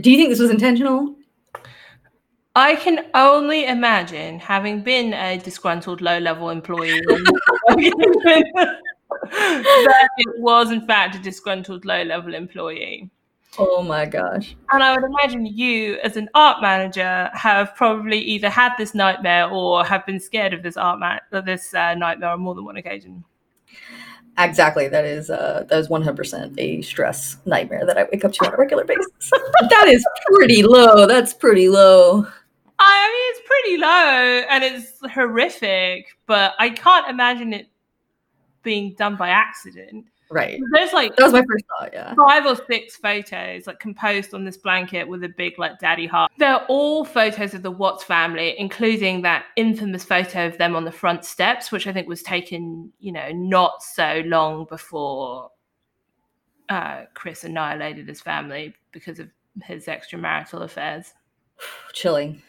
do 0.00 0.10
you 0.10 0.16
think 0.16 0.30
this 0.30 0.40
was 0.40 0.50
intentional? 0.50 1.16
I 2.54 2.76
can 2.76 3.06
only 3.14 3.64
imagine, 3.64 4.38
having 4.38 4.82
been 4.82 5.14
a 5.14 5.38
disgruntled 5.38 6.02
low 6.02 6.18
level 6.18 6.50
employee, 6.50 7.00
that 7.68 8.78
it 10.18 10.40
was, 10.40 10.70
in 10.70 10.86
fact, 10.86 11.14
a 11.16 11.18
disgruntled 11.18 11.84
low 11.84 12.02
level 12.02 12.34
employee. 12.34 13.10
Oh 13.58 13.82
my 13.82 14.06
gosh. 14.06 14.56
And 14.70 14.82
I 14.82 14.94
would 14.94 15.04
imagine 15.04 15.44
you, 15.44 15.98
as 16.02 16.16
an 16.16 16.28
art 16.34 16.62
manager, 16.62 17.30
have 17.34 17.74
probably 17.76 18.18
either 18.18 18.48
had 18.48 18.72
this 18.78 18.94
nightmare 18.94 19.48
or 19.50 19.84
have 19.84 20.06
been 20.06 20.18
scared 20.18 20.54
of 20.54 20.62
this 20.62 20.76
art 20.76 20.98
ma- 20.98 21.40
this 21.42 21.74
uh, 21.74 21.94
nightmare 21.94 22.30
on 22.30 22.40
more 22.40 22.54
than 22.54 22.64
one 22.64 22.76
occasion. 22.76 23.24
Exactly. 24.38 24.88
That 24.88 25.04
is 25.04 25.28
uh, 25.28 25.66
that 25.68 25.78
is 25.78 25.90
one 25.90 26.02
hundred 26.02 26.16
percent 26.16 26.54
a 26.58 26.80
stress 26.80 27.36
nightmare 27.44 27.84
that 27.84 27.98
I 27.98 28.04
wake 28.04 28.24
up 28.24 28.32
to 28.32 28.46
on 28.46 28.54
a 28.54 28.56
regular 28.56 28.84
basis. 28.84 29.06
that 29.30 29.88
is 29.88 30.04
pretty 30.34 30.62
low. 30.62 31.06
That's 31.06 31.34
pretty 31.34 31.68
low. 31.68 32.26
I 32.78 33.08
mean, 33.08 33.30
it's 33.30 33.46
pretty 33.46 33.76
low 33.76 34.42
and 34.50 34.64
it's 34.64 35.14
horrific, 35.14 36.06
but 36.26 36.54
I 36.58 36.70
can't 36.70 37.08
imagine 37.08 37.52
it 37.52 37.68
being 38.62 38.94
done 38.94 39.16
by 39.16 39.28
accident. 39.28 40.06
Right. 40.32 40.60
There's 40.72 40.92
like 40.92 41.14
that 41.16 41.24
was 41.24 41.32
my 41.32 41.44
first 41.48 41.64
thought. 41.68 41.90
Yeah. 41.92 42.14
Five 42.14 42.46
or 42.46 42.56
six 42.70 42.96
photos 42.96 43.66
like 43.66 43.78
composed 43.78 44.32
on 44.32 44.44
this 44.44 44.56
blanket 44.56 45.06
with 45.06 45.22
a 45.24 45.28
big 45.28 45.58
like 45.58 45.78
daddy 45.78 46.06
heart. 46.06 46.32
They're 46.38 46.64
all 46.66 47.04
photos 47.04 47.52
of 47.52 47.62
the 47.62 47.70
Watts 47.70 48.02
family, 48.02 48.54
including 48.58 49.22
that 49.22 49.44
infamous 49.56 50.04
photo 50.04 50.46
of 50.46 50.56
them 50.56 50.74
on 50.74 50.84
the 50.84 50.92
front 50.92 51.24
steps, 51.24 51.70
which 51.70 51.86
I 51.86 51.92
think 51.92 52.08
was 52.08 52.22
taken, 52.22 52.90
you 52.98 53.12
know, 53.12 53.28
not 53.32 53.82
so 53.82 54.22
long 54.24 54.64
before 54.68 55.50
uh, 56.68 57.02
Chris 57.12 57.44
annihilated 57.44 58.08
his 58.08 58.20
family 58.20 58.74
because 58.92 59.18
of 59.18 59.28
his 59.62 59.86
extramarital 59.86 60.62
affairs. 60.62 61.12
Chilling. 61.92 62.42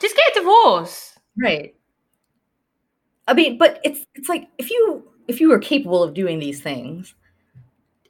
Just 0.00 0.16
get 0.16 0.36
a 0.36 0.40
divorce. 0.40 1.18
Right. 1.42 1.74
I 3.26 3.32
mean, 3.32 3.58
but 3.58 3.80
it's 3.84 4.06
it's 4.14 4.28
like 4.28 4.48
if 4.58 4.70
you 4.70 5.09
if 5.28 5.40
you 5.40 5.48
were 5.48 5.58
capable 5.58 6.02
of 6.02 6.14
doing 6.14 6.38
these 6.38 6.60
things, 6.60 7.14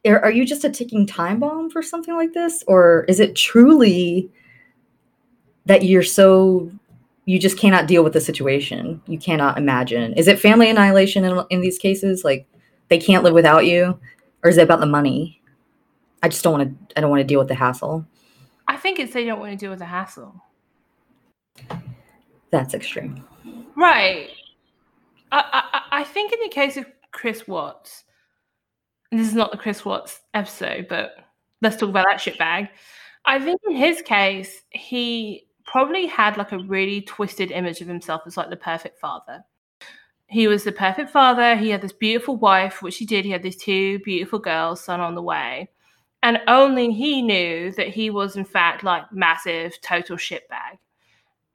are, 0.06 0.20
are 0.20 0.30
you 0.30 0.46
just 0.46 0.64
a 0.64 0.70
ticking 0.70 1.06
time 1.06 1.40
bomb 1.40 1.70
for 1.70 1.82
something 1.82 2.14
like 2.14 2.32
this? 2.32 2.64
Or 2.66 3.04
is 3.08 3.20
it 3.20 3.36
truly 3.36 4.30
that 5.66 5.84
you're 5.84 6.02
so 6.02 6.70
you 7.26 7.38
just 7.38 7.58
cannot 7.58 7.86
deal 7.86 8.02
with 8.02 8.12
the 8.12 8.20
situation. 8.20 9.00
You 9.06 9.16
cannot 9.16 9.56
imagine. 9.56 10.14
Is 10.14 10.26
it 10.26 10.40
family 10.40 10.68
annihilation 10.68 11.24
in, 11.24 11.44
in 11.50 11.60
these 11.60 11.78
cases? 11.78 12.24
Like 12.24 12.44
they 12.88 12.98
can't 12.98 13.22
live 13.22 13.34
without 13.34 13.66
you, 13.66 14.00
or 14.42 14.50
is 14.50 14.58
it 14.58 14.62
about 14.62 14.80
the 14.80 14.86
money? 14.86 15.40
I 16.24 16.28
just 16.28 16.42
don't 16.42 16.58
want 16.58 16.88
to. 16.88 16.98
I 16.98 17.00
don't 17.00 17.10
want 17.10 17.20
to 17.20 17.26
deal 17.26 17.38
with 17.38 17.46
the 17.46 17.54
hassle. 17.54 18.04
I 18.66 18.76
think 18.76 18.98
it's 18.98 19.12
they 19.12 19.24
don't 19.24 19.38
want 19.38 19.52
to 19.52 19.56
deal 19.56 19.70
with 19.70 19.78
the 19.78 19.84
hassle. 19.84 20.42
That's 22.50 22.74
extreme. 22.74 23.24
Right. 23.76 24.30
I, 25.30 25.62
I, 25.92 26.00
I 26.00 26.04
think 26.04 26.32
in 26.32 26.40
the 26.42 26.48
case 26.48 26.76
of 26.76 26.86
Chris 27.12 27.46
Watts, 27.46 28.04
and 29.10 29.20
this 29.20 29.28
is 29.28 29.34
not 29.34 29.50
the 29.50 29.58
Chris 29.58 29.84
Watts 29.84 30.20
episode, 30.34 30.86
but 30.88 31.16
let's 31.62 31.76
talk 31.76 31.88
about 31.88 32.06
that 32.08 32.20
shit 32.20 32.38
bag. 32.38 32.68
I 33.24 33.38
think 33.38 33.60
in 33.68 33.76
his 33.76 34.02
case, 34.02 34.62
he 34.70 35.46
probably 35.64 36.06
had 36.06 36.36
like 36.36 36.52
a 36.52 36.58
really 36.58 37.02
twisted 37.02 37.50
image 37.50 37.80
of 37.80 37.88
himself 37.88 38.22
as 38.26 38.36
like 38.36 38.50
the 38.50 38.56
perfect 38.56 38.98
father. 38.98 39.44
He 40.26 40.46
was 40.46 40.64
the 40.64 40.72
perfect 40.72 41.10
father. 41.10 41.56
He 41.56 41.70
had 41.70 41.82
this 41.82 41.92
beautiful 41.92 42.36
wife, 42.36 42.82
which 42.82 42.98
he 42.98 43.04
did. 43.04 43.24
He 43.24 43.32
had 43.32 43.42
these 43.42 43.56
two 43.56 43.98
beautiful 44.00 44.38
girls, 44.38 44.80
son 44.80 45.00
on 45.00 45.14
the 45.14 45.22
way. 45.22 45.68
And 46.22 46.40
only 46.46 46.92
he 46.92 47.22
knew 47.22 47.72
that 47.72 47.88
he 47.88 48.10
was, 48.10 48.36
in 48.36 48.44
fact, 48.44 48.84
like 48.84 49.12
massive, 49.12 49.80
total 49.80 50.16
shitbag. 50.16 50.78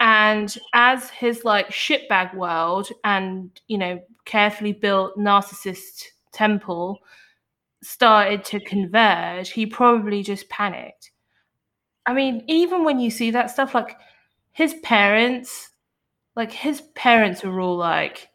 And 0.05 0.55
as 0.75 1.09
his 1.09 1.43
like 1.43 1.69
shitbag 1.69 2.35
world 2.35 2.89
and, 3.03 3.49
you 3.67 3.79
know, 3.79 3.99
carefully 4.25 4.71
built 4.71 5.17
narcissist 5.17 6.03
temple 6.31 6.99
started 7.81 8.43
to 8.45 8.59
converge, 8.59 9.49
he 9.49 9.65
probably 9.65 10.21
just 10.21 10.47
panicked. 10.47 11.09
I 12.05 12.13
mean, 12.13 12.43
even 12.45 12.83
when 12.83 12.99
you 12.99 13.09
see 13.09 13.31
that 13.31 13.49
stuff, 13.49 13.73
like 13.73 13.97
his 14.51 14.75
parents, 14.83 15.71
like 16.35 16.51
his 16.51 16.81
parents 16.93 17.43
are 17.43 17.59
all 17.59 17.75
like, 17.75 18.29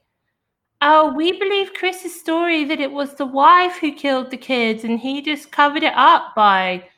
oh, 0.82 1.14
we 1.14 1.38
believe 1.38 1.74
Chris's 1.74 2.20
story 2.20 2.64
that 2.64 2.80
it 2.80 2.90
was 2.90 3.14
the 3.14 3.26
wife 3.26 3.76
who 3.76 3.92
killed 3.92 4.32
the 4.32 4.36
kids 4.36 4.82
and 4.82 4.98
he 4.98 5.22
just 5.22 5.52
covered 5.52 5.84
it 5.84 5.94
up 5.94 6.34
by 6.34 6.88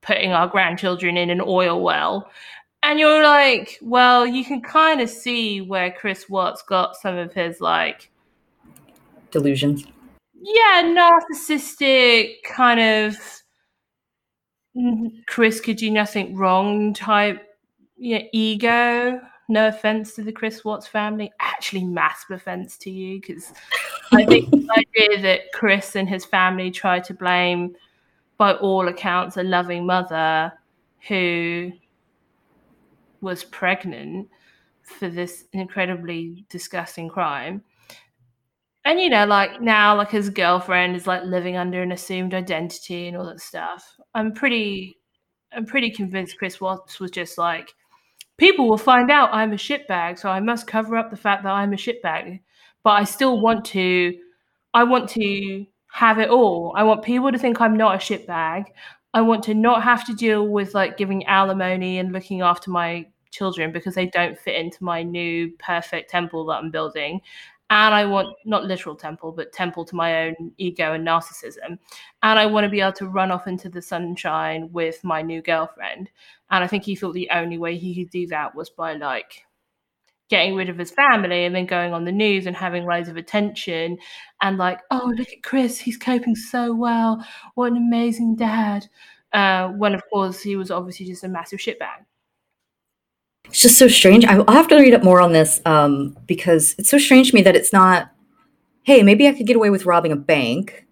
putting 0.00 0.32
our 0.32 0.48
grandchildren 0.48 1.18
in 1.18 1.28
an 1.28 1.42
oil 1.44 1.82
well. 1.82 2.30
And 2.82 2.98
you're 2.98 3.22
like, 3.22 3.78
well, 3.80 4.26
you 4.26 4.44
can 4.44 4.60
kind 4.60 5.00
of 5.00 5.08
see 5.08 5.60
where 5.60 5.92
Chris 5.92 6.28
Watts 6.28 6.62
got 6.62 6.96
some 6.96 7.16
of 7.16 7.32
his 7.32 7.60
like 7.60 8.10
delusions. 9.30 9.84
Yeah, 10.34 10.82
narcissistic 10.82 12.42
kind 12.42 12.80
of 12.80 13.16
mm, 14.76 15.12
Chris 15.26 15.60
could 15.60 15.76
do 15.76 15.90
nothing 15.90 16.36
wrong 16.36 16.92
type 16.92 17.40
yeah, 17.96 18.22
ego. 18.32 19.20
No 19.48 19.68
offense 19.68 20.14
to 20.14 20.24
the 20.24 20.32
Chris 20.32 20.64
Watts 20.64 20.86
family, 20.86 21.30
actually 21.40 21.84
massive 21.84 22.32
offense 22.32 22.76
to 22.78 22.90
you 22.90 23.20
because 23.20 23.52
I 24.12 24.24
think 24.24 24.50
the 24.50 24.68
idea 24.98 25.22
that 25.22 25.52
Chris 25.52 25.94
and 25.94 26.08
his 26.08 26.24
family 26.24 26.70
tried 26.70 27.04
to 27.04 27.14
blame, 27.14 27.76
by 28.38 28.54
all 28.54 28.88
accounts, 28.88 29.36
a 29.36 29.42
loving 29.44 29.86
mother 29.86 30.52
who 31.06 31.70
was 33.22 33.44
pregnant 33.44 34.28
for 34.82 35.08
this 35.08 35.44
incredibly 35.52 36.44
disgusting 36.48 37.08
crime. 37.08 37.62
And 38.84 38.98
you 39.00 39.08
know 39.08 39.24
like 39.26 39.60
now 39.60 39.96
like 39.96 40.10
his 40.10 40.28
girlfriend 40.28 40.96
is 40.96 41.06
like 41.06 41.22
living 41.22 41.56
under 41.56 41.82
an 41.82 41.92
assumed 41.92 42.34
identity 42.34 43.06
and 43.06 43.16
all 43.16 43.26
that 43.26 43.40
stuff. 43.40 43.96
I'm 44.14 44.32
pretty 44.32 44.98
i'm 45.54 45.66
pretty 45.66 45.90
convinced 45.90 46.38
chris 46.38 46.62
watts 46.62 46.98
was 46.98 47.10
just 47.10 47.36
like 47.36 47.74
people 48.38 48.66
will 48.66 48.78
find 48.78 49.10
out 49.10 49.28
i'm 49.32 49.52
a 49.52 49.56
shitbag 49.56 50.18
so 50.18 50.30
i 50.30 50.40
must 50.40 50.66
cover 50.66 50.96
up 50.96 51.10
the 51.10 51.16
fact 51.16 51.42
that 51.42 51.52
i'm 51.52 51.72
a 51.72 51.76
shitbag. 51.76 52.40
But 52.82 52.90
i 52.90 53.04
still 53.04 53.40
want 53.40 53.64
to 53.66 54.18
i 54.74 54.82
want 54.82 55.08
to 55.10 55.66
have 55.92 56.18
it 56.18 56.30
all. 56.30 56.72
I 56.74 56.84
want 56.84 57.04
people 57.04 57.30
to 57.30 57.38
think 57.38 57.60
i'm 57.60 57.76
not 57.76 57.94
a 57.94 57.98
shitbag. 57.98 58.64
I 59.14 59.20
want 59.20 59.42
to 59.44 59.54
not 59.54 59.82
have 59.82 60.06
to 60.06 60.14
deal 60.14 60.48
with 60.48 60.74
like 60.74 60.96
giving 60.96 61.26
alimony 61.26 61.98
and 61.98 62.12
looking 62.12 62.40
after 62.40 62.70
my 62.70 63.06
children 63.32 63.72
because 63.72 63.94
they 63.94 64.06
don't 64.06 64.38
fit 64.38 64.56
into 64.56 64.84
my 64.84 65.02
new 65.02 65.50
perfect 65.58 66.10
temple 66.10 66.44
that 66.44 66.54
i'm 66.54 66.70
building 66.70 67.20
and 67.72 67.94
I 67.94 68.04
want 68.04 68.36
not 68.44 68.64
literal 68.64 68.94
temple, 68.94 69.32
but 69.32 69.50
temple 69.50 69.86
to 69.86 69.96
my 69.96 70.26
own 70.26 70.52
ego 70.58 70.92
and 70.92 71.06
narcissism. 71.06 71.78
And 72.22 72.38
I 72.38 72.44
want 72.44 72.64
to 72.64 72.70
be 72.70 72.82
able 72.82 72.92
to 72.94 73.08
run 73.08 73.30
off 73.30 73.46
into 73.46 73.70
the 73.70 73.80
sunshine 73.80 74.68
with 74.72 75.02
my 75.02 75.22
new 75.22 75.40
girlfriend. 75.40 76.10
And 76.50 76.62
I 76.62 76.66
think 76.66 76.84
he 76.84 76.94
thought 76.94 77.14
the 77.14 77.30
only 77.32 77.56
way 77.56 77.78
he 77.78 77.94
could 77.94 78.10
do 78.10 78.26
that 78.26 78.54
was 78.54 78.68
by 78.68 78.92
like 78.96 79.46
getting 80.28 80.54
rid 80.54 80.68
of 80.68 80.76
his 80.76 80.90
family 80.90 81.46
and 81.46 81.54
then 81.54 81.64
going 81.64 81.94
on 81.94 82.04
the 82.04 82.12
news 82.12 82.44
and 82.44 82.54
having 82.54 82.84
loads 82.84 83.08
of 83.08 83.16
attention 83.16 83.96
and 84.42 84.58
like, 84.58 84.80
oh, 84.90 85.10
look 85.16 85.32
at 85.32 85.42
Chris, 85.42 85.78
he's 85.78 85.96
coping 85.96 86.36
so 86.36 86.74
well. 86.74 87.24
What 87.54 87.72
an 87.72 87.78
amazing 87.78 88.36
dad. 88.36 88.86
Uh, 89.32 89.68
when 89.68 89.94
of 89.94 90.02
course 90.12 90.42
he 90.42 90.56
was 90.56 90.70
obviously 90.70 91.06
just 91.06 91.24
a 91.24 91.28
massive 91.28 91.58
shitbag 91.58 92.04
it's 93.46 93.62
just 93.62 93.78
so 93.78 93.88
strange. 93.88 94.24
I'll 94.24 94.44
have 94.48 94.68
to 94.68 94.76
read 94.76 94.94
up 94.94 95.02
more 95.02 95.20
on 95.20 95.32
this 95.32 95.60
um, 95.66 96.16
because 96.26 96.74
it's 96.78 96.90
so 96.90 96.98
strange 96.98 97.30
to 97.30 97.34
me 97.34 97.42
that 97.42 97.56
it's 97.56 97.72
not 97.72 98.10
hey, 98.84 99.02
maybe 99.02 99.28
I 99.28 99.32
could 99.32 99.46
get 99.46 99.56
away 99.56 99.70
with 99.70 99.86
robbing 99.86 100.12
a 100.12 100.16
bank, 100.16 100.86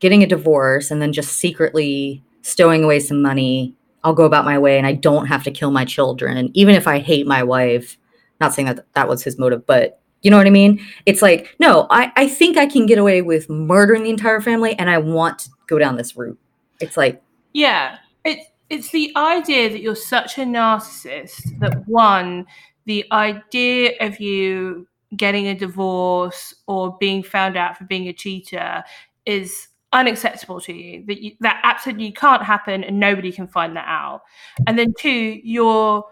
getting 0.00 0.22
a 0.22 0.26
divorce, 0.26 0.90
and 0.90 1.00
then 1.00 1.12
just 1.12 1.36
secretly 1.36 2.22
stowing 2.42 2.84
away 2.84 3.00
some 3.00 3.22
money. 3.22 3.74
I'll 4.04 4.14
go 4.14 4.24
about 4.24 4.44
my 4.44 4.58
way 4.58 4.76
and 4.78 4.86
I 4.86 4.92
don't 4.92 5.26
have 5.26 5.44
to 5.44 5.50
kill 5.50 5.70
my 5.70 5.84
children, 5.84 6.36
And 6.36 6.54
even 6.56 6.74
if 6.74 6.86
I 6.86 6.98
hate 6.98 7.26
my 7.26 7.42
wife. 7.42 7.96
Not 8.40 8.52
saying 8.52 8.66
that 8.66 8.84
that 8.94 9.08
was 9.08 9.22
his 9.22 9.38
motive, 9.38 9.64
but 9.66 10.00
you 10.22 10.30
know 10.30 10.36
what 10.36 10.48
I 10.48 10.50
mean? 10.50 10.84
It's 11.06 11.22
like, 11.22 11.54
no, 11.60 11.86
I, 11.90 12.12
I 12.16 12.28
think 12.28 12.56
I 12.56 12.66
can 12.66 12.86
get 12.86 12.98
away 12.98 13.22
with 13.22 13.48
murdering 13.48 14.02
the 14.02 14.10
entire 14.10 14.40
family 14.40 14.76
and 14.78 14.90
I 14.90 14.98
want 14.98 15.38
to 15.40 15.50
go 15.68 15.78
down 15.78 15.96
this 15.96 16.16
route. 16.16 16.38
It's 16.80 16.96
like 16.96 17.22
Yeah. 17.52 17.98
It 18.24 18.38
it's 18.72 18.90
the 18.90 19.12
idea 19.16 19.68
that 19.68 19.82
you're 19.82 19.94
such 19.94 20.38
a 20.38 20.42
narcissist 20.42 21.58
that 21.60 21.86
one, 21.86 22.46
the 22.86 23.04
idea 23.12 23.92
of 24.00 24.18
you 24.18 24.88
getting 25.14 25.48
a 25.48 25.54
divorce 25.54 26.54
or 26.66 26.96
being 26.98 27.22
found 27.22 27.58
out 27.58 27.76
for 27.76 27.84
being 27.84 28.08
a 28.08 28.14
cheater 28.14 28.82
is 29.26 29.68
unacceptable 29.92 30.58
to 30.58 30.72
you 30.72 31.04
that 31.06 31.20
you, 31.20 31.32
that 31.40 31.60
absolutely 31.64 32.10
can't 32.12 32.42
happen 32.42 32.82
and 32.82 32.98
nobody 32.98 33.30
can 33.30 33.46
find 33.46 33.76
that 33.76 33.86
out. 33.86 34.22
And 34.66 34.78
then 34.78 34.94
two 34.98 35.38
you're 35.44 36.02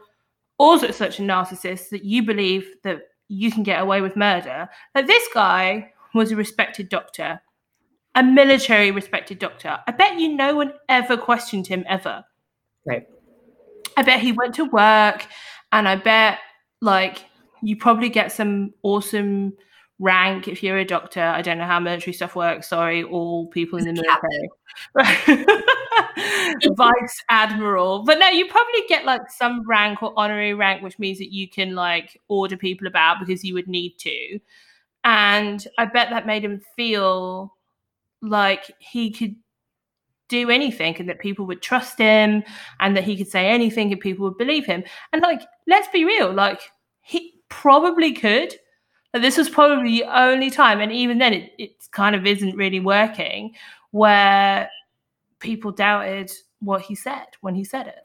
also 0.58 0.90
such 0.90 1.18
a 1.18 1.22
narcissist 1.22 1.88
that 1.88 2.04
you 2.04 2.22
believe 2.22 2.68
that 2.84 3.04
you 3.28 3.50
can 3.50 3.62
get 3.62 3.80
away 3.80 4.02
with 4.02 4.16
murder. 4.16 4.68
That 4.94 5.06
this 5.06 5.26
guy 5.32 5.94
was 6.12 6.30
a 6.30 6.36
respected 6.36 6.90
doctor 6.90 7.40
a 8.16 8.24
military 8.24 8.90
respected 8.90 9.38
doctor. 9.38 9.78
I 9.86 9.92
bet 9.92 10.18
you 10.18 10.34
no 10.34 10.56
one 10.56 10.72
ever 10.88 11.16
questioned 11.16 11.68
him 11.68 11.84
ever 11.88 12.24
right 12.86 13.08
i 13.96 14.02
bet 14.02 14.20
he 14.20 14.32
went 14.32 14.54
to 14.54 14.64
work 14.66 15.26
and 15.72 15.88
i 15.88 15.96
bet 15.96 16.38
like 16.80 17.24
you 17.62 17.76
probably 17.76 18.08
get 18.08 18.32
some 18.32 18.72
awesome 18.82 19.52
rank 20.00 20.48
if 20.48 20.62
you're 20.62 20.78
a 20.78 20.84
doctor. 20.84 21.22
I 21.22 21.42
don't 21.42 21.58
know 21.58 21.66
how 21.66 21.78
military 21.78 22.14
stuff 22.14 22.34
works. 22.34 22.68
Sorry, 22.68 23.04
all 23.04 23.46
people 23.48 23.78
in 23.78 23.84
the 23.84 23.92
military. 23.92 24.48
Vice 26.76 27.24
admiral. 27.28 28.04
But 28.04 28.18
no, 28.18 28.28
you 28.28 28.48
probably 28.48 28.82
get 28.88 29.04
like 29.04 29.30
some 29.30 29.62
rank 29.68 30.02
or 30.02 30.12
honorary 30.16 30.54
rank, 30.54 30.82
which 30.82 30.98
means 30.98 31.18
that 31.18 31.32
you 31.32 31.48
can 31.48 31.74
like 31.74 32.18
order 32.28 32.56
people 32.56 32.86
about 32.86 33.20
because 33.20 33.44
you 33.44 33.54
would 33.54 33.68
need 33.68 33.98
to. 33.98 34.40
And 35.04 35.64
I 35.78 35.84
bet 35.84 36.10
that 36.10 36.26
made 36.26 36.44
him 36.44 36.62
feel 36.76 37.54
like 38.22 38.70
he 38.78 39.10
could 39.10 39.36
do 40.30 40.48
anything 40.48 40.96
and 40.98 41.08
that 41.10 41.18
people 41.18 41.44
would 41.46 41.60
trust 41.60 41.98
him 41.98 42.42
and 42.78 42.96
that 42.96 43.04
he 43.04 43.16
could 43.18 43.28
say 43.28 43.48
anything 43.48 43.92
and 43.92 44.00
people 44.00 44.24
would 44.24 44.38
believe 44.38 44.64
him. 44.64 44.82
And 45.12 45.20
like, 45.20 45.42
let's 45.66 45.88
be 45.88 46.06
real, 46.06 46.32
like 46.32 46.62
he 47.02 47.34
probably 47.50 48.12
could 48.14 48.54
But 49.12 49.22
this 49.22 49.36
was 49.36 49.48
probably 49.48 50.00
the 50.00 50.04
only 50.04 50.50
time, 50.50 50.80
and 50.80 50.92
even 50.92 51.18
then, 51.18 51.32
it, 51.34 51.52
it 51.58 51.70
kind 51.90 52.14
of 52.14 52.26
isn't 52.26 52.56
really 52.56 52.78
working, 52.78 53.56
where 53.90 54.70
people 55.40 55.72
doubted 55.72 56.30
what 56.60 56.82
he 56.82 56.94
said 56.94 57.26
when 57.40 57.54
he 57.54 57.64
said 57.64 57.88
it. 57.88 58.04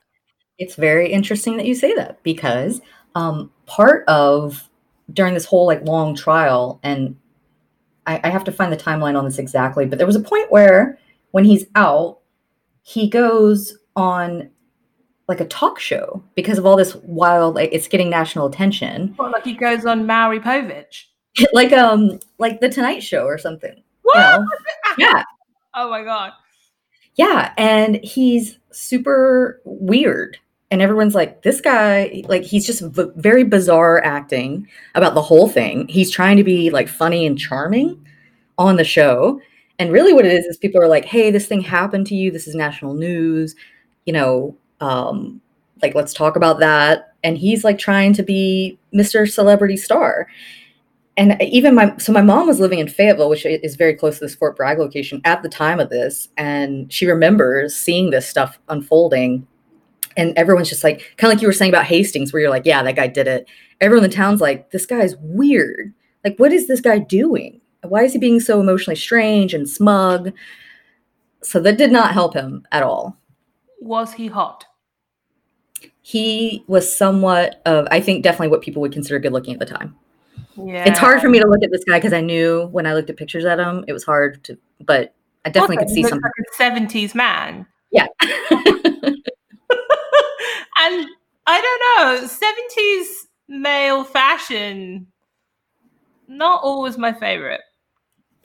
It's 0.57 0.75
very 0.75 1.11
interesting 1.11 1.57
that 1.57 1.67
you 1.67 1.75
say 1.75 1.93
that 1.95 2.23
because 2.23 2.81
um, 3.13 3.51
part 3.67 4.03
of 4.07 4.67
during 5.13 5.35
this 5.35 5.45
whole 5.45 5.67
like 5.67 5.83
long 5.83 6.15
trial, 6.15 6.79
and 6.81 7.15
I, 8.07 8.21
I 8.23 8.29
have 8.29 8.45
to 8.45 8.51
find 8.51 8.73
the 8.73 8.77
timeline 8.77 9.17
on 9.17 9.25
this 9.25 9.37
exactly, 9.37 9.85
but 9.85 9.99
there 9.99 10.07
was 10.07 10.15
a 10.15 10.21
point 10.21 10.51
where 10.51 10.97
when 11.35 11.43
he's 11.43 11.65
out, 11.75 12.19
he 12.81 13.09
goes 13.09 13.77
on 13.97 14.49
like 15.27 15.41
a 15.41 15.45
talk 15.45 15.81
show 15.81 16.23
because 16.33 16.57
of 16.57 16.65
all 16.65 16.77
this 16.77 16.95
wild 17.03 17.55
like 17.55 17.71
it's 17.73 17.89
getting 17.89 18.09
national 18.09 18.45
attention. 18.45 19.13
Like 19.19 19.43
he 19.43 19.51
goes 19.51 19.85
on 19.85 20.07
Maury 20.07 20.39
Povich. 20.39 21.03
like 21.51 21.73
um 21.73 22.21
like 22.37 22.61
the 22.61 22.69
Tonight 22.69 23.03
Show 23.03 23.25
or 23.25 23.37
something. 23.37 23.83
What? 24.03 24.15
You 24.15 24.45
know? 24.45 24.47
yeah. 24.97 25.23
Oh 25.73 25.89
my 25.89 26.05
god. 26.05 26.31
Yeah, 27.15 27.51
and 27.57 27.97
he's 27.97 28.57
super 28.71 29.59
weird. 29.65 30.37
And 30.71 30.81
everyone's 30.81 31.15
like, 31.15 31.41
this 31.41 31.59
guy, 31.59 32.23
like, 32.27 32.43
he's 32.43 32.65
just 32.65 32.81
v- 32.81 33.11
very 33.17 33.43
bizarre 33.43 34.01
acting 34.03 34.67
about 34.95 35.15
the 35.15 35.21
whole 35.21 35.49
thing. 35.49 35.87
He's 35.89 36.11
trying 36.11 36.37
to 36.37 36.45
be 36.45 36.69
like 36.69 36.87
funny 36.87 37.25
and 37.25 37.37
charming 37.37 38.05
on 38.57 38.77
the 38.77 38.85
show. 38.85 39.41
And 39.77 39.91
really, 39.91 40.13
what 40.13 40.25
it 40.25 40.31
is 40.31 40.45
is 40.45 40.57
people 40.57 40.81
are 40.81 40.87
like, 40.87 41.05
hey, 41.05 41.31
this 41.31 41.47
thing 41.47 41.61
happened 41.61 42.07
to 42.07 42.15
you. 42.15 42.31
This 42.31 42.47
is 42.47 42.55
national 42.55 42.93
news. 42.93 43.55
You 44.05 44.13
know, 44.13 44.57
um, 44.79 45.41
like 45.81 45.95
let's 45.95 46.13
talk 46.13 46.35
about 46.35 46.59
that. 46.59 47.13
And 47.23 47.37
he's 47.37 47.63
like 47.63 47.77
trying 47.77 48.13
to 48.13 48.23
be 48.23 48.77
mr 48.93 49.29
celebrity 49.29 49.77
star. 49.77 50.27
And 51.17 51.41
even 51.41 51.75
my 51.75 51.95
so 51.97 52.11
my 52.11 52.21
mom 52.21 52.47
was 52.47 52.59
living 52.59 52.79
in 52.79 52.89
fayetteville 52.89 53.29
which 53.29 53.45
is 53.45 53.75
very 53.75 53.93
close 53.93 54.19
to 54.19 54.25
this 54.25 54.35
fort 54.35 54.57
bragg 54.57 54.79
location 54.79 55.21
at 55.23 55.43
the 55.43 55.49
time 55.49 55.79
of 55.79 55.89
this. 55.89 56.29
And 56.37 56.91
she 56.91 57.05
remembers 57.05 57.75
seeing 57.75 58.09
this 58.09 58.27
stuff 58.27 58.59
unfolding. 58.69 59.47
And 60.17 60.37
everyone's 60.37 60.69
just 60.69 60.83
like 60.83 61.13
kind 61.17 61.31
of 61.31 61.37
like 61.37 61.41
you 61.41 61.47
were 61.47 61.53
saying 61.53 61.71
about 61.71 61.85
hastings 61.85 62.31
where 62.31 62.41
you're 62.41 62.49
like 62.49 62.65
yeah 62.65 62.83
that 62.83 62.95
guy 62.95 63.07
did 63.07 63.27
it. 63.27 63.47
Everyone 63.81 64.03
in 64.05 64.09
the 64.09 64.15
town's 64.15 64.41
like 64.41 64.71
this 64.71 64.85
guy's 64.85 65.15
weird. 65.17 65.93
Like 66.23 66.37
what 66.37 66.53
is 66.53 66.67
this 66.67 66.81
guy 66.81 66.99
doing 66.99 67.61
why 67.89 68.03
is 68.03 68.13
he 68.13 68.19
being 68.19 68.39
so 68.39 68.59
emotionally 68.59 68.95
strange 68.95 69.53
and 69.53 69.69
smug 69.69 70.33
so 71.41 71.59
that 71.59 71.77
did 71.77 71.91
not 71.91 72.13
help 72.13 72.33
him 72.33 72.65
at 72.71 72.83
all 72.83 73.17
was 73.85 74.13
he 74.13 74.27
hot? 74.27 74.65
He 76.01 76.63
was 76.67 76.93
somewhat 76.95 77.61
of, 77.65 77.87
I 77.91 77.99
think, 77.99 78.23
definitely 78.23 78.49
what 78.49 78.61
people 78.61 78.81
would 78.81 78.91
consider 78.91 79.19
good 79.19 79.31
looking 79.31 79.53
at 79.53 79.59
the 79.59 79.65
time. 79.65 79.95
Yeah. 80.57 80.87
It's 80.87 80.99
hard 80.99 81.21
for 81.21 81.29
me 81.29 81.39
to 81.39 81.47
look 81.47 81.63
at 81.63 81.71
this 81.71 81.83
guy 81.83 81.97
because 81.97 82.13
I 82.13 82.21
knew 82.21 82.67
when 82.71 82.85
I 82.85 82.93
looked 82.93 83.09
at 83.09 83.17
pictures 83.17 83.45
at 83.45 83.59
him, 83.59 83.85
it 83.87 83.93
was 83.93 84.03
hard 84.03 84.43
to, 84.45 84.57
but 84.83 85.13
I 85.45 85.49
definitely 85.49 85.77
could 85.77 85.89
see 85.89 86.03
something. 86.03 86.21
Like 86.21 86.31
a 86.79 86.81
70s 86.81 87.15
man. 87.15 87.65
Yeah. 87.91 88.07
and 88.21 88.31
I 91.47 91.61
don't 91.61 92.21
know, 92.21 92.27
70s 92.27 93.05
male 93.47 94.03
fashion, 94.03 95.07
not 96.27 96.61
always 96.63 96.97
my 96.97 97.13
favorite. 97.13 97.61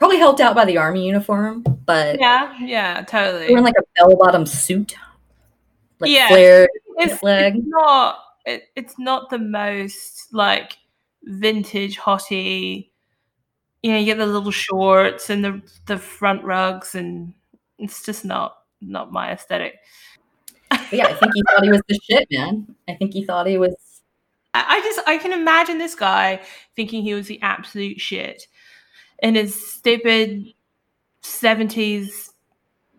Probably 0.01 0.19
helped 0.19 0.41
out 0.41 0.57
by 0.57 0.65
the 0.65 0.79
army 0.79 1.07
uniform, 1.07 1.63
but 1.85 2.19
yeah, 2.19 2.57
yeah, 2.61 3.03
totally. 3.03 3.49
Wearing 3.49 3.63
like 3.63 3.75
a 3.79 3.85
bell 3.95 4.17
bottom 4.17 4.47
suit 4.47 4.97
like 6.01 6.11
yeah, 6.11 6.29
flared 6.29 6.71
it's, 6.97 7.19
flag. 7.19 7.57
It's 7.57 7.67
not. 7.67 8.19
It, 8.47 8.65
it's 8.75 8.99
not 8.99 9.31
the 9.31 9.39
most 9.39 10.33
like 10.33 10.79
vintage 11.23 11.99
hottie. 11.99 12.89
You 13.83 13.93
know, 13.93 13.99
you 13.99 14.07
get 14.07 14.19
the 14.19 14.27
little 14.27 14.51
shorts 14.51 15.31
and 15.31 15.45
the 15.45 15.63
the 15.87 15.99
front 15.99 16.43
rugs, 16.45 16.95
and 16.95 17.35
it's 17.79 18.05
just 18.05 18.25
not 18.25 18.57
not 18.81 19.13
my 19.13 19.33
aesthetic. 19.33 19.75
yeah, 20.91 21.07
I 21.07 21.15
think 21.15 21.33
he 21.35 21.43
thought 21.49 21.65
he 21.65 21.71
was 21.71 21.83
the 21.89 22.01
shit, 22.03 22.29
man. 22.31 22.75
I 22.89 22.95
think 22.95 23.13
he 23.13 23.25
thought 23.25 23.47
he 23.47 23.59
was. 23.59 23.77
I 24.53 24.81
just 24.81 25.07
I 25.07 25.19
can 25.19 25.33
imagine 25.33 25.79
this 25.79 25.95
guy 25.95 26.41
thinking 26.75 27.03
he 27.03 27.15
was 27.15 27.29
the 27.29 27.41
absolute 27.41 28.01
shit 28.01 28.47
in 29.23 29.35
his 29.35 29.73
stupid 29.75 30.53
seventies 31.23 32.33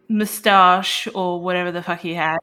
mustache 0.09 1.07
or 1.15 1.41
whatever 1.41 1.71
the 1.71 1.81
fuck 1.81 1.99
he 1.99 2.13
had. 2.13 2.37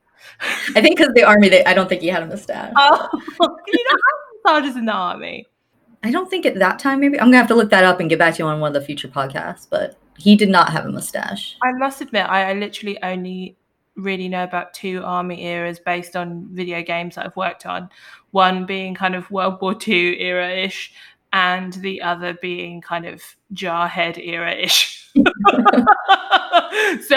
I 0.74 0.80
think 0.80 0.96
because 0.98 1.12
the 1.14 1.24
army, 1.24 1.48
they, 1.48 1.64
I 1.64 1.74
don't 1.74 1.88
think 1.88 2.02
he 2.02 2.08
had 2.08 2.22
a 2.22 2.26
mustache. 2.26 2.72
Oh, 2.76 3.08
you 3.66 3.84
know, 3.90 3.98
mustaches 4.44 4.76
in 4.76 4.86
the 4.86 4.92
army. 4.92 5.46
I 6.02 6.10
don't 6.10 6.30
think 6.30 6.46
at 6.46 6.56
that 6.56 6.78
time. 6.78 7.00
Maybe 7.00 7.18
I'm 7.18 7.26
gonna 7.26 7.38
have 7.38 7.48
to 7.48 7.54
look 7.54 7.70
that 7.70 7.84
up 7.84 8.00
and 8.00 8.08
get 8.08 8.18
back 8.18 8.34
to 8.34 8.42
you 8.42 8.48
on 8.48 8.60
one 8.60 8.68
of 8.68 8.80
the 8.80 8.86
future 8.86 9.08
podcasts. 9.08 9.66
But 9.68 9.96
he 10.16 10.36
did 10.36 10.48
not 10.48 10.70
have 10.70 10.84
a 10.84 10.90
mustache. 10.90 11.56
I 11.62 11.72
must 11.72 12.00
admit, 12.00 12.26
I, 12.28 12.50
I 12.50 12.52
literally 12.54 13.00
only 13.02 13.56
really 13.96 14.28
know 14.28 14.44
about 14.44 14.74
two 14.74 15.02
army 15.04 15.44
eras 15.44 15.80
based 15.80 16.14
on 16.14 16.48
video 16.52 16.82
games 16.82 17.16
that 17.16 17.26
I've 17.26 17.36
worked 17.36 17.66
on. 17.66 17.90
One 18.30 18.64
being 18.64 18.94
kind 18.94 19.14
of 19.14 19.30
World 19.30 19.60
War 19.60 19.76
II 19.86 20.20
era 20.20 20.50
ish, 20.50 20.92
and 21.32 21.74
the 21.74 22.00
other 22.02 22.34
being 22.40 22.80
kind 22.80 23.06
of 23.06 23.22
jarhead 23.52 24.18
era 24.18 24.52
ish. 24.52 25.10
so 25.14 25.24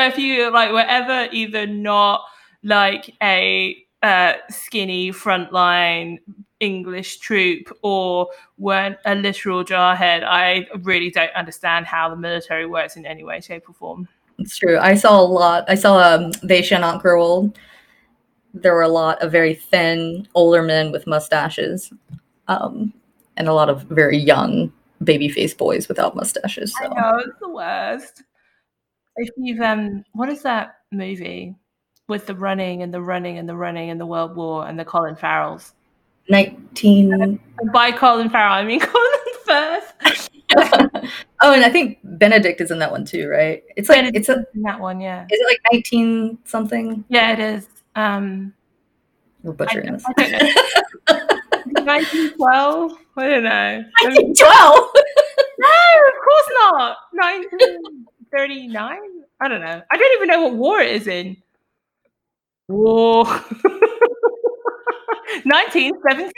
if 0.03 0.17
you 0.17 0.51
like 0.51 0.71
were 0.71 0.85
ever 0.87 1.29
either 1.31 1.65
not 1.67 2.23
like 2.63 3.13
a 3.21 3.77
uh, 4.03 4.33
skinny 4.49 5.11
frontline 5.11 6.17
English 6.59 7.17
troop 7.17 7.75
or 7.81 8.27
weren't 8.57 8.97
a 9.05 9.15
literal 9.15 9.63
jarhead, 9.63 10.23
I 10.23 10.67
really 10.81 11.09
don't 11.09 11.33
understand 11.33 11.85
how 11.85 12.09
the 12.09 12.15
military 12.15 12.65
works 12.65 12.95
in 12.95 13.05
any 13.05 13.23
way, 13.23 13.41
shape, 13.41 13.69
or 13.69 13.73
form. 13.73 14.07
It's 14.37 14.57
true. 14.57 14.77
I 14.79 14.95
saw 14.95 15.19
a 15.19 15.23
lot. 15.23 15.65
I 15.67 15.75
saw 15.75 15.97
um, 15.97 16.31
They 16.43 16.61
Shall 16.61 16.81
Not 16.81 17.01
Grow 17.01 17.23
Old. 17.23 17.59
There 18.53 18.73
were 18.73 18.81
a 18.81 18.89
lot 18.89 19.21
of 19.21 19.31
very 19.31 19.55
thin, 19.55 20.27
older 20.35 20.61
men 20.61 20.91
with 20.91 21.07
mustaches, 21.07 21.91
um, 22.47 22.93
and 23.37 23.47
a 23.47 23.53
lot 23.53 23.69
of 23.69 23.83
very 23.83 24.17
young 24.17 24.71
baby 25.03 25.29
face 25.29 25.53
boys 25.53 25.87
without 25.87 26.15
mustaches. 26.15 26.73
So. 26.77 26.85
I 26.85 27.01
know 27.01 27.17
it's 27.19 27.39
the 27.39 27.49
worst. 27.49 28.23
If 29.17 29.29
you've 29.37 29.61
um, 29.61 30.03
what 30.13 30.29
is 30.29 30.41
that 30.43 30.75
movie? 30.91 31.55
with 32.11 32.27
the 32.27 32.35
running 32.35 32.83
and 32.83 32.93
the 32.93 33.01
running 33.01 33.39
and 33.39 33.47
the 33.49 33.55
running 33.55 33.89
and 33.89 33.99
the 33.99 34.05
World 34.05 34.35
War 34.35 34.67
and 34.67 34.77
the 34.77 34.85
Colin 34.85 35.15
Farrells. 35.15 35.71
19. 36.29 37.39
by 37.73 37.91
Colin 37.91 38.29
Farrell, 38.29 38.53
I 38.53 38.63
mean 38.63 38.79
Colin 38.81 39.19
Firth. 39.45 39.93
oh, 41.41 41.53
and 41.53 41.63
I 41.63 41.69
think 41.69 41.99
Benedict 42.03 42.61
is 42.61 42.69
in 42.69 42.79
that 42.79 42.91
one 42.91 43.05
too, 43.05 43.27
right? 43.29 43.63
It's 43.77 43.89
like 43.89 43.99
Benedict 43.99 44.17
it's 44.17 44.29
a. 44.29 44.45
in 44.53 44.61
that 44.63 44.79
one, 44.79 44.99
yeah. 44.99 45.23
Is 45.31 45.39
it 45.39 45.47
like 45.47 45.59
nineteen 45.71 46.37
something? 46.43 47.03
Yeah, 47.07 47.31
it 47.31 47.39
is. 47.39 47.67
Um, 47.95 48.53
We're 49.41 49.53
I, 49.53 49.55
butchering 49.55 49.93
this. 49.93 50.03
I 50.05 50.53
don't 51.07 51.29
know. 51.31 51.37
1912? 51.73 52.91
I 53.17 53.27
don't 53.27 53.43
know. 53.43 53.83
Nineteen 54.03 54.33
twelve. 54.39 54.89
No, 55.59 55.67
of 55.69 56.15
course 56.25 56.49
not. 56.71 56.97
1939? 57.13 58.97
I 59.41 59.47
don't 59.47 59.61
know. 59.61 59.81
I 59.91 59.97
don't 59.97 60.13
even 60.15 60.27
know 60.27 60.41
what 60.47 60.55
war 60.55 60.79
it 60.79 60.89
is 60.95 61.05
in. 61.05 61.37
War. 62.67 63.25
1917? 65.43 66.31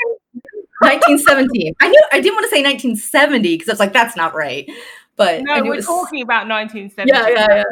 1917. 0.81 1.73
I 1.81 1.87
knew 1.89 2.01
I 2.11 2.19
didn't 2.19 2.35
want 2.35 2.43
to 2.45 2.49
say 2.49 2.61
1970 2.61 3.53
because 3.55 3.69
I 3.69 3.71
was 3.71 3.79
like, 3.79 3.93
that's 3.93 4.17
not 4.17 4.33
right. 4.35 4.69
But 5.15 5.43
No, 5.43 5.63
we're 5.63 5.75
was- 5.77 5.85
talking 5.85 6.21
about 6.21 6.49
1970. 6.49 7.09
Yeah, 7.13 7.27
yeah, 7.29 7.47
yeah. 7.57 7.63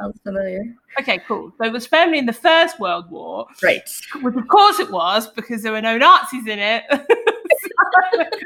Sounds 0.00 0.20
familiar. 0.22 0.62
Okay, 1.00 1.18
cool. 1.26 1.52
So 1.58 1.64
it 1.64 1.72
was 1.72 1.86
filmed 1.86 2.14
in 2.14 2.26
the 2.26 2.32
First 2.32 2.78
World 2.78 3.10
War, 3.10 3.46
Right. 3.62 3.82
which 4.22 4.36
of 4.36 4.48
course 4.48 4.78
it 4.78 4.90
was 4.90 5.28
because 5.28 5.62
there 5.62 5.72
were 5.72 5.80
no 5.80 5.98
Nazis 5.98 6.46
in 6.46 6.58
it. 6.58 6.84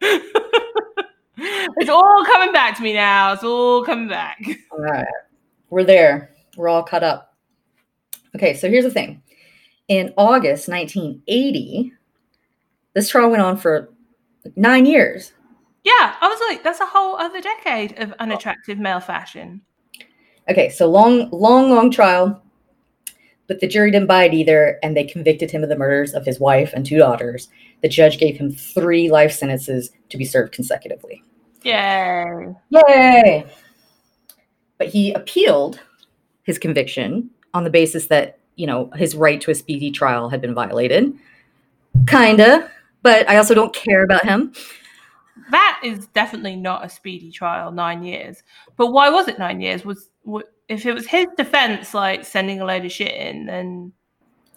it's 1.36 1.90
all 1.90 2.24
coming 2.24 2.52
back 2.52 2.76
to 2.76 2.82
me 2.82 2.92
now. 2.92 3.32
It's 3.32 3.42
all 3.42 3.84
coming 3.84 4.08
back. 4.08 4.38
All 4.70 4.78
right. 4.78 5.06
We're 5.70 5.84
there. 5.84 6.30
We're 6.56 6.68
all 6.68 6.82
caught 6.82 7.02
up. 7.02 7.34
Okay, 8.34 8.54
so 8.54 8.68
here's 8.68 8.84
the 8.84 8.90
thing. 8.90 9.22
In 9.88 10.12
August 10.16 10.68
1980, 10.68 11.92
this 12.94 13.08
trial 13.08 13.30
went 13.30 13.42
on 13.42 13.56
for 13.56 13.92
nine 14.56 14.86
years. 14.86 15.32
Yeah, 15.84 16.16
I 16.20 16.28
was 16.28 16.40
like, 16.48 16.62
that's 16.62 16.80
a 16.80 16.86
whole 16.86 17.16
other 17.16 17.40
decade 17.40 17.98
of 17.98 18.12
unattractive 18.18 18.78
male 18.78 19.00
fashion. 19.00 19.62
Okay, 20.48 20.68
so 20.68 20.88
long, 20.88 21.28
long, 21.30 21.70
long 21.70 21.90
trial, 21.90 22.42
but 23.48 23.60
the 23.60 23.66
jury 23.66 23.90
didn't 23.90 24.08
buy 24.08 24.24
it 24.24 24.34
either, 24.34 24.78
and 24.82 24.96
they 24.96 25.04
convicted 25.04 25.50
him 25.50 25.62
of 25.62 25.68
the 25.68 25.76
murders 25.76 26.14
of 26.14 26.24
his 26.24 26.40
wife 26.40 26.72
and 26.72 26.84
two 26.84 26.98
daughters. 26.98 27.48
The 27.82 27.88
judge 27.88 28.18
gave 28.18 28.36
him 28.36 28.52
three 28.52 29.10
life 29.10 29.32
sentences 29.32 29.90
to 30.08 30.16
be 30.16 30.24
served 30.24 30.52
consecutively. 30.52 31.22
Yay. 31.62 32.54
Yay! 32.70 33.46
But 34.78 34.88
he 34.88 35.12
appealed 35.12 35.80
his 36.42 36.58
conviction 36.58 37.30
on 37.54 37.64
the 37.64 37.70
basis 37.70 38.06
that, 38.06 38.38
you 38.56 38.66
know, 38.66 38.90
his 38.94 39.16
right 39.16 39.40
to 39.40 39.50
a 39.50 39.54
speedy 39.54 39.90
trial 39.90 40.28
had 40.28 40.40
been 40.40 40.54
violated. 40.54 41.12
Kinda, 42.06 42.70
but 43.02 43.28
I 43.28 43.36
also 43.36 43.54
don't 43.54 43.74
care 43.74 44.04
about 44.04 44.24
him. 44.24 44.52
That 45.50 45.80
is 45.84 46.06
definitely 46.08 46.56
not 46.56 46.84
a 46.84 46.88
speedy 46.88 47.30
trial, 47.30 47.70
nine 47.70 48.02
years. 48.02 48.42
But 48.76 48.88
why 48.88 49.10
was 49.10 49.28
it 49.28 49.38
nine 49.38 49.60
years? 49.60 49.84
Was 49.84 50.10
wa- 50.24 50.42
if 50.68 50.84
it 50.84 50.92
was 50.92 51.06
his 51.06 51.26
defense, 51.36 51.94
like 51.94 52.24
sending 52.24 52.60
a 52.60 52.64
load 52.64 52.84
of 52.84 52.92
shit 52.92 53.12
in, 53.12 53.46
then 53.46 53.92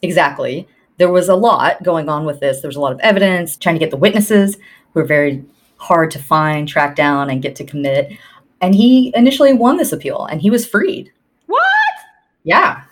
Exactly. 0.01 0.67
There 0.97 1.11
was 1.11 1.29
a 1.29 1.35
lot 1.35 1.83
going 1.83 2.09
on 2.09 2.25
with 2.25 2.39
this. 2.39 2.61
There 2.61 2.69
was 2.69 2.75
a 2.75 2.81
lot 2.81 2.91
of 2.91 2.99
evidence, 3.01 3.57
trying 3.57 3.75
to 3.75 3.79
get 3.79 3.91
the 3.91 3.97
witnesses 3.97 4.55
who 4.55 4.99
were 4.99 5.05
very 5.05 5.43
hard 5.77 6.11
to 6.11 6.19
find, 6.19 6.67
track 6.67 6.95
down, 6.95 7.29
and 7.29 7.41
get 7.41 7.55
to 7.57 7.65
commit. 7.65 8.11
And 8.61 8.75
he 8.75 9.13
initially 9.15 9.53
won 9.53 9.77
this 9.77 9.93
appeal 9.93 10.25
and 10.25 10.41
he 10.41 10.49
was 10.49 10.65
freed. 10.67 11.11
what? 11.45 11.61
Yeah. 12.43 12.83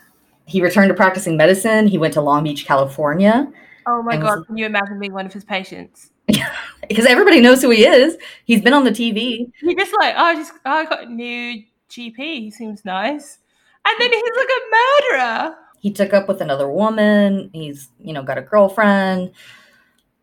He 0.46 0.62
returned 0.62 0.90
to 0.90 0.94
practicing 0.96 1.36
medicine. 1.36 1.88
He 1.88 1.98
went 1.98 2.14
to 2.14 2.22
Long 2.22 2.44
Beach, 2.46 2.66
California, 2.66 3.52
Oh 3.88 4.04
my 4.04 4.14
And 4.14 4.22
god! 4.22 4.46
Can 4.48 4.58
you 4.58 4.66
imagine 4.66 5.00
being 5.00 5.14
one 5.14 5.26
of 5.26 5.34
his 5.34 5.46
patients? 5.46 6.12
because 6.90 7.06
everybody 7.06 7.40
knows 7.40 7.62
who 7.62 7.70
he 7.70 7.86
is. 7.86 8.18
He's 8.46 8.62
been 8.62 8.74
on 8.74 8.84
the 8.84 8.92
TV. 8.92 9.50
You're 9.62 9.76
just 9.76 9.94
like, 9.98 10.14
oh, 10.18 10.24
I 10.24 10.36
just 10.36 10.52
oh, 10.66 10.72
I 10.72 10.86
got 10.86 11.04
a 11.04 11.10
new 11.10 11.64
GP. 11.90 12.18
He 12.18 12.52
seems 12.52 12.84
nice, 12.84 13.40
and 13.86 13.96
then 14.00 14.12
he's 14.12 14.36
like 14.36 14.48
a 14.50 15.16
murderer. 15.16 15.56
He 15.80 15.92
took 15.92 16.14
up 16.14 16.28
with 16.28 16.42
another 16.42 16.70
woman. 16.70 17.50
He's, 17.54 17.90
you 18.00 18.12
know, 18.12 18.24
got 18.24 18.38
a 18.38 18.42
girlfriend. 18.42 19.32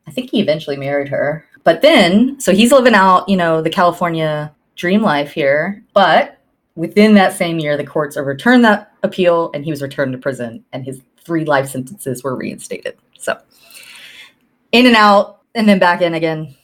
I 0.07 0.11
think 0.11 0.31
he 0.31 0.41
eventually 0.41 0.77
married 0.77 1.09
her. 1.09 1.47
But 1.63 1.81
then, 1.81 2.39
so 2.41 2.53
he's 2.53 2.73
living 2.73 2.95
out, 2.95 3.29
you 3.29 3.37
know, 3.37 3.63
the 3.63 3.71
California 3.71 4.55
dream 4.77 5.01
life 5.01 5.33
here. 5.33 5.83
But 5.95 6.39
within 6.75 7.15
that 7.15 7.33
same 7.33 7.59
year, 7.59 7.77
the 7.77 7.87
courts 7.87 8.17
overturned 8.17 8.65
that 8.65 8.93
appeal 9.03 9.51
and 9.55 9.65
he 9.65 9.71
was 9.71 9.81
returned 9.81 10.13
to 10.13 10.19
prison 10.19 10.65
and 10.73 10.85
his 10.85 11.01
three 11.25 11.45
life 11.45 11.69
sentences 11.69 12.23
were 12.23 12.37
reinstated. 12.37 12.99
So 13.25 13.39
in 14.73 14.87
and 14.87 14.97
out 14.97 15.43
and 15.55 15.69
then 15.69 15.79
back 15.79 16.03
in 16.03 16.15
again, 16.15 16.55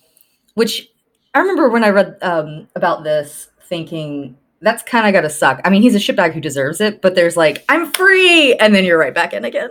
which 0.54 0.88
I 1.34 1.40
remember 1.40 1.68
when 1.68 1.84
I 1.84 1.90
read 1.90 2.18
um, 2.22 2.68
about 2.76 3.04
this 3.04 3.48
thinking 3.62 4.36
that's 4.60 4.82
kind 4.82 5.06
of 5.06 5.12
got 5.12 5.22
to 5.22 5.30
suck. 5.30 5.60
I 5.64 5.70
mean, 5.70 5.80
he's 5.80 5.94
a 5.94 5.98
shitbag 5.98 6.34
who 6.34 6.40
deserves 6.40 6.80
it, 6.80 7.00
but 7.00 7.14
there's 7.14 7.36
like, 7.36 7.64
I'm 7.68 7.90
free. 7.92 8.54
And 8.56 8.74
then 8.74 8.84
you're 8.84 8.98
right 8.98 9.14
back 9.14 9.32
in 9.32 9.44
again, 9.44 9.70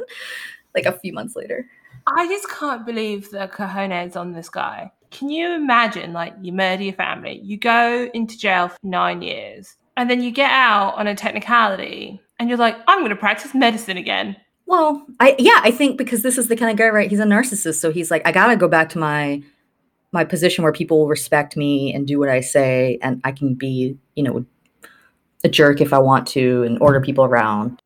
like 0.74 0.86
a 0.86 0.98
few 0.98 1.14
months 1.14 1.36
later. 1.36 1.68
I 2.08 2.28
just 2.28 2.50
can't 2.50 2.86
believe 2.86 3.30
the 3.30 3.50
cojones 3.54 4.16
on 4.16 4.32
this 4.32 4.50
guy. 4.50 4.92
Can 5.12 5.30
you 5.30 5.52
imagine, 5.54 6.14
like, 6.14 6.34
you 6.42 6.54
murder 6.54 6.84
your 6.84 6.94
family, 6.94 7.40
you 7.44 7.58
go 7.58 8.10
into 8.14 8.38
jail 8.38 8.70
for 8.70 8.78
nine 8.84 9.22
years, 9.22 9.76
and 9.98 10.10
then 10.10 10.22
you 10.22 10.32
get 10.32 10.52
out 10.52 10.96
on 10.96 11.08
a 11.08 11.16
technicality, 11.16 12.22
and 12.40 12.48
you're 12.48 12.58
like, 12.58 12.78
I'm 12.88 13.00
going 13.00 13.10
to 13.10 13.16
practice 13.16 13.54
medicine 13.54 13.98
again. 13.98 14.38
Well, 14.70 15.04
I 15.20 15.36
yeah, 15.40 15.62
I 15.64 15.72
think 15.72 15.98
because 15.98 16.22
this 16.22 16.38
is 16.38 16.48
the 16.48 16.56
kind 16.56 16.70
of 16.70 16.78
guy, 16.78 16.90
right? 16.90 17.10
He's 17.10 17.20
a 17.20 17.24
narcissist, 17.26 17.80
so 17.80 17.92
he's 17.92 18.12
like, 18.12 18.22
I 18.28 18.32
gotta 18.32 18.56
go 18.56 18.68
back 18.68 18.90
to 18.90 19.00
my 19.00 19.42
my 20.12 20.24
position 20.24 20.64
where 20.64 20.72
people 20.72 21.00
will 21.00 21.08
respect 21.08 21.58
me 21.58 21.92
and 21.92 22.06
do 22.06 22.20
what 22.20 22.30
I 22.30 22.42
say, 22.42 23.00
and 23.02 23.20
I 23.24 23.32
can 23.32 23.56
be, 23.56 23.98
you 24.16 24.22
know, 24.24 24.46
a 25.44 25.50
jerk 25.50 25.82
if 25.82 25.92
I 25.92 25.98
want 25.98 26.28
to 26.28 26.62
and 26.64 26.80
order 26.82 27.02
people 27.02 27.26
around. 27.26 27.82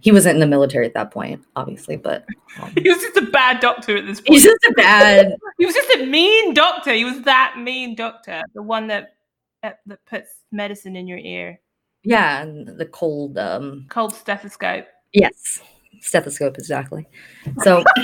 He 0.00 0.12
wasn't 0.12 0.34
in 0.34 0.40
the 0.40 0.46
military 0.46 0.84
at 0.84 0.92
that 0.92 1.10
point, 1.10 1.42
obviously, 1.56 1.96
but 1.96 2.26
um, 2.60 2.70
He 2.76 2.90
was 2.90 2.98
just 3.00 3.16
a 3.16 3.22
bad 3.22 3.60
doctor 3.60 3.96
at 3.96 4.04
this 4.06 4.20
point. 4.20 4.34
he's 4.34 4.44
just 4.44 4.62
a 4.68 4.74
bad. 4.76 5.34
He 5.58 5.64
was 5.64 5.74
just 5.74 5.90
a 6.02 6.04
mean 6.04 6.52
doctor. 6.52 6.92
He 6.92 7.06
was 7.06 7.22
that 7.22 7.54
mean 7.58 7.94
doctor, 7.94 8.42
the 8.54 8.62
one 8.62 8.88
that 8.88 9.14
that, 9.62 9.78
that 9.86 10.04
puts 10.04 10.28
medicine 10.52 10.96
in 10.96 11.06
your 11.08 11.16
ear, 11.16 11.58
Yeah, 12.04 12.42
and 12.42 12.66
the 12.78 12.84
cold. 12.84 13.38
um 13.38 13.86
cold 13.88 14.12
stethoscope. 14.14 14.84
Yes, 15.12 15.60
stethoscope 16.00 16.56
exactly. 16.58 17.06
So. 17.62 17.84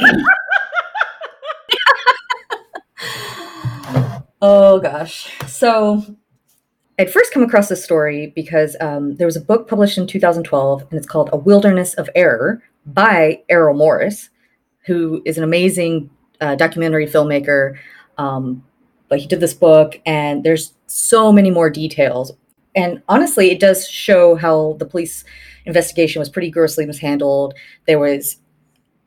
oh 4.40 4.80
gosh. 4.80 5.30
So 5.46 6.04
I'd 6.98 7.12
first 7.12 7.32
come 7.32 7.42
across 7.42 7.68
this 7.68 7.82
story 7.82 8.32
because 8.34 8.76
um, 8.80 9.16
there 9.16 9.26
was 9.26 9.36
a 9.36 9.40
book 9.40 9.68
published 9.68 9.98
in 9.98 10.06
2012, 10.06 10.82
and 10.82 10.92
it's 10.92 11.06
called 11.06 11.30
A 11.32 11.36
Wilderness 11.36 11.94
of 11.94 12.08
Error 12.14 12.62
by 12.86 13.42
Errol 13.48 13.76
Morris, 13.76 14.30
who 14.86 15.22
is 15.24 15.38
an 15.38 15.44
amazing 15.44 16.10
uh, 16.40 16.54
documentary 16.54 17.06
filmmaker. 17.06 17.76
Um, 18.18 18.62
but 19.08 19.20
he 19.20 19.26
did 19.26 19.40
this 19.40 19.54
book, 19.54 20.00
and 20.06 20.44
there's 20.44 20.74
so 20.86 21.32
many 21.32 21.50
more 21.50 21.70
details. 21.70 22.32
And 22.74 23.02
honestly, 23.08 23.50
it 23.50 23.60
does 23.60 23.88
show 23.88 24.34
how 24.36 24.76
the 24.78 24.86
police 24.86 25.24
investigation 25.66 26.20
was 26.20 26.28
pretty 26.28 26.50
grossly 26.50 26.86
mishandled. 26.86 27.54
There 27.86 27.98
was 27.98 28.36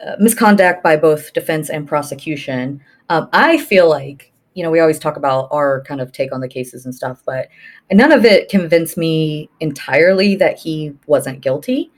uh, 0.05 0.15
misconduct 0.19 0.83
by 0.83 0.97
both 0.97 1.33
defense 1.33 1.69
and 1.69 1.87
prosecution. 1.87 2.81
Um, 3.09 3.29
I 3.33 3.57
feel 3.57 3.89
like, 3.89 4.31
you 4.53 4.63
know, 4.63 4.71
we 4.71 4.79
always 4.79 4.99
talk 4.99 5.17
about 5.17 5.47
our 5.51 5.81
kind 5.81 6.01
of 6.01 6.11
take 6.11 6.33
on 6.33 6.41
the 6.41 6.47
cases 6.47 6.85
and 6.85 6.95
stuff, 6.95 7.21
but 7.25 7.49
none 7.91 8.11
of 8.11 8.25
it 8.25 8.49
convinced 8.49 8.97
me 8.97 9.49
entirely 9.59 10.35
that 10.35 10.57
he 10.57 10.93
wasn't 11.07 11.41
guilty. 11.41 11.91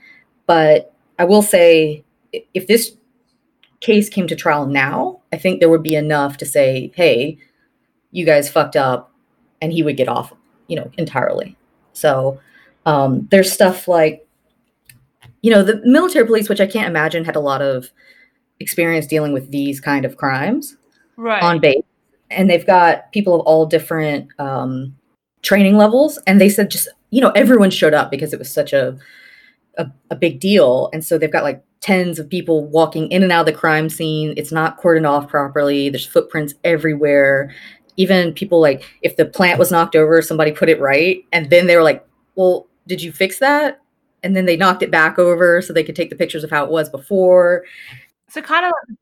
But 0.45 0.93
I 1.19 1.25
will 1.25 1.41
say, 1.41 2.03
if 2.53 2.67
this 2.67 2.97
case 3.79 4.09
came 4.09 4.27
to 4.27 4.35
trial 4.35 4.65
now, 4.65 5.21
I 5.31 5.37
think 5.37 5.59
there 5.59 5.69
would 5.69 5.83
be 5.83 5.95
enough 5.95 6.37
to 6.37 6.45
say, 6.45 6.91
hey, 6.95 7.37
you 8.11 8.25
guys 8.25 8.49
fucked 8.49 8.75
up, 8.75 9.11
and 9.61 9.71
he 9.73 9.81
would 9.81 9.97
get 9.97 10.07
off, 10.07 10.33
you 10.67 10.75
know, 10.75 10.91
entirely. 10.97 11.57
So 11.93 12.39
um, 12.85 13.27
there's 13.31 13.51
stuff 13.51 13.87
like, 13.87 14.26
you 15.41 15.51
know, 15.51 15.63
the 15.63 15.81
military 15.85 16.25
police, 16.25 16.49
which 16.49 16.61
I 16.61 16.67
can't 16.67 16.87
imagine 16.87 17.23
had 17.25 17.35
a 17.35 17.39
lot 17.41 17.61
of 17.61 17.89
experience 18.59 19.05
dealing 19.07 19.33
with 19.33 19.51
these 19.51 19.79
kind 19.79 20.03
of 20.05 20.17
crimes 20.17 20.77
Right. 21.15 21.41
on 21.41 21.59
base, 21.59 21.83
and 22.29 22.49
they've 22.49 22.65
got 22.65 23.11
people 23.11 23.35
of 23.35 23.41
all 23.41 23.65
different 23.65 24.29
um, 24.39 24.95
training 25.41 25.77
levels, 25.77 26.19
and 26.27 26.39
they 26.41 26.49
said 26.49 26.69
just 26.71 26.87
you 27.09 27.21
know 27.21 27.31
everyone 27.31 27.69
showed 27.71 27.93
up 27.93 28.11
because 28.11 28.33
it 28.33 28.39
was 28.39 28.51
such 28.51 28.73
a, 28.73 28.97
a 29.77 29.87
a 30.11 30.15
big 30.15 30.39
deal, 30.39 30.89
and 30.93 31.03
so 31.03 31.17
they've 31.17 31.31
got 31.31 31.43
like 31.43 31.63
tens 31.79 32.19
of 32.19 32.29
people 32.29 32.65
walking 32.67 33.09
in 33.11 33.23
and 33.23 33.31
out 33.31 33.41
of 33.41 33.45
the 33.53 33.59
crime 33.59 33.89
scene. 33.89 34.33
It's 34.37 34.51
not 34.51 34.81
cordoned 34.81 35.07
off 35.07 35.29
properly. 35.29 35.89
There's 35.89 36.05
footprints 36.05 36.55
everywhere. 36.63 37.53
Even 37.95 38.33
people 38.33 38.59
like 38.61 38.83
if 39.01 39.15
the 39.15 39.25
plant 39.25 39.57
was 39.57 39.71
knocked 39.71 39.95
over, 39.95 40.21
somebody 40.21 40.51
put 40.51 40.69
it 40.69 40.79
right, 40.79 41.23
and 41.31 41.49
then 41.49 41.67
they 41.67 41.75
were 41.75 41.83
like, 41.83 42.05
"Well, 42.35 42.67
did 42.87 43.01
you 43.01 43.11
fix 43.11 43.39
that?" 43.39 43.81
And 44.23 44.35
then 44.35 44.45
they 44.45 44.57
knocked 44.57 44.83
it 44.83 44.91
back 44.91 45.19
over 45.19 45.61
so 45.61 45.73
they 45.73 45.83
could 45.83 45.95
take 45.95 46.09
the 46.09 46.15
pictures 46.15 46.43
of 46.43 46.49
how 46.49 46.63
it 46.63 46.71
was 46.71 46.89
before. 46.89 47.65
So 48.29 48.41
kind 48.41 48.65
of 48.65 48.71
like 48.71 48.97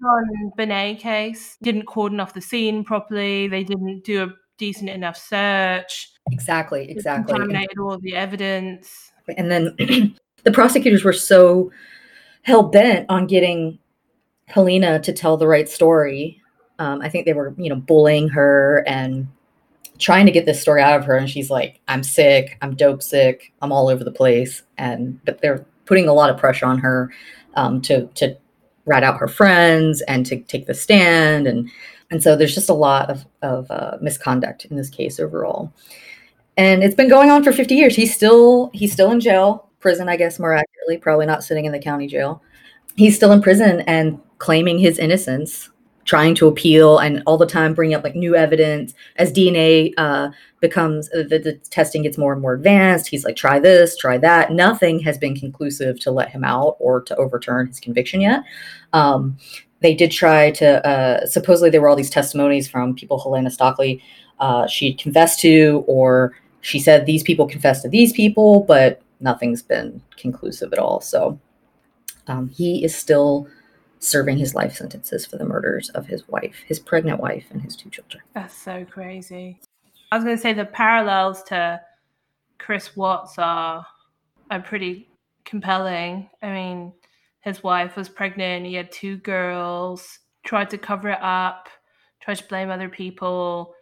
the 0.58 0.66
JonBenét 0.66 1.00
case, 1.00 1.58
didn't 1.62 1.86
cordon 1.86 2.20
off 2.20 2.34
the 2.34 2.42
scene 2.42 2.84
properly. 2.84 3.48
They 3.48 3.64
didn't 3.64 4.04
do 4.04 4.24
a 4.24 4.34
decent 4.58 4.90
enough 4.90 5.18
search. 5.18 6.12
Exactly, 6.32 6.90
exactly. 6.90 7.34
Contaminated 7.34 7.78
all 7.80 7.98
the 7.98 8.16
evidence. 8.16 9.12
And 9.38 9.50
then 9.50 9.76
the 10.44 10.52
prosecutors 10.52 11.04
were 11.04 11.14
so 11.14 11.72
hell 12.44 12.64
bent 12.64 13.08
on 13.10 13.26
getting 13.26 13.80
Helena 14.46 15.00
to 15.00 15.12
tell 15.12 15.38
the 15.38 15.48
right 15.48 15.68
story. 15.68 16.42
Um, 16.78 17.02
I 17.02 17.10
think 17.10 17.26
they 17.26 17.34
were, 17.34 17.56
you 17.58 17.70
know, 17.70 17.78
bullying 17.78 18.28
her 18.30 18.84
and 18.86 19.28
trying 19.98 20.26
to 20.26 20.32
get 20.32 20.46
this 20.46 20.62
story 20.62 20.82
out 20.82 21.00
of 21.00 21.06
her. 21.06 21.16
And 21.16 21.30
she's 21.30 21.50
like, 21.50 21.80
I'm 21.88 22.04
sick, 22.04 22.58
I'm 22.62 22.76
dope 22.76 23.02
sick, 23.02 23.54
I'm 23.62 23.72
all 23.72 23.90
over 23.90 24.04
the 24.04 24.12
place. 24.12 24.64
And 24.78 25.24
but 25.26 25.42
they're 25.42 25.66
putting 25.86 26.08
a 26.08 26.14
lot 26.14 26.30
of 26.30 26.38
pressure 26.38 26.66
on 26.66 26.80
her 26.80 27.12
um, 27.56 27.82
to 27.84 28.08
to 28.16 28.38
rat 28.86 29.04
out 29.04 29.18
her 29.18 29.28
friends 29.28 30.02
and 30.04 30.26
to 30.26 30.40
take 30.42 30.68
the 30.68 30.74
stand 30.74 31.48
and 31.48 31.70
and 32.12 32.22
so 32.22 32.36
there's 32.36 32.54
just 32.54 32.70
a 32.70 32.74
lot 32.74 33.10
of, 33.10 33.26
of 33.42 33.70
uh, 33.72 33.98
misconduct 34.00 34.66
in 34.66 34.78
this 34.78 34.90
case 34.90 35.20
overall 35.20 35.74
and 36.58 36.84
it's 36.84 36.96
been 36.96 37.10
going 37.10 37.32
on 37.32 37.44
for 37.44 37.52
50 37.52 37.76
years 37.76 37.96
he's 37.96 38.14
still 38.14 38.70
he's 38.74 38.94
still 38.94 39.12
in 39.12 39.20
jail 39.20 39.70
prison 39.80 40.08
i 40.08 40.16
guess 40.16 40.40
more 40.40 40.54
accurately 40.54 40.98
probably 40.98 41.26
not 41.26 41.44
sitting 41.44 41.66
in 41.66 41.72
the 41.72 41.80
county 41.80 42.08
jail 42.08 42.42
he's 42.96 43.16
still 43.16 43.32
in 43.32 43.42
prison 43.42 43.82
and 43.82 44.20
claiming 44.38 44.78
his 44.78 45.00
innocence 45.00 45.70
trying 46.06 46.36
to 46.36 46.48
appeal 46.48 47.00
and 47.00 47.22
all 47.26 47.38
the 47.38 47.46
time 47.46 47.74
bringing 47.74 47.96
up 47.96 48.04
like 48.04 48.16
new 48.16 48.36
evidence. 48.36 48.94
As 49.18 49.32
dna 49.32 49.94
uh, 49.98 50.30
becomes 50.62 51.10
uh, 51.14 51.24
the, 51.30 51.40
the, 51.40 51.54
testing 51.70 52.04
gets 52.04 52.18
more 52.18 52.32
and 52.32 52.42
more 52.42 52.54
advanced 52.54 53.08
he's 53.08 53.26
like 53.26 53.36
try 53.36 53.60
this 53.60 53.98
try 53.98 54.18
that. 54.20 54.52
Nothing 54.52 55.00
has 55.00 55.18
been 55.18 55.36
conclusive 55.36 56.00
to 56.02 56.12
let 56.12 56.30
him 56.30 56.44
out 56.44 56.78
or 56.80 57.02
to 57.02 57.16
overturn 57.18 57.68
his 57.68 57.80
conviction 57.80 58.22
yet. 58.22 58.44
Um, 58.94 59.38
they 59.82 59.94
did 59.94 60.12
try 60.12 60.52
to 60.52 60.86
uh, 60.88 61.26
supposedly 61.26 61.70
there 61.70 61.82
were 61.82 61.90
all 61.90 61.96
these 61.96 62.10
testimonies 62.10 62.68
from 62.68 62.96
people 62.96 63.20
Helena 63.20 63.50
Stoeckley 63.50 64.02
uh, 64.40 64.68
she 64.68 64.94
confessed 64.94 65.40
to 65.42 65.84
or 65.88 66.34
she 66.62 66.80
said 66.80 67.06
these 67.06 67.24
people 67.24 67.48
confessed 67.48 67.84
to 67.84 67.90
these 67.90 68.14
people 68.14 68.62
but 68.62 69.02
nothing's 69.20 69.62
been 69.62 70.02
conclusive 70.18 70.72
at 70.74 70.80
all. 70.80 71.02
So 71.02 71.40
um, 72.28 72.50
he 72.50 72.84
is 72.84 72.96
still 72.96 73.48
serving 74.06 74.38
his 74.38 74.56
life 74.56 74.76
sentences 74.76 75.26
for 75.26 75.38
the 75.38 75.46
murders 75.46 75.90
of 75.90 76.08
his 76.08 76.28
wife, 76.28 76.56
his 76.68 76.80
pregnant 76.80 77.20
wife, 77.20 77.46
and 77.50 77.62
his 77.62 77.76
two 77.76 77.90
children. 77.90 78.24
That's 78.34 78.56
so 78.56 78.86
crazy. 78.86 79.60
I 80.12 80.18
was 80.18 80.24
going 80.24 80.36
to 80.36 80.42
say 80.42 80.54
the 80.54 80.66
parallels 80.66 81.44
to 81.44 81.82
Chris 82.60 82.96
Watts 82.96 83.38
are 83.38 83.86
are 84.52 84.62
pretty 84.62 85.10
compelling. 85.44 86.30
I 86.42 86.52
mean, 86.52 86.94
his 87.42 87.64
wife 87.64 87.96
was 87.96 88.10
pregnant. 88.10 88.66
He 88.66 88.76
had 88.76 88.92
two 88.92 89.18
girls. 89.18 90.20
Tried 90.44 90.70
to 90.70 90.78
cover 90.78 91.10
it 91.10 91.22
up. 91.22 91.68
Tried 92.22 92.38
to 92.38 92.48
blame 92.48 92.70
other 92.70 92.90
people. 92.90 93.74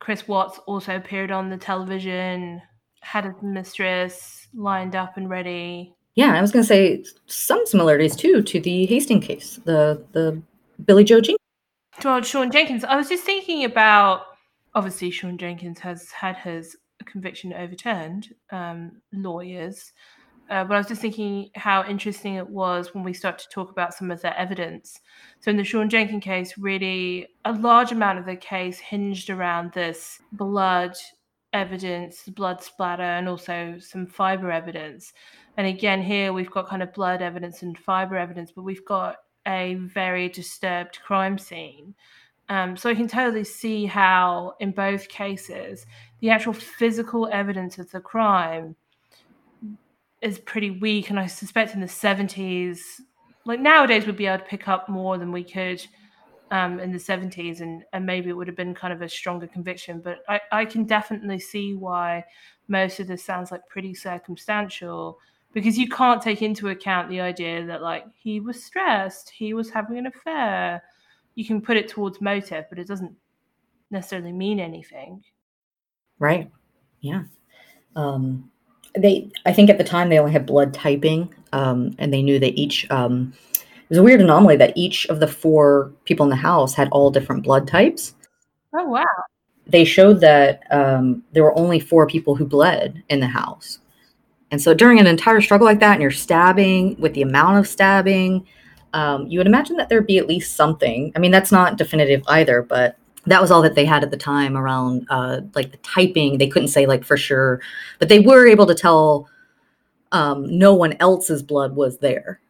Chris 0.00 0.26
Watts 0.26 0.58
also 0.66 0.96
appeared 0.96 1.30
on 1.30 1.50
the 1.50 1.56
television. 1.56 2.60
Had 3.00 3.26
a 3.26 3.34
mistress 3.42 4.48
lined 4.52 4.96
up 4.96 5.16
and 5.16 5.30
ready 5.30 5.94
yeah, 6.20 6.36
I 6.36 6.42
was 6.42 6.52
going 6.52 6.62
to 6.62 6.68
say 6.68 7.02
some 7.26 7.64
similarities 7.64 8.14
too 8.14 8.42
to 8.42 8.60
the 8.60 8.84
Hastings 8.84 9.26
case, 9.26 9.58
the 9.64 10.04
the 10.12 10.42
Billie-Jo 10.84 11.22
Jenkins. 11.22 11.38
Well, 12.04 12.20
Sion 12.20 12.50
Jenkins. 12.50 12.84
I 12.84 12.96
was 12.96 13.08
just 13.08 13.24
thinking 13.24 13.64
about 13.64 14.26
obviously 14.74 15.10
Sion 15.10 15.38
Jenkins 15.38 15.78
has 15.78 16.10
had 16.10 16.36
his 16.36 16.76
conviction 17.06 17.54
overturned. 17.54 18.34
Um, 18.52 19.00
lawyers, 19.14 19.94
uh, 20.50 20.64
but 20.64 20.74
I 20.74 20.78
was 20.78 20.88
just 20.88 21.00
thinking 21.00 21.48
how 21.54 21.84
interesting 21.84 22.34
it 22.34 22.48
was 22.50 22.92
when 22.92 23.02
we 23.02 23.14
start 23.14 23.38
to 23.38 23.48
talk 23.48 23.70
about 23.70 23.94
some 23.94 24.10
of 24.10 24.20
the 24.20 24.38
evidence. 24.38 25.00
So 25.40 25.50
in 25.50 25.56
the 25.56 25.64
Sion 25.64 25.88
Jenkins 25.88 26.22
case, 26.22 26.58
really 26.58 27.28
a 27.46 27.52
large 27.52 27.92
amount 27.92 28.18
of 28.18 28.26
the 28.26 28.36
case 28.36 28.78
hinged 28.78 29.30
around 29.30 29.72
this 29.72 30.20
blood 30.32 30.96
evidence, 31.52 32.22
blood 32.28 32.62
splatter, 32.62 33.02
and 33.02 33.28
also 33.28 33.76
some 33.78 34.06
fiber 34.06 34.50
evidence. 34.50 35.12
And 35.60 35.68
again, 35.68 36.00
here 36.00 36.32
we've 36.32 36.50
got 36.50 36.70
kind 36.70 36.82
of 36.82 36.94
blood 36.94 37.20
evidence 37.20 37.60
and 37.60 37.76
fiber 37.76 38.16
evidence, 38.16 38.50
but 38.50 38.62
we've 38.62 38.86
got 38.86 39.16
a 39.46 39.74
very 39.74 40.26
disturbed 40.30 41.00
crime 41.02 41.36
scene. 41.36 41.94
Um, 42.48 42.78
so 42.78 42.88
I 42.88 42.94
can 42.94 43.06
totally 43.06 43.44
see 43.44 43.84
how, 43.84 44.54
in 44.60 44.70
both 44.70 45.10
cases, 45.10 45.84
the 46.20 46.30
actual 46.30 46.54
physical 46.54 47.28
evidence 47.30 47.76
of 47.76 47.90
the 47.90 48.00
crime 48.00 48.74
is 50.22 50.38
pretty 50.38 50.70
weak. 50.70 51.10
And 51.10 51.20
I 51.20 51.26
suspect 51.26 51.74
in 51.74 51.82
the 51.82 51.86
70s, 51.86 52.78
like 53.44 53.60
nowadays, 53.60 54.06
we'd 54.06 54.16
be 54.16 54.28
able 54.28 54.38
to 54.38 54.44
pick 54.48 54.66
up 54.66 54.88
more 54.88 55.18
than 55.18 55.30
we 55.30 55.44
could 55.44 55.86
um, 56.50 56.80
in 56.80 56.90
the 56.90 56.96
70s, 56.96 57.60
and, 57.60 57.84
and 57.92 58.06
maybe 58.06 58.30
it 58.30 58.32
would 58.32 58.46
have 58.46 58.56
been 58.56 58.74
kind 58.74 58.94
of 58.94 59.02
a 59.02 59.10
stronger 59.10 59.46
conviction. 59.46 60.00
But 60.00 60.20
I, 60.26 60.40
I 60.50 60.64
can 60.64 60.84
definitely 60.84 61.38
see 61.38 61.74
why 61.74 62.24
most 62.66 62.98
of 62.98 63.08
this 63.08 63.22
sounds 63.22 63.50
like 63.50 63.68
pretty 63.68 63.92
circumstantial 63.92 65.18
because 65.52 65.78
you 65.78 65.88
can't 65.88 66.22
take 66.22 66.42
into 66.42 66.68
account 66.68 67.08
the 67.08 67.20
idea 67.20 67.64
that 67.66 67.82
like 67.82 68.04
he 68.16 68.40
was 68.40 68.62
stressed, 68.62 69.30
he 69.30 69.54
was 69.54 69.70
having 69.70 69.98
an 69.98 70.06
affair. 70.06 70.82
You 71.34 71.44
can 71.44 71.60
put 71.60 71.76
it 71.76 71.88
towards 71.88 72.20
motive, 72.20 72.66
but 72.68 72.78
it 72.78 72.86
doesn't 72.86 73.14
necessarily 73.90 74.32
mean 74.32 74.60
anything. 74.60 75.22
Right. 76.18 76.50
Yeah. 77.00 77.24
Um, 77.96 78.50
they, 78.94 79.30
I 79.46 79.52
think 79.52 79.70
at 79.70 79.78
the 79.78 79.84
time 79.84 80.08
they 80.08 80.18
only 80.18 80.32
had 80.32 80.46
blood 80.46 80.74
typing, 80.74 81.32
um, 81.52 81.94
and 81.98 82.12
they 82.12 82.22
knew 82.22 82.38
that 82.38 82.58
each. 82.58 82.88
Um, 82.90 83.32
it 83.54 83.88
was 83.88 83.98
a 83.98 84.02
weird 84.02 84.20
anomaly 84.20 84.56
that 84.56 84.76
each 84.76 85.06
of 85.06 85.18
the 85.18 85.26
four 85.26 85.92
people 86.04 86.24
in 86.24 86.30
the 86.30 86.36
house 86.36 86.74
had 86.74 86.88
all 86.92 87.10
different 87.10 87.42
blood 87.42 87.66
types. 87.66 88.14
Oh 88.72 88.84
wow! 88.84 89.04
They 89.66 89.84
showed 89.84 90.20
that 90.20 90.62
um, 90.70 91.24
there 91.32 91.42
were 91.42 91.58
only 91.58 91.80
four 91.80 92.06
people 92.06 92.36
who 92.36 92.46
bled 92.46 93.02
in 93.08 93.18
the 93.20 93.26
house. 93.26 93.80
And 94.50 94.60
so 94.60 94.74
during 94.74 94.98
an 94.98 95.06
entire 95.06 95.40
struggle 95.40 95.66
like 95.66 95.80
that, 95.80 95.92
and 95.92 96.02
you're 96.02 96.10
stabbing 96.10 96.96
with 96.98 97.14
the 97.14 97.22
amount 97.22 97.58
of 97.58 97.68
stabbing, 97.68 98.46
um, 98.92 99.26
you 99.28 99.38
would 99.38 99.46
imagine 99.46 99.76
that 99.76 99.88
there'd 99.88 100.06
be 100.06 100.18
at 100.18 100.26
least 100.26 100.56
something. 100.56 101.12
I 101.14 101.18
mean, 101.18 101.30
that's 101.30 101.52
not 101.52 101.78
definitive 101.78 102.22
either, 102.26 102.62
but 102.62 102.96
that 103.26 103.40
was 103.40 103.50
all 103.50 103.62
that 103.62 103.74
they 103.74 103.84
had 103.84 104.02
at 104.02 104.10
the 104.10 104.16
time 104.16 104.56
around 104.56 105.06
uh, 105.10 105.42
like 105.54 105.70
the 105.70 105.76
typing. 105.78 106.38
They 106.38 106.48
couldn't 106.48 106.68
say 106.68 106.86
like 106.86 107.04
for 107.04 107.16
sure, 107.16 107.60
but 107.98 108.08
they 108.08 108.20
were 108.20 108.46
able 108.46 108.66
to 108.66 108.74
tell 108.74 109.28
um, 110.12 110.58
no 110.58 110.74
one 110.74 110.96
else's 111.00 111.42
blood 111.42 111.76
was 111.76 111.98
there. 111.98 112.40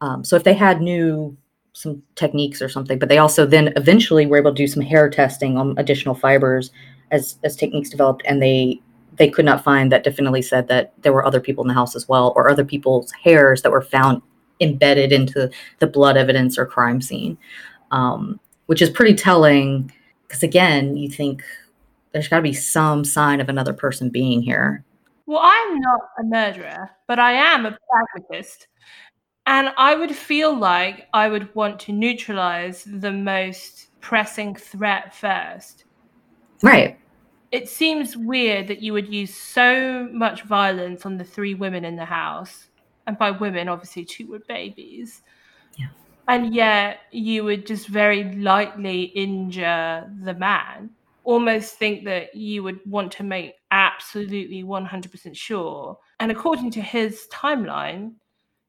Um, 0.00 0.24
so 0.24 0.36
if 0.36 0.44
they 0.44 0.54
had 0.54 0.80
new 0.80 1.36
some 1.72 2.02
techniques 2.14 2.60
or 2.62 2.68
something, 2.68 2.98
but 2.98 3.08
they 3.08 3.18
also 3.18 3.46
then 3.46 3.72
eventually 3.76 4.26
were 4.26 4.38
able 4.38 4.52
to 4.52 4.56
do 4.56 4.66
some 4.66 4.82
hair 4.82 5.08
testing 5.10 5.56
on 5.56 5.74
additional 5.78 6.14
fibers 6.14 6.70
as 7.10 7.38
as 7.44 7.56
techniques 7.56 7.90
developed, 7.90 8.22
and 8.24 8.42
they 8.42 8.80
they 9.18 9.28
could 9.28 9.44
not 9.44 9.62
find 9.62 9.92
that 9.92 10.04
definitely 10.04 10.42
said 10.42 10.68
that 10.68 10.92
there 11.02 11.12
were 11.12 11.26
other 11.26 11.40
people 11.40 11.62
in 11.64 11.68
the 11.68 11.74
house 11.74 11.94
as 11.94 12.08
well, 12.08 12.32
or 12.36 12.48
other 12.48 12.64
people's 12.64 13.12
hairs 13.12 13.62
that 13.62 13.72
were 13.72 13.82
found 13.82 14.22
embedded 14.60 15.12
into 15.12 15.50
the 15.80 15.86
blood 15.86 16.16
evidence 16.16 16.56
or 16.56 16.66
crime 16.66 17.00
scene, 17.00 17.36
um, 17.90 18.40
which 18.66 18.80
is 18.80 18.90
pretty 18.90 19.14
telling. 19.14 19.92
Because 20.26 20.42
again, 20.42 20.96
you 20.96 21.08
think 21.10 21.42
there's 22.12 22.28
got 22.28 22.36
to 22.36 22.42
be 22.42 22.52
some 22.52 23.04
sign 23.04 23.40
of 23.40 23.48
another 23.48 23.72
person 23.72 24.08
being 24.08 24.40
here. 24.40 24.84
Well, 25.26 25.40
I'm 25.42 25.78
not 25.80 26.00
a 26.18 26.22
murderer, 26.24 26.90
but 27.06 27.18
I 27.18 27.32
am 27.32 27.66
a 27.66 27.76
pragmatist. 27.90 28.68
And 29.46 29.72
I 29.76 29.94
would 29.94 30.14
feel 30.14 30.56
like 30.56 31.08
I 31.12 31.28
would 31.28 31.54
want 31.54 31.80
to 31.80 31.92
neutralize 31.92 32.84
the 32.84 33.12
most 33.12 33.88
pressing 34.00 34.54
threat 34.54 35.14
first. 35.14 35.84
Right 36.62 36.98
it 37.50 37.68
seems 37.68 38.16
weird 38.16 38.68
that 38.68 38.82
you 38.82 38.92
would 38.92 39.12
use 39.12 39.34
so 39.34 40.08
much 40.12 40.42
violence 40.42 41.06
on 41.06 41.16
the 41.16 41.24
three 41.24 41.54
women 41.54 41.84
in 41.84 41.96
the 41.96 42.04
house, 42.04 42.68
and 43.06 43.16
by 43.16 43.30
women, 43.30 43.68
obviously, 43.68 44.04
two 44.04 44.26
were 44.26 44.40
babies. 44.40 45.22
Yeah. 45.76 45.88
And 46.28 46.54
yet, 46.54 47.00
you 47.10 47.44
would 47.44 47.66
just 47.66 47.88
very 47.88 48.34
lightly 48.34 49.04
injure 49.04 50.10
the 50.22 50.34
man. 50.34 50.90
Almost 51.24 51.74
think 51.74 52.04
that 52.04 52.34
you 52.34 52.62
would 52.62 52.80
want 52.84 53.12
to 53.12 53.22
make 53.22 53.54
absolutely 53.70 54.62
100% 54.62 55.36
sure. 55.36 55.98
And 56.20 56.30
according 56.30 56.70
to 56.72 56.82
his 56.82 57.28
timeline, 57.32 58.12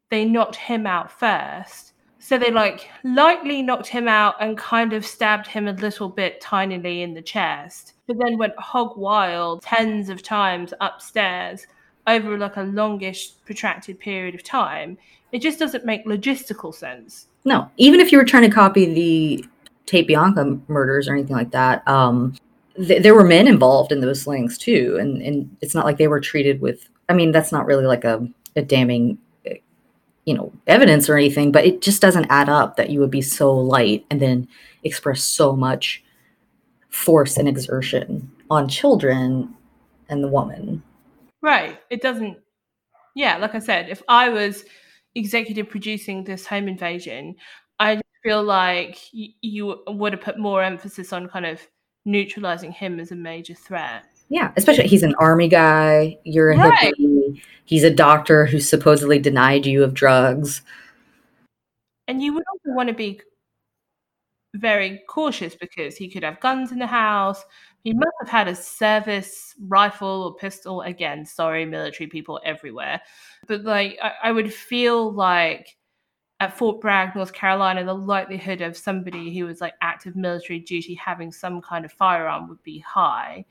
they 0.10 0.26
knocked 0.26 0.56
him 0.56 0.88
out 0.88 1.12
first. 1.12 1.94
So 2.30 2.38
they 2.38 2.52
like 2.52 2.92
lightly 3.04 3.64
knocked 3.64 3.88
him 3.88 4.08
out 4.08 4.36
and 4.40 4.56
kind 4.56 4.94
of 4.94 5.04
stabbed 5.04 5.48
him 5.48 5.68
a 5.68 5.74
little 5.74 6.08
bit 6.08 6.40
tinily 6.40 7.02
in 7.02 7.16
the 7.16 7.24
chest 7.24 7.94
but 8.06 8.20
then 8.20 8.38
went 8.38 8.54
hog 8.60 8.96
wild 8.96 9.64
tens 9.64 10.10
of 10.10 10.22
times 10.22 10.72
upstairs 10.80 11.66
over 12.06 12.38
like 12.38 12.56
a 12.56 12.62
longish 12.62 13.32
protracted 13.46 14.00
period 14.00 14.36
of 14.36 14.44
time. 14.44 14.96
It 15.32 15.42
just 15.42 15.58
doesn't 15.58 15.88
make 15.88 16.06
logistical 16.06 16.72
sense. 16.72 17.26
No 17.46 17.68
even 17.78 18.00
if 18.00 18.12
you 18.12 18.20
were 18.20 18.26
trying 18.26 18.48
to 18.48 18.56
copy 18.56 18.86
the 18.86 19.46
tate 19.88 20.06
bianca 20.06 20.60
murders 20.68 21.08
or 21.08 21.16
anything 21.16 21.36
like 21.36 21.50
that 21.50 21.82
um, 21.88 22.36
th- 22.76 23.02
there 23.02 23.16
were 23.16 23.24
men 23.24 23.48
involved 23.48 23.92
in 23.92 24.02
those 24.02 24.22
slings 24.22 24.56
too 24.56 24.98
and, 25.02 25.20
and 25.24 25.58
it's 25.62 25.74
not 25.74 25.84
like 25.84 25.98
they 25.98 26.08
were 26.08 26.20
treated 26.20 26.62
with 26.62 26.90
i 27.10 27.14
mean 27.14 27.32
that's 27.32 27.52
not 27.52 27.66
really 27.66 27.88
like 27.88 28.04
a, 28.04 28.24
a 28.56 28.62
damning 28.62 29.18
you 30.30 30.34
know 30.36 30.52
evidence 30.68 31.10
or 31.10 31.18
anything 31.18 31.52
but 31.52 31.66
it 31.66 31.82
just 31.82 32.02
doesn't 32.02 32.28
add 32.30 32.50
up 32.50 32.76
that 32.78 32.90
you 32.90 33.00
would 33.00 33.12
be 33.12 33.22
so 33.22 33.52
light 33.54 34.06
and 34.10 34.22
then 34.22 34.48
express 34.84 35.22
so 35.24 35.56
much 35.56 36.04
force 36.90 37.38
and 37.38 37.48
exertion 37.48 38.30
on 38.50 38.68
children 38.68 39.54
and 40.10 40.24
the 40.24 40.28
woman. 40.28 40.84
Right. 41.42 41.80
It 41.90 42.02
doesn't. 42.02 42.38
Yeah, 43.16 43.38
like 43.38 43.56
I 43.56 43.60
said, 43.60 43.90
if 43.90 44.02
I 44.08 44.30
was 44.30 44.66
executive 45.16 45.70
producing 45.70 46.24
this 46.24 46.46
home 46.46 46.68
invasion, 46.68 47.36
I 47.80 48.02
feel 48.24 48.44
like 48.44 48.98
y- 49.14 49.34
you 49.42 49.82
would 49.88 50.14
have 50.14 50.22
put 50.22 50.38
more 50.38 50.64
emphasis 50.64 51.14
on 51.14 51.28
kind 51.28 51.46
of 51.46 51.62
neutralizing 52.06 52.72
him 52.72 53.00
as 53.00 53.12
a 53.12 53.16
major 53.16 53.54
threat. 53.54 54.06
Yeah, 54.30 54.52
especially 54.56 54.88
he's 54.88 55.04
an 55.04 55.16
army 55.16 55.48
guy. 55.48 56.18
You're 56.24 56.52
a 56.52 56.58
Right. 56.58 56.94
hippie. 56.94 57.42
He's 57.66 57.84
a 57.84 57.94
doctor 57.94 58.46
who 58.46 58.60
supposedly 58.60 59.20
denied 59.20 59.66
you 59.66 59.84
of 59.84 59.94
drugs. 59.94 60.62
And 62.08 62.22
you 62.22 62.34
would 62.34 62.44
also 62.52 62.76
want 62.76 62.90
to 62.90 62.96
be 62.96 63.22
very 64.56 65.02
cautious 65.08 65.56
because 65.56 65.96
he 65.96 66.10
could 66.10 66.24
have 66.24 66.40
guns 66.40 66.72
in 66.72 66.80
the 66.80 66.88
house. 66.88 67.44
He 67.84 67.94
must 67.94 68.12
have 68.20 68.30
had 68.30 68.48
a 68.48 68.56
service 68.56 69.56
rifle 69.68 70.24
or 70.24 70.36
pistol. 70.36 70.82
Again, 70.82 71.26
sorry, 71.26 71.66
military 71.66 72.08
people 72.08 72.40
everywhere. 72.44 73.02
But 73.48 73.64
like, 73.64 73.98
I, 74.02 74.14
I 74.24 74.32
would 74.32 74.54
feel 74.54 75.12
like 75.12 75.78
at 76.40 76.58
Fort 76.58 76.82
Bragg, 76.82 77.16
North 77.16 77.34
Carolina, 77.34 77.84
the 77.84 77.94
likelihood 77.94 78.62
of 78.62 78.78
somebody 78.78 79.38
who 79.38 79.46
was 79.46 79.62
like 79.62 79.74
active 79.82 80.16
military 80.16 80.60
duty 80.60 80.96
having 80.96 81.32
some 81.32 81.62
kind 81.62 81.86
of 81.86 81.92
firearm 81.92 82.48
would 82.50 82.64
be 82.64 82.80
high. 82.80 83.46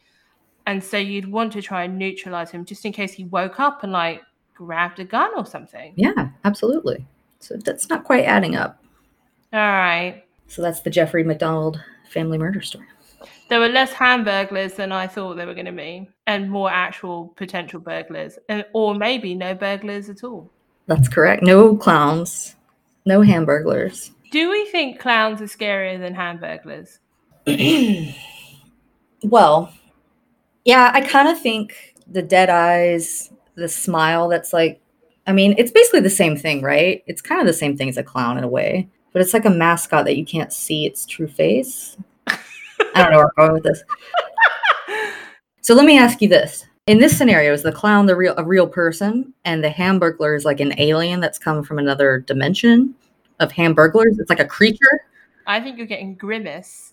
And 0.69 0.85
so 0.85 0.99
you'd 0.99 1.33
want 1.33 1.55
to 1.55 1.63
try 1.63 1.85
and 1.85 1.99
neutralize 1.99 2.51
him 2.51 2.67
just 2.67 2.85
in 2.85 2.93
case 2.93 3.15
he 3.15 3.25
woke 3.25 3.59
up 3.59 3.85
and 3.85 3.91
like 3.91 4.21
grabbed 4.55 5.01
a 5.01 5.05
gun 5.05 5.31
or 5.35 5.47
something. 5.47 5.95
Yeah, 5.97 6.29
absolutely. 6.45 7.07
So 7.41 7.57
that's 7.57 7.89
not 7.89 8.05
quite 8.05 8.25
adding 8.25 8.55
up. 8.55 8.79
All 9.55 9.61
right. 9.61 10.25
So 10.47 10.61
that's 10.61 10.81
the 10.81 10.91
Jeffrey 10.91 11.25
MacDonald 11.25 11.83
family 12.11 12.37
murder 12.37 12.61
story. 12.61 12.85
There 13.49 13.61
were 13.61 13.71
less 13.71 13.95
hamburglars 13.95 14.77
than 14.77 14.93
I 14.93 15.07
thought 15.07 15.37
there 15.39 15.47
were 15.47 15.55
going 15.55 15.65
to 15.65 15.73
be, 15.73 16.07
and 16.27 16.51
more 16.51 16.71
actual 16.71 17.29
potential 17.37 17.81
burglars, 17.81 18.39
and 18.51 18.63
or 18.75 18.95
maybe 18.95 19.35
no 19.35 19.55
burglars 19.55 20.11
at 20.11 20.23
all. 20.23 20.51
That's 20.87 21.09
correct. 21.09 21.43
No 21.43 21.77
clowns, 21.77 22.57
no 23.07 23.23
hamburglars. 23.23 24.11
Do 24.33 24.51
we 24.51 24.67
think 24.67 25.01
clowns 25.01 25.41
are 25.41 25.47
scarier 25.47 25.99
than 25.99 26.15
hamburglars? 26.15 26.99
well, 29.23 29.73
yeah, 30.69 30.91
I 30.93 31.01
kind 31.01 31.29
of 31.29 31.41
think 31.41 31.95
the 32.07 32.21
dead 32.21 32.51
eyes, 32.51 33.31
the 33.55 33.71
smile 33.71 34.29
that's 34.29 34.53
like, 34.53 34.83
I 35.27 35.33
mean, 35.33 35.55
it's 35.57 35.73
basically 35.73 36.01
the 36.01 36.11
same 36.11 36.37
thing, 36.37 36.61
right? 36.61 37.03
It's 37.07 37.23
kind 37.23 37.41
of 37.41 37.47
the 37.47 37.55
same 37.55 37.75
thing 37.75 37.89
as 37.89 37.97
a 37.97 38.03
clown 38.03 38.37
in 38.37 38.45
a 38.45 38.49
way, 38.49 38.87
but 39.15 39.23
it's 39.23 39.33
like 39.33 39.47
a 39.47 39.51
mascot 39.51 40.05
that 40.05 40.19
you 40.19 40.27
can't 40.27 40.53
see 40.53 40.85
its 40.85 41.07
true 41.07 41.27
face. 41.27 41.97
I 42.27 42.37
don't 42.97 43.13
know 43.13 43.17
where 43.17 43.31
I'm 43.39 43.49
going 43.49 43.53
with 43.55 43.63
this. 43.63 43.83
So 45.63 45.75
let 45.75 45.87
me 45.87 45.99
ask 45.99 46.21
you 46.21 46.29
this. 46.29 46.67
In 46.87 46.99
this 46.99 47.17
scenario, 47.17 47.55
is 47.55 47.63
the 47.63 47.73
clown 47.73 48.05
the 48.05 48.17
real 48.17 48.35
a 48.37 48.45
real 48.45 48.67
person 48.67 49.33
and 49.47 49.65
the 49.65 49.71
hamburglar 49.71 50.37
is 50.37 50.45
like 50.45 50.61
an 50.61 50.79
alien 50.79 51.21
that's 51.21 51.39
come 51.39 51.63
from 51.63 51.79
another 51.79 52.19
dimension 52.21 52.95
of 53.41 53.53
hamburglars? 53.53 54.19
It's 54.19 54.29
like 54.29 54.41
a 54.41 54.45
creature. 54.45 55.07
I 55.47 55.61
think 55.61 55.79
you're 55.79 55.87
getting 55.87 56.15
Grimace 56.15 56.93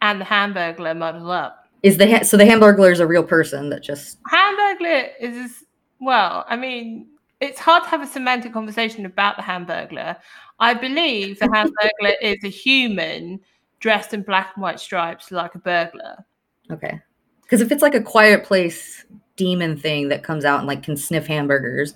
and 0.00 0.20
the 0.20 0.24
Hamburglar 0.24 0.96
muddled 0.96 1.30
up. 1.30 1.61
Is 1.82 1.98
the 1.98 2.08
ha- 2.10 2.22
so 2.22 2.36
the 2.36 2.44
hamburglar 2.44 2.92
is 2.92 3.00
a 3.00 3.06
real 3.06 3.24
person 3.24 3.70
that 3.70 3.82
just 3.82 4.22
Hamburglar 4.24 5.10
is 5.20 5.64
well, 6.00 6.44
I 6.48 6.56
mean, 6.56 7.08
it's 7.40 7.58
hard 7.60 7.84
to 7.84 7.88
have 7.90 8.02
a 8.02 8.06
semantic 8.06 8.52
conversation 8.52 9.04
about 9.06 9.36
the 9.36 9.42
Hamburglar. 9.42 10.16
I 10.60 10.74
believe 10.74 11.38
the 11.38 11.46
Hamburglar 11.46 12.14
is 12.22 12.42
a 12.44 12.48
human 12.48 13.40
dressed 13.80 14.14
in 14.14 14.22
black 14.22 14.52
and 14.54 14.62
white 14.62 14.78
stripes 14.80 15.30
like 15.32 15.54
a 15.54 15.58
burglar. 15.58 16.24
Okay. 16.70 17.00
Because 17.42 17.60
if 17.60 17.70
it's 17.72 17.82
like 17.82 17.94
a 17.94 18.00
quiet 18.00 18.44
place 18.44 19.04
demon 19.36 19.76
thing 19.76 20.08
that 20.08 20.22
comes 20.22 20.44
out 20.44 20.58
and 20.58 20.68
like 20.68 20.82
can 20.82 20.96
sniff 20.96 21.26
hamburgers 21.26 21.94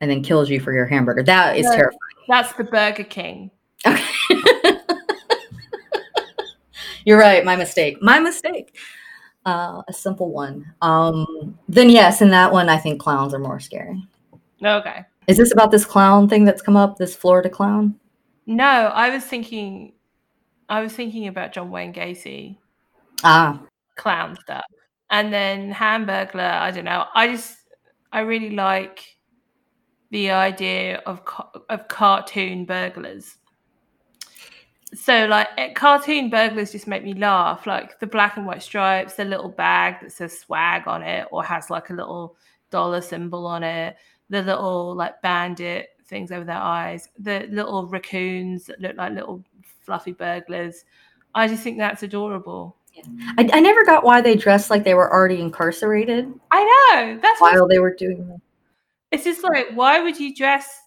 and 0.00 0.10
then 0.10 0.22
kills 0.22 0.50
you 0.50 0.60
for 0.60 0.72
your 0.72 0.86
hamburger, 0.86 1.22
that 1.22 1.56
is 1.56 1.64
No. 1.64 1.72
terrifying. 1.72 1.98
That's 2.28 2.52
the 2.52 2.64
Burger 2.64 3.04
King. 3.04 3.50
Okay. 3.86 4.04
You're 7.04 7.18
right. 7.18 7.44
My 7.44 7.56
mistake. 7.56 7.98
My 8.00 8.18
mistake. 8.18 8.76
Uh, 9.46 9.82
a 9.88 9.92
simple 9.92 10.30
one. 10.30 10.64
Um, 10.80 11.58
then 11.68 11.90
yes, 11.90 12.22
in 12.22 12.30
that 12.30 12.50
one, 12.52 12.68
I 12.68 12.78
think 12.78 13.00
clowns 13.00 13.34
are 13.34 13.38
more 13.38 13.60
scary. 13.60 14.02
Okay. 14.64 15.04
Is 15.26 15.36
this 15.36 15.52
about 15.52 15.70
this 15.70 15.84
clown 15.84 16.28
thing 16.28 16.44
that's 16.44 16.62
come 16.62 16.76
up? 16.76 16.96
This 16.96 17.14
Florida 17.14 17.50
clown? 17.50 17.94
No, 18.46 18.64
I 18.64 19.10
was 19.10 19.24
thinking 19.24 19.92
I 20.68 20.80
was 20.80 20.92
thinking 20.92 21.28
about 21.28 21.52
John 21.52 21.70
Wayne 21.70 21.92
Gacy 21.92 22.56
Ah, 23.22 23.62
clown 23.96 24.36
stuff. 24.40 24.64
And 25.10 25.32
then 25.32 25.72
Hamburglar, 25.72 26.60
I 26.60 26.70
don't 26.70 26.84
know. 26.84 27.06
I 27.14 27.28
just 27.28 27.56
I 28.12 28.20
really 28.20 28.50
like 28.50 29.16
the 30.10 30.30
idea 30.30 31.02
of 31.06 31.20
of 31.68 31.88
cartoon 31.88 32.64
burglars. 32.64 33.38
So 34.94 35.26
like 35.26 35.48
eh, 35.58 35.72
cartoon 35.72 36.30
burglars 36.30 36.72
just 36.72 36.86
make 36.86 37.04
me 37.04 37.14
laugh. 37.14 37.66
Like 37.66 37.98
the 38.00 38.06
black 38.06 38.36
and 38.36 38.46
white 38.46 38.62
stripes, 38.62 39.14
the 39.14 39.24
little 39.24 39.48
bag 39.48 39.96
that 40.02 40.12
says 40.12 40.38
swag 40.38 40.86
on 40.86 41.02
it 41.02 41.26
or 41.30 41.42
has 41.42 41.70
like 41.70 41.90
a 41.90 41.94
little 41.94 42.36
dollar 42.70 43.00
symbol 43.00 43.46
on 43.46 43.62
it, 43.62 43.96
the 44.30 44.42
little 44.42 44.94
like 44.94 45.20
bandit 45.22 45.90
things 46.06 46.30
over 46.30 46.44
their 46.44 46.56
eyes, 46.56 47.08
the 47.18 47.46
little 47.50 47.86
raccoons 47.86 48.66
that 48.66 48.80
look 48.80 48.96
like 48.96 49.12
little 49.12 49.42
fluffy 49.84 50.12
burglars. 50.12 50.84
I 51.34 51.48
just 51.48 51.62
think 51.62 51.78
that's 51.78 52.02
adorable. 52.02 52.76
I, 53.38 53.48
I 53.52 53.60
never 53.60 53.84
got 53.84 54.04
why 54.04 54.20
they 54.20 54.36
dressed 54.36 54.70
like 54.70 54.84
they 54.84 54.94
were 54.94 55.12
already 55.12 55.40
incarcerated 55.40 56.32
I 56.52 56.62
know. 56.94 57.18
That's 57.20 57.40
while 57.40 57.66
they 57.66 57.80
were 57.80 57.92
doing 57.94 58.28
that. 58.28 58.40
It's 59.10 59.24
just 59.24 59.42
like, 59.42 59.68
why 59.74 60.00
would 60.00 60.18
you 60.18 60.34
dress 60.34 60.83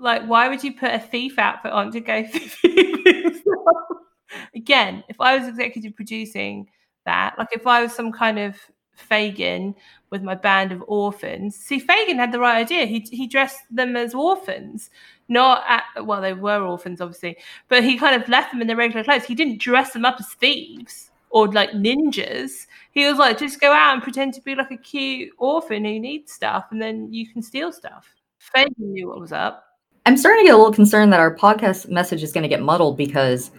like? 0.00 0.24
Why 0.26 0.48
would 0.48 0.62
you 0.64 0.74
put 0.74 0.92
a 0.92 0.98
thief 0.98 1.38
outfit 1.38 1.72
on 1.72 1.90
to 1.92 2.00
go? 2.00 2.24
Again, 4.54 5.02
if 5.08 5.20
I 5.20 5.36
was 5.36 5.48
executive 5.48 5.94
producing 5.96 6.68
that, 7.04 7.34
like 7.38 7.48
if 7.52 7.66
I 7.66 7.82
was 7.82 7.92
some 7.92 8.12
kind 8.12 8.38
of 8.38 8.56
Fagin 8.94 9.74
with 10.10 10.22
my 10.22 10.34
band 10.34 10.72
of 10.72 10.84
orphans, 10.86 11.56
see, 11.56 11.80
Fagin 11.80 12.16
had 12.16 12.32
the 12.32 12.40
right 12.40 12.58
idea. 12.58 12.86
He 12.86 13.00
he 13.10 13.26
dressed 13.26 13.62
them 13.70 13.96
as 13.96 14.14
orphans, 14.14 14.90
not 15.28 15.64
at 15.68 15.84
well, 16.04 16.20
they 16.20 16.32
were 16.34 16.62
orphans, 16.62 17.00
obviously, 17.00 17.36
but 17.68 17.82
he 17.84 17.98
kind 17.98 18.20
of 18.20 18.28
left 18.28 18.52
them 18.52 18.60
in 18.60 18.66
their 18.66 18.76
regular 18.76 19.04
clothes. 19.04 19.24
He 19.24 19.34
didn't 19.34 19.60
dress 19.60 19.92
them 19.92 20.04
up 20.04 20.16
as 20.20 20.28
thieves 20.34 21.10
or 21.30 21.48
like 21.52 21.70
ninjas. 21.72 22.66
He 22.92 23.06
was 23.06 23.18
like, 23.18 23.38
just 23.38 23.60
go 23.60 23.72
out 23.72 23.94
and 23.94 24.02
pretend 24.02 24.34
to 24.34 24.42
be 24.42 24.54
like 24.54 24.70
a 24.70 24.76
cute 24.76 25.30
orphan 25.38 25.84
who 25.84 25.98
needs 26.00 26.32
stuff, 26.32 26.66
and 26.70 26.80
then 26.82 27.12
you 27.12 27.28
can 27.28 27.42
steal 27.42 27.72
stuff. 27.72 28.08
Fagin 28.38 28.74
knew 28.78 29.08
what 29.08 29.20
was 29.20 29.32
up. 29.32 29.64
I'm 30.06 30.16
starting 30.16 30.44
to 30.44 30.46
get 30.46 30.54
a 30.54 30.58
little 30.58 30.72
concerned 30.72 31.12
that 31.12 31.20
our 31.20 31.34
podcast 31.34 31.88
message 31.88 32.22
is 32.22 32.32
going 32.32 32.42
to 32.42 32.48
get 32.48 32.62
muddled 32.62 32.96
because 32.96 33.50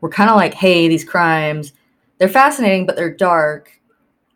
we're 0.00 0.10
kind 0.10 0.28
of 0.28 0.36
like, 0.36 0.54
hey, 0.54 0.88
these 0.88 1.04
crimes, 1.04 1.72
they're 2.18 2.28
fascinating, 2.28 2.86
but 2.86 2.96
they're 2.96 3.14
dark. 3.14 3.70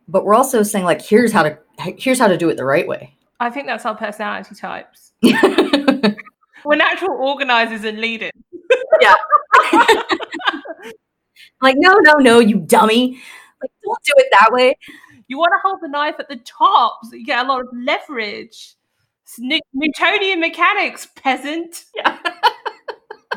But 0.06 0.24
we're 0.24 0.34
also 0.34 0.62
saying 0.62 0.84
like, 0.84 1.02
here's 1.02 1.32
how 1.32 1.42
to 1.42 1.58
here's 1.96 2.18
how 2.18 2.28
to 2.28 2.36
do 2.36 2.48
it 2.48 2.56
the 2.56 2.64
right 2.64 2.86
way. 2.86 3.14
I 3.40 3.50
think 3.50 3.66
that's 3.66 3.84
our 3.86 3.94
personality 3.94 4.54
types. 4.54 5.12
We're 5.22 6.76
natural 6.76 7.16
organizers 7.18 7.84
and 7.84 8.00
leaders. 8.00 8.32
Yeah. 9.00 9.14
like, 11.62 11.76
no, 11.78 11.94
no, 12.00 12.14
no, 12.14 12.40
you 12.40 12.58
dummy. 12.58 13.20
Like, 13.62 13.70
don't 13.84 14.04
do 14.04 14.12
it 14.16 14.26
that 14.32 14.48
way. 14.50 14.76
You 15.28 15.38
want 15.38 15.52
to 15.52 15.60
hold 15.62 15.80
the 15.80 15.88
knife 15.88 16.16
at 16.18 16.28
the 16.28 16.36
top 16.36 17.00
so 17.04 17.14
you 17.14 17.24
get 17.24 17.44
a 17.44 17.48
lot 17.48 17.60
of 17.60 17.68
leverage. 17.72 18.74
It's 19.36 19.60
Newtonian 19.74 20.40
mechanics, 20.40 21.08
peasant. 21.16 21.84
Yeah. 21.94 22.18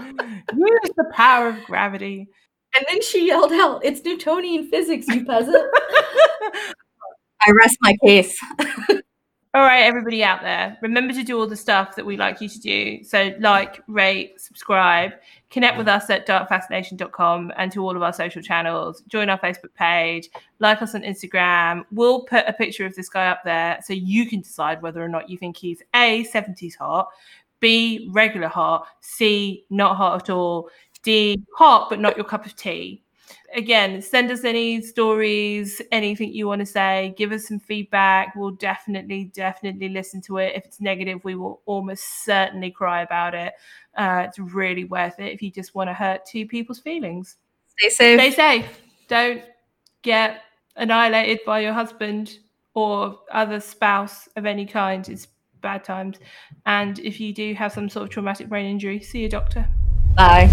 Use 0.55 0.91
the 0.95 1.11
power 1.13 1.49
of 1.49 1.63
gravity. 1.65 2.27
And 2.75 2.85
then 2.89 3.01
she 3.01 3.27
yelled 3.27 3.51
out, 3.51 3.83
It's 3.83 4.03
Newtonian 4.03 4.69
physics, 4.69 5.07
you 5.07 5.25
peasant. 5.25 5.55
I 7.41 7.51
rest 7.59 7.77
my 7.81 7.95
case. 8.03 8.37
All 9.53 9.63
right, 9.63 9.81
everybody 9.81 10.23
out 10.23 10.41
there, 10.41 10.77
remember 10.81 11.13
to 11.13 11.23
do 11.23 11.37
all 11.37 11.45
the 11.45 11.57
stuff 11.57 11.97
that 11.97 12.05
we 12.05 12.15
like 12.15 12.39
you 12.39 12.47
to 12.47 12.57
do. 12.57 13.03
So, 13.03 13.33
like, 13.41 13.81
rate, 13.89 14.39
subscribe, 14.39 15.11
connect 15.49 15.77
with 15.77 15.89
us 15.89 16.09
at 16.09 16.25
darkfascination.com 16.25 17.51
and 17.57 17.69
to 17.73 17.83
all 17.83 17.97
of 17.97 18.01
our 18.01 18.13
social 18.13 18.41
channels. 18.41 19.03
Join 19.09 19.29
our 19.29 19.37
Facebook 19.37 19.73
page, 19.75 20.29
like 20.59 20.81
us 20.81 20.95
on 20.95 21.01
Instagram. 21.01 21.83
We'll 21.91 22.23
put 22.23 22.45
a 22.47 22.53
picture 22.53 22.85
of 22.85 22.95
this 22.95 23.09
guy 23.09 23.27
up 23.27 23.41
there 23.43 23.77
so 23.83 23.91
you 23.91 24.25
can 24.25 24.39
decide 24.39 24.81
whether 24.81 25.03
or 25.03 25.09
not 25.09 25.29
you 25.29 25.37
think 25.37 25.57
he's 25.57 25.83
A, 25.95 26.23
70s 26.33 26.77
hot, 26.77 27.09
B, 27.59 28.09
regular 28.13 28.47
hot, 28.47 28.87
C, 29.01 29.65
not 29.69 29.97
hot 29.97 30.21
at 30.21 30.29
all, 30.29 30.69
D, 31.03 31.43
hot 31.57 31.89
but 31.89 31.99
not 31.99 32.15
your 32.15 32.25
cup 32.25 32.45
of 32.45 32.55
tea 32.55 33.03
again, 33.55 34.01
send 34.01 34.31
us 34.31 34.43
any 34.43 34.81
stories, 34.81 35.81
anything 35.91 36.33
you 36.33 36.47
want 36.47 36.59
to 36.59 36.65
say, 36.65 37.13
give 37.17 37.31
us 37.31 37.47
some 37.47 37.59
feedback. 37.59 38.35
We'll 38.35 38.51
definitely, 38.51 39.25
definitely 39.25 39.89
listen 39.89 40.21
to 40.21 40.37
it. 40.37 40.53
If 40.55 40.65
it's 40.65 40.81
negative, 40.81 41.23
we 41.23 41.35
will 41.35 41.61
almost 41.65 42.23
certainly 42.23 42.71
cry 42.71 43.01
about 43.01 43.33
it. 43.33 43.53
Uh, 43.95 44.25
it's 44.27 44.39
really 44.39 44.85
worth 44.85 45.19
it 45.19 45.33
if 45.33 45.41
you 45.41 45.51
just 45.51 45.75
want 45.75 45.89
to 45.89 45.93
hurt 45.93 46.25
two 46.25 46.45
people's 46.45 46.79
feelings. 46.79 47.37
Stay 47.77 47.89
safe. 47.89 48.19
Stay 48.19 48.31
safe. 48.31 48.81
don't 49.07 49.43
get 50.01 50.43
annihilated 50.75 51.39
by 51.45 51.59
your 51.59 51.73
husband 51.73 52.39
or 52.73 53.19
other 53.31 53.59
spouse 53.59 54.27
of 54.35 54.45
any 54.45 54.65
kind. 54.65 55.07
It's 55.09 55.27
bad 55.61 55.83
times. 55.83 56.17
And 56.65 56.99
if 56.99 57.19
you 57.19 57.33
do 57.33 57.53
have 57.55 57.71
some 57.71 57.89
sort 57.89 58.03
of 58.03 58.09
traumatic 58.09 58.49
brain 58.49 58.65
injury, 58.65 59.01
see 59.01 59.25
a 59.25 59.29
doctor. 59.29 59.67
Bye. 60.15 60.49